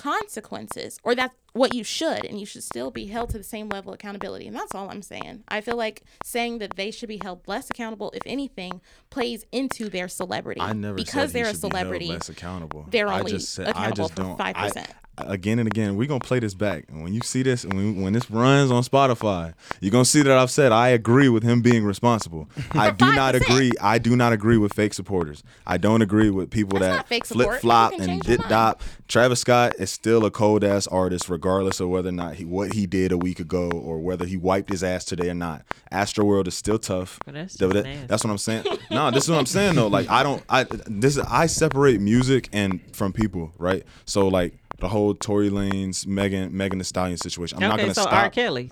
[0.00, 3.68] consequences, or that's what you should, and you should still be held to the same
[3.68, 4.46] level of accountability.
[4.46, 5.44] And that's all I'm saying.
[5.48, 9.90] I feel like saying that they should be held less accountable, if anything, plays into
[9.90, 10.60] their celebrity.
[10.60, 12.08] I never because said they're a should be celebrity.
[12.08, 12.86] less accountable.
[12.90, 14.38] they're I only just said, I accountable just for don't.
[14.38, 14.76] 5%.
[14.78, 14.86] I,
[15.26, 16.84] again and again, we're gonna play this back.
[16.88, 20.22] And when you see this, and when, when this runs on Spotify, you're gonna see
[20.22, 22.48] that I've said I agree with him being responsible.
[22.72, 23.40] I do not 5%.
[23.40, 23.72] agree.
[23.80, 25.42] I do not agree with fake supporters.
[25.66, 28.82] I don't agree with people That's that fake flip flop and change dip dop.
[29.08, 32.74] Travis Scott is still a cold ass artist, regardless of whether or not he what
[32.74, 35.64] he did a week ago or whether he wiped his ass today or not.
[35.92, 37.18] Astroworld is still tough.
[37.26, 38.06] That's That- just that- nasty.
[38.06, 38.64] that's what I'm saying.
[38.90, 39.88] no, this is what I'm saying though.
[39.88, 43.84] Like I don't I this I separate music and from people, right?
[44.04, 47.62] So like the whole Tory Lanez, Megan Megan Thee Stallion situation.
[47.62, 48.30] I'm not gonna so stop R.
[48.30, 48.70] Kelly,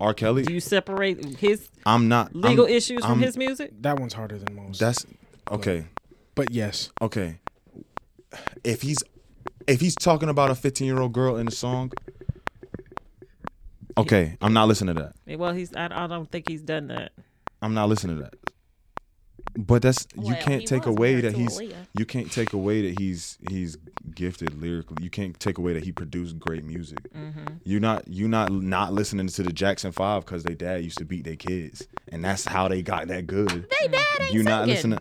[0.00, 0.14] R.
[0.14, 0.42] Kelly.
[0.44, 3.72] do you separate his I'm not legal I'm- issues from I'm- his music?
[3.80, 4.78] That one's harder than most.
[4.80, 5.04] That's
[5.50, 5.86] okay.
[6.34, 7.38] but yes, Okay.
[8.64, 8.98] If he's
[9.66, 11.92] if he's talking about a 15 year old girl in the song,
[13.98, 15.38] okay, I'm not listening to that.
[15.38, 15.74] Well, he's.
[15.74, 17.12] I, I don't think he's done that.
[17.62, 18.34] I'm not listening to that.
[19.56, 21.74] But that's you Well, can't take away that he's Aaliyah.
[21.98, 23.76] you can't take away that he's he's
[24.14, 25.02] gifted lyrically.
[25.02, 27.10] You can't take away that he produced great music.
[27.12, 27.54] Mm-hmm.
[27.64, 31.04] You're not you're not not listening to the Jackson Five because their dad used to
[31.04, 33.48] beat their kids, and that's how they got that good.
[33.80, 34.98] They dad ain't you not listening.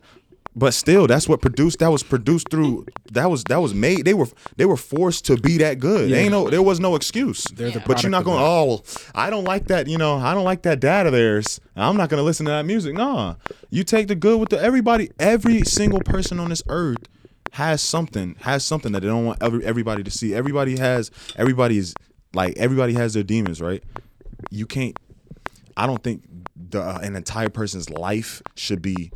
[0.58, 1.80] But still, that's what produced.
[1.80, 2.86] That was produced through.
[3.12, 4.06] That was that was made.
[4.06, 6.10] They were they were forced to be that good.
[6.10, 6.18] Yeah.
[6.18, 6.50] Ain't no.
[6.50, 7.44] There was no excuse.
[7.44, 8.40] They're the but you're not going.
[8.42, 8.82] Oh,
[9.14, 9.88] I don't like that.
[9.88, 11.60] You know, I don't like that dad of theirs.
[11.76, 12.94] I'm not gonna listen to that music.
[12.94, 13.36] Nah,
[13.70, 15.12] you take the good with the everybody.
[15.20, 17.10] Every single person on this earth
[17.52, 18.38] has something.
[18.40, 20.34] Has something that they don't want every, everybody to see.
[20.34, 21.12] Everybody has.
[21.36, 21.94] Everybody is
[22.34, 23.84] like everybody has their demons, right?
[24.52, 24.98] You can't.
[25.76, 26.24] I don't think
[26.56, 29.12] the uh, an entire person's life should be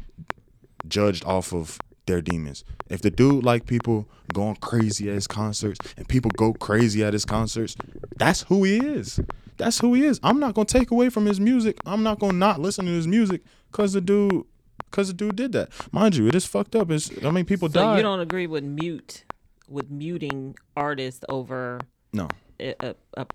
[0.88, 2.64] judged off of their demons.
[2.90, 7.14] If the dude like people going crazy at his concerts and people go crazy at
[7.14, 7.76] his concerts,
[8.18, 9.20] that's who he is.
[9.58, 10.20] That's who he is.
[10.24, 11.78] I'm not gonna take away from his music.
[11.86, 13.42] I'm not gonna not listen to his music
[13.72, 14.46] because the dude,
[14.90, 15.70] because the dude did that.
[15.92, 16.90] Mind you, it is fucked up.
[16.90, 17.98] It's I mean people So die.
[17.98, 19.26] you don't agree with mute,
[19.68, 21.82] with muting artists over
[22.14, 22.28] no.
[22.60, 23.26] a, a, a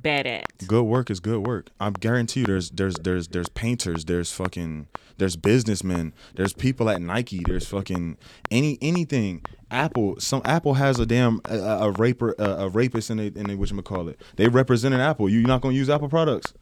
[0.00, 0.66] bad act.
[0.66, 1.70] Good work is good work.
[1.80, 4.88] I guarantee you, there's there's there's there's painters, there's fucking
[5.18, 8.16] there's businessmen, there's people at Nike, there's fucking
[8.50, 9.44] any anything.
[9.70, 13.46] Apple, some Apple has a damn a, a raper, a, a rapist in they in
[13.46, 14.20] they what call it.
[14.36, 15.28] They represented Apple.
[15.28, 16.54] You're not gonna use Apple products.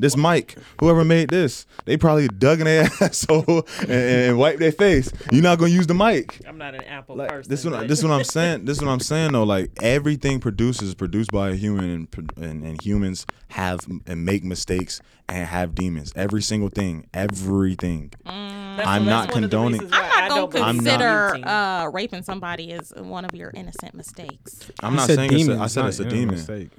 [0.00, 4.70] This mic, whoever made this, they probably dug in their asshole and, and wiped their
[4.72, 5.10] face.
[5.32, 6.40] You're not gonna use the mic.
[6.46, 7.50] I'm not an Apple Like person.
[7.50, 8.64] this is what I- but- this is what I'm saying.
[8.68, 9.42] This is what I'm saying though.
[9.44, 11.84] Like everything produced is produced by a human,
[12.16, 16.12] and and, and humans have and make mistakes and have demons.
[16.14, 18.12] Every single thing, everything.
[18.24, 21.86] That's- I'm not one of the condoning- I'm not gonna don't I'm not- consider uh,
[21.92, 24.70] raping somebody as one of your innocent mistakes.
[24.80, 26.36] I'm You not said saying it's a, I said it's a demon.
[26.36, 26.70] mistake.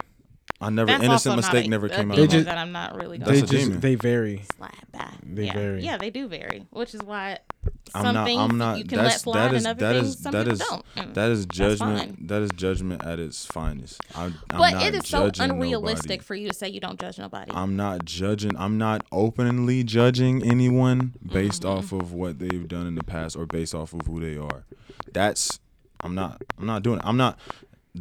[0.61, 2.18] I never That's innocent mistake a- never a came out.
[2.18, 3.80] They just- that I'm not really That's They going just demon.
[3.80, 4.44] they vary.
[4.57, 5.14] slap back.
[5.23, 5.53] They yeah.
[5.53, 5.84] vary.
[5.84, 7.38] Yeah, they do vary, which is why
[7.95, 8.27] I'm not.
[8.27, 8.77] things I'm not.
[8.77, 10.53] you can that's let slide that is and other that things is some that people
[10.53, 10.86] is don't.
[10.98, 12.27] And that is that's judgment.
[12.27, 14.02] That is judgment at its finest.
[14.15, 16.23] I, I'm But not it is so unrealistic nobody.
[16.26, 17.52] for you to say you don't judge nobody.
[17.53, 18.52] I'm not judging.
[18.57, 21.77] I'm not openly judging anyone based Mm-hmm.
[21.80, 24.65] off of what they've done in the past or based off of who they are.
[25.14, 25.60] That's
[26.02, 26.41] I'm not.
[26.57, 27.06] I'm not doing it.
[27.06, 27.40] I'm not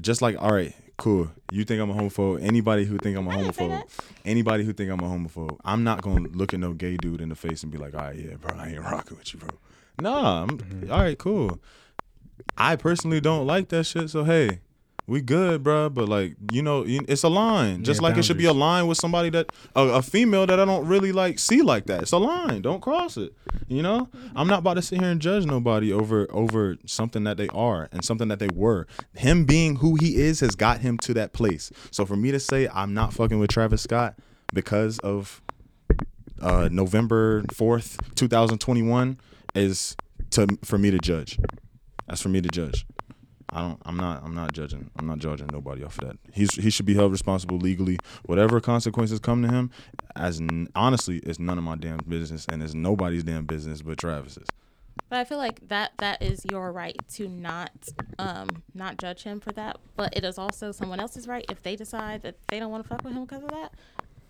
[0.02, 1.30] just like all right, cool.
[1.50, 2.42] You think I'm a homophobe?
[2.42, 3.88] Anybody who think I'm a homophobe,
[4.24, 7.30] anybody who think I'm a homophobe, I'm not gonna look at no gay dude in
[7.30, 9.50] the face and be like, all right, yeah, bro, I ain't rocking with you, bro.
[10.00, 10.92] Nah, I'm, mm-hmm.
[10.92, 11.58] all right, cool.
[12.56, 14.10] I personally don't like that shit.
[14.10, 14.60] So hey,
[15.08, 15.92] we good, bruh.
[15.92, 17.82] But like, you know, it's a line.
[17.82, 20.60] Just Yeah, like it should be a line with somebody that a, a female that
[20.60, 22.02] I don't really like see like that.
[22.02, 22.60] It's a line.
[22.60, 23.32] Don't cross it.
[23.68, 27.38] You know, I'm not about to sit here and judge nobody over over something that
[27.38, 28.86] they are and something that they were.
[29.14, 31.72] Him being who he is has got him to that place.
[31.90, 34.14] So for me to say I'm not fucking with Travis Scott
[34.52, 35.40] because of
[36.40, 39.18] uh, November fourth, 2021,
[39.54, 39.96] is
[40.30, 41.38] to for me to judge.
[42.06, 42.86] That's for me to judge.
[43.50, 43.80] I don't.
[43.86, 44.22] I'm not.
[44.24, 44.90] I'm not judging.
[44.96, 46.18] I'm not judging nobody off of that.
[46.32, 47.98] He's he should be held responsible legally.
[48.26, 49.70] Whatever consequences come to him,
[50.14, 53.96] as n- honestly, it's none of my damn business, and it's nobody's damn business but
[53.98, 54.48] Travis's.
[55.08, 57.70] But I feel like that that is your right to not
[58.18, 59.78] um not judge him for that.
[59.96, 62.88] But it is also someone else's right if they decide that they don't want to
[62.88, 63.72] fuck with him because of that.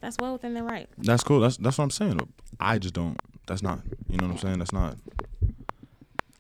[0.01, 0.89] That's well within their right.
[0.97, 1.41] That's cool.
[1.41, 2.21] That's that's what I'm saying.
[2.61, 3.19] I just don't.
[3.49, 3.81] That's not.
[4.09, 4.59] You know what I'm saying?
[4.61, 4.97] That's not.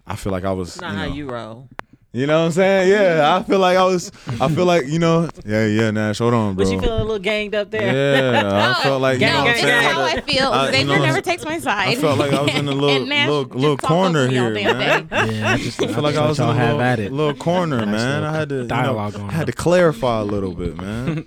[0.07, 0.69] I feel like I was.
[0.69, 1.69] It's not you how you roll.
[2.11, 2.89] You know what I'm saying?
[2.91, 4.11] Yeah, I feel like I was.
[4.41, 5.29] I feel like you know.
[5.45, 6.19] Yeah, yeah, Nash.
[6.19, 6.63] Hold on, bro.
[6.63, 8.33] Was you feeling a little ganged up there?
[8.33, 9.93] Yeah, I felt like you know no, what I'm gang, is saying.
[9.93, 10.49] how I feel.
[10.49, 11.89] I- you know, never takes my side.
[11.89, 15.07] I felt like I was in a little Nash little little corner here, man.
[15.13, 17.13] Yeah, I just I feel like I was in a y'all have little, at it.
[17.13, 18.23] little corner, Nice man.
[18.23, 20.77] little I had to you know, dialogue going I had to clarify a little bit,
[20.79, 21.27] man.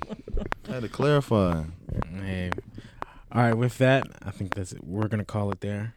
[0.68, 1.64] I had to clarify.
[2.24, 2.50] Hey.
[3.32, 4.84] All right, with that, I think that's it.
[4.84, 5.94] We're gonna call it there.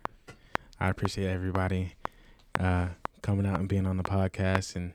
[0.78, 1.94] I appreciate everybody
[2.60, 2.88] uh,
[3.24, 4.92] coming out and being on the podcast and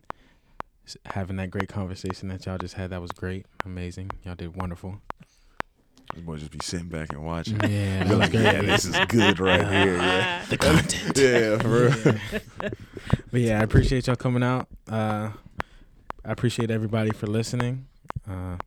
[1.05, 2.91] having that great conversation that y'all just had.
[2.91, 4.11] That was great, amazing.
[4.23, 5.01] Y'all did wonderful.
[6.13, 7.59] This boy just be sitting back and watching.
[7.67, 8.43] Yeah, that was like, great.
[8.43, 9.97] yeah, this is good right here.
[9.97, 11.17] Yeah, the content.
[11.17, 12.71] yeah, for real.
[13.31, 14.67] But yeah, I appreciate y'all coming out.
[14.87, 15.31] Uh,
[16.23, 17.87] I appreciate everybody for listening.
[18.29, 18.57] Uh,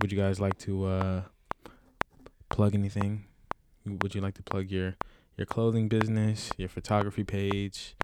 [0.00, 1.22] would you guys like to uh,
[2.50, 3.24] plug anything?
[3.84, 4.94] Would you like to plug your
[5.36, 7.96] your clothing business, your photography page?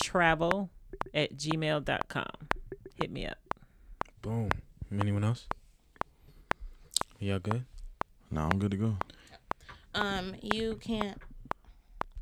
[0.00, 0.70] travel
[1.14, 2.30] at gmail.com.
[2.94, 3.38] Hit me up.
[4.22, 4.50] Boom.
[4.92, 5.46] Anyone else?
[7.18, 7.64] Y'all good?
[8.30, 8.96] No, I'm good to go.
[9.94, 11.18] Um, you can't.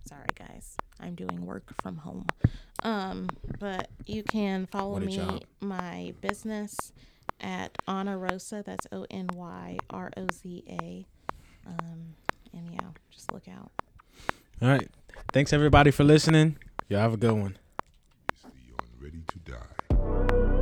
[0.08, 0.76] Sorry, guys.
[1.00, 2.26] I'm doing work from home.
[2.82, 3.28] Um,
[3.58, 5.42] but you can follow me, job.
[5.60, 6.92] my business
[7.40, 8.64] at Onyroza.
[8.64, 11.06] That's O N Y R O Z A.
[11.66, 12.14] Um,
[12.52, 13.70] and yeah, just look out.
[14.60, 14.88] All right.
[15.32, 16.56] Thanks everybody for listening.
[16.88, 17.56] Y'all have a good one.
[19.00, 20.58] Ready to Die.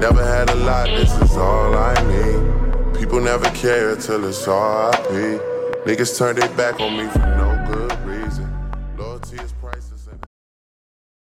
[0.00, 2.98] Never had a lot, this is all I need.
[2.98, 5.51] People never care till it's RIP.
[5.84, 7.41] Niggas turned their back on me